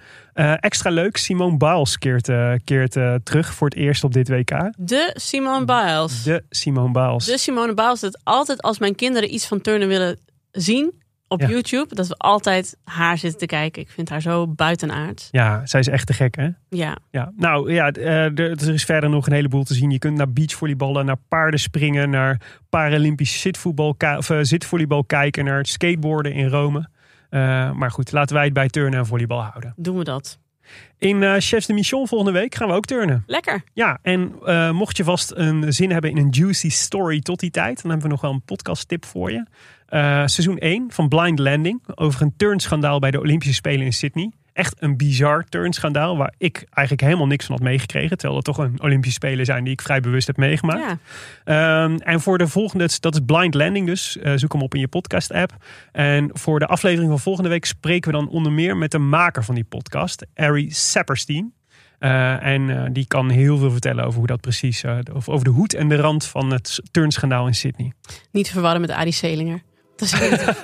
Extra 0.60 0.90
leuk, 0.90 1.16
Simone 1.16 1.56
Biles 1.56 1.98
keert, 1.98 2.30
keert 2.64 2.92
terug 3.24 3.54
voor 3.54 3.68
het 3.68 3.76
eerst 3.76 4.04
op 4.04 4.12
dit 4.12 4.28
WK. 4.28 4.72
De 4.76 5.10
Simone 5.14 5.64
Biles. 5.64 6.22
De 6.22 6.42
Simone 6.50 6.92
Biles. 6.92 7.24
De 7.24 7.38
Simone 7.38 7.74
Biles. 7.74 8.00
Dat 8.00 8.20
altijd 8.24 8.62
als 8.62 8.78
mijn 8.78 8.94
kinderen 8.94 9.34
iets 9.34 9.46
van 9.46 9.60
turnen 9.60 9.88
willen 9.88 10.18
zien 10.50 10.92
op 11.28 11.40
Ja. 11.40 11.48
YouTube. 11.48 11.94
Dat 11.94 12.06
we 12.06 12.14
altijd 12.16 12.76
haar 12.84 13.18
zitten 13.18 13.38
te 13.40 13.46
kijken. 13.46 13.82
Ik 13.82 13.90
vind 13.90 14.08
haar 14.08 14.20
zo 14.20 14.46
buitenaard. 14.48 15.28
Ja, 15.30 15.66
zij 15.66 15.80
is 15.80 15.88
echt 15.88 16.06
te 16.06 16.12
gek 16.12 16.36
hè? 16.36 16.48
Ja, 16.68 16.96
Ja, 17.10 17.32
nou 17.36 17.72
ja, 17.72 17.90
eh, 17.90 18.24
er, 18.24 18.40
er 18.40 18.72
is 18.74 18.84
verder 18.84 19.10
nog 19.10 19.26
een 19.26 19.32
heleboel 19.32 19.64
te 19.64 19.74
zien. 19.74 19.90
Je 19.90 19.98
kunt 19.98 20.16
naar 20.16 20.32
beachvolleyballen, 20.32 21.04
naar 21.06 21.16
paardenspringen, 21.28 22.10
naar 22.10 22.40
Paralympisch 22.68 23.40
zitvoetbal, 23.40 23.96
of, 24.16 24.30
eh, 24.30 24.38
zitvolleybal 24.42 25.04
kijken, 25.04 25.44
naar 25.44 25.66
skateboarden 25.66 26.32
in 26.32 26.48
Rome. 26.48 26.88
Eh, 27.30 27.72
maar 27.72 27.90
goed, 27.90 28.12
laten 28.12 28.34
wij 28.34 28.44
het 28.44 28.52
bij 28.52 28.68
turnen 28.68 28.98
en 28.98 29.06
volleybal 29.06 29.42
houden. 29.42 29.72
doen 29.76 29.98
we 29.98 30.04
dat. 30.04 30.38
In 30.98 31.40
Chefs 31.40 31.66
de 31.66 31.72
Mission 31.72 32.08
volgende 32.08 32.32
week 32.32 32.54
gaan 32.54 32.68
we 32.68 32.74
ook 32.74 32.84
turnen. 32.84 33.22
Lekker. 33.26 33.62
Ja, 33.72 33.98
en 34.02 34.32
mocht 34.74 34.96
je 34.96 35.04
vast 35.04 35.32
een 35.34 35.72
zin 35.72 35.90
hebben 35.90 36.10
in 36.10 36.16
een 36.16 36.30
juicy 36.30 36.70
story 36.70 37.20
tot 37.20 37.40
die 37.40 37.50
tijd, 37.50 37.82
dan 37.82 37.90
hebben 37.90 38.06
we 38.08 38.12
nog 38.12 38.20
wel 38.22 38.32
een 38.32 38.42
podcast 38.42 38.88
tip 38.88 39.04
voor 39.04 39.32
je. 39.32 39.46
Eh, 39.88 40.22
seizoen 40.26 40.56
1 40.58 40.92
van 40.92 41.08
Blind 41.08 41.38
Landing 41.38 41.82
over 41.94 42.22
een 42.22 42.34
turnschandaal 42.36 42.98
bij 42.98 43.10
de 43.10 43.20
Olympische 43.20 43.54
Spelen 43.54 43.84
in 43.84 43.92
Sydney. 43.92 44.32
Echt 44.52 44.74
een 44.78 44.96
bizar 44.96 45.44
turnschandaal 45.44 46.16
waar 46.16 46.34
ik 46.38 46.64
eigenlijk 46.70 47.06
helemaal 47.06 47.26
niks 47.26 47.46
van 47.46 47.54
had 47.54 47.64
meegekregen. 47.64 48.16
Terwijl 48.16 48.36
het 48.36 48.44
toch 48.44 48.58
een 48.58 48.82
Olympische 48.82 49.14
Spelen 49.14 49.44
zijn 49.44 49.64
die 49.64 49.72
ik 49.72 49.82
vrij 49.82 50.00
bewust 50.00 50.26
heb 50.26 50.36
meegemaakt. 50.36 50.98
Ja. 51.44 51.84
Ehm, 51.84 51.96
en 51.96 52.20
voor 52.20 52.38
de 52.38 52.48
volgende, 52.48 52.88
dat 53.00 53.14
is 53.14 53.20
Blind 53.26 53.54
Landing 53.54 53.86
dus. 53.86 54.18
Eh, 54.18 54.32
zoek 54.36 54.52
hem 54.52 54.62
op 54.62 54.74
in 54.74 54.80
je 54.80 54.88
podcast 54.88 55.32
app. 55.32 55.52
En 55.92 56.30
voor 56.32 56.58
de 56.58 56.66
aflevering 56.66 57.10
van 57.10 57.20
volgende 57.20 57.48
week 57.48 57.64
spreken 57.64 58.10
we 58.10 58.16
dan 58.16 58.28
onder 58.28 58.52
meer 58.52 58.76
met 58.76 58.90
de 58.90 58.98
maker 58.98 59.44
van 59.44 59.54
die 59.54 59.64
podcast, 59.64 60.26
Ari 60.34 60.70
Sapperstein. 60.70 61.52
Eh, 61.98 62.42
en 62.42 62.92
die 62.92 63.06
kan 63.06 63.30
heel 63.30 63.58
veel 63.58 63.70
vertellen 63.70 64.04
over 64.04 64.18
hoe 64.18 64.26
dat 64.26 64.40
precies, 64.40 64.84
of 65.12 65.28
over 65.28 65.44
de 65.44 65.50
hoed 65.50 65.74
en 65.74 65.88
de 65.88 65.96
rand 65.96 66.24
van 66.24 66.50
het 66.50 66.80
turnschandaal 66.90 67.46
in 67.46 67.54
Sydney. 67.54 67.92
Niet 68.32 68.44
te 68.44 68.52
verwarren 68.52 68.80
met 68.80 68.90
Arie 68.90 69.12
Selinger. 69.12 69.66
Dat 69.98 70.12
is 70.12 70.20
niet. 70.20 70.54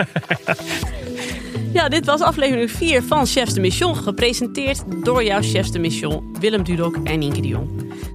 ja, 1.78 1.89
dit 1.89 2.07
was 2.07 2.20
aflevering 2.20 2.70
4 2.70 3.03
van 3.03 3.26
Chefs 3.26 3.55
de 3.55 3.61
Mission. 3.61 3.97
Gepresenteerd 3.97 4.82
door 5.05 5.24
jouw 5.24 5.43
Chefs 5.43 5.70
de 5.70 5.78
Mission, 5.78 6.37
Willem 6.41 6.62
Dudok 6.62 6.97
en 7.05 7.18
Nienke 7.18 7.41
de 7.41 7.49
Jong. 7.49 7.70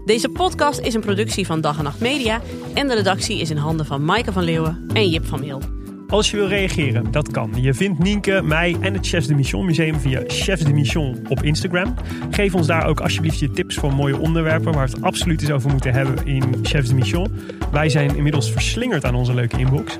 Deze 0.05 0.29
podcast 0.29 0.79
is 0.79 0.93
een 0.93 1.01
productie 1.01 1.45
van 1.45 1.61
Dag 1.61 1.77
en 1.77 1.83
Nacht 1.83 1.99
Media. 1.99 2.41
En 2.73 2.87
de 2.87 2.95
redactie 2.95 3.39
is 3.39 3.49
in 3.49 3.57
handen 3.57 3.85
van 3.85 4.05
Maaike 4.05 4.31
van 4.31 4.43
Leeuwen 4.43 4.85
en 4.93 5.09
Jip 5.09 5.25
van 5.25 5.39
Meel. 5.39 5.61
Als 6.07 6.31
je 6.31 6.37
wil 6.37 6.47
reageren, 6.47 7.11
dat 7.11 7.31
kan. 7.31 7.51
Je 7.55 7.73
vindt 7.73 7.99
Nienke, 7.99 8.41
mij 8.43 8.75
en 8.81 8.93
het 8.93 9.07
Chefs 9.07 9.27
de 9.27 9.35
Mission 9.35 9.65
Museum 9.65 9.99
via 9.99 10.23
Chefs 10.27 10.63
de 10.63 10.73
Mission 10.73 11.25
op 11.27 11.43
Instagram. 11.43 11.95
Geef 12.29 12.55
ons 12.55 12.67
daar 12.67 12.87
ook 12.87 12.99
alsjeblieft 12.99 13.39
je 13.39 13.51
tips 13.51 13.75
voor 13.75 13.93
mooie 13.93 14.17
onderwerpen 14.17 14.73
waar 14.73 14.87
we 14.87 14.93
het 14.93 15.01
absoluut 15.01 15.41
eens 15.41 15.51
over 15.51 15.69
moeten 15.69 15.93
hebben 15.93 16.25
in 16.25 16.43
Chefs 16.61 16.87
de 16.87 16.95
Mission. 16.95 17.27
Wij 17.71 17.89
zijn 17.89 18.15
inmiddels 18.15 18.51
verslingerd 18.51 19.05
aan 19.05 19.15
onze 19.15 19.33
leuke 19.33 19.57
inbox. 19.57 19.97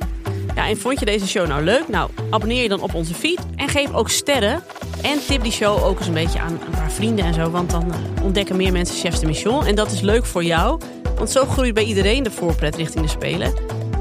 Ja, 0.55 0.67
en 0.67 0.77
vond 0.77 0.99
je 0.99 1.05
deze 1.05 1.27
show 1.27 1.47
nou 1.47 1.63
leuk? 1.63 1.87
Nou, 1.87 2.09
abonneer 2.29 2.61
je 2.61 2.69
dan 2.69 2.81
op 2.81 2.93
onze 2.93 3.13
feed 3.13 3.39
en 3.55 3.67
geef 3.67 3.93
ook 3.93 4.09
sterren. 4.09 4.61
En 5.01 5.19
tip 5.27 5.43
die 5.43 5.51
show 5.51 5.83
ook 5.83 5.97
eens 5.97 6.07
een 6.07 6.13
beetje 6.13 6.39
aan 6.39 6.51
een 6.51 6.71
paar 6.71 6.91
vrienden 6.91 7.25
en 7.25 7.33
zo. 7.33 7.49
Want 7.49 7.69
dan 7.69 7.93
eh, 7.93 8.23
ontdekken 8.23 8.55
meer 8.55 8.71
mensen 8.71 8.95
Chefs 8.95 9.19
de 9.19 9.25
Mission. 9.25 9.65
En 9.65 9.75
dat 9.75 9.91
is 9.91 10.01
leuk 10.01 10.25
voor 10.25 10.43
jou. 10.43 10.79
Want 11.15 11.29
zo 11.29 11.45
groeit 11.45 11.73
bij 11.73 11.83
iedereen 11.83 12.23
de 12.23 12.31
voorpret 12.31 12.75
richting 12.75 13.03
de 13.03 13.11
Spelen. 13.11 13.53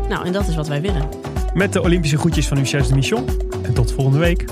Nou, 0.08 0.26
en 0.26 0.32
dat 0.32 0.48
is 0.48 0.56
wat 0.56 0.68
wij 0.68 0.80
willen. 0.80 1.08
Met 1.54 1.72
de 1.72 1.82
Olympische 1.82 2.18
groetjes 2.18 2.46
van 2.46 2.58
uw 2.58 2.64
Chefs 2.64 2.88
de 2.88 2.94
Mission. 2.94 3.28
En 3.62 3.74
tot 3.74 3.92
volgende 3.92 4.18
week. 4.18 4.44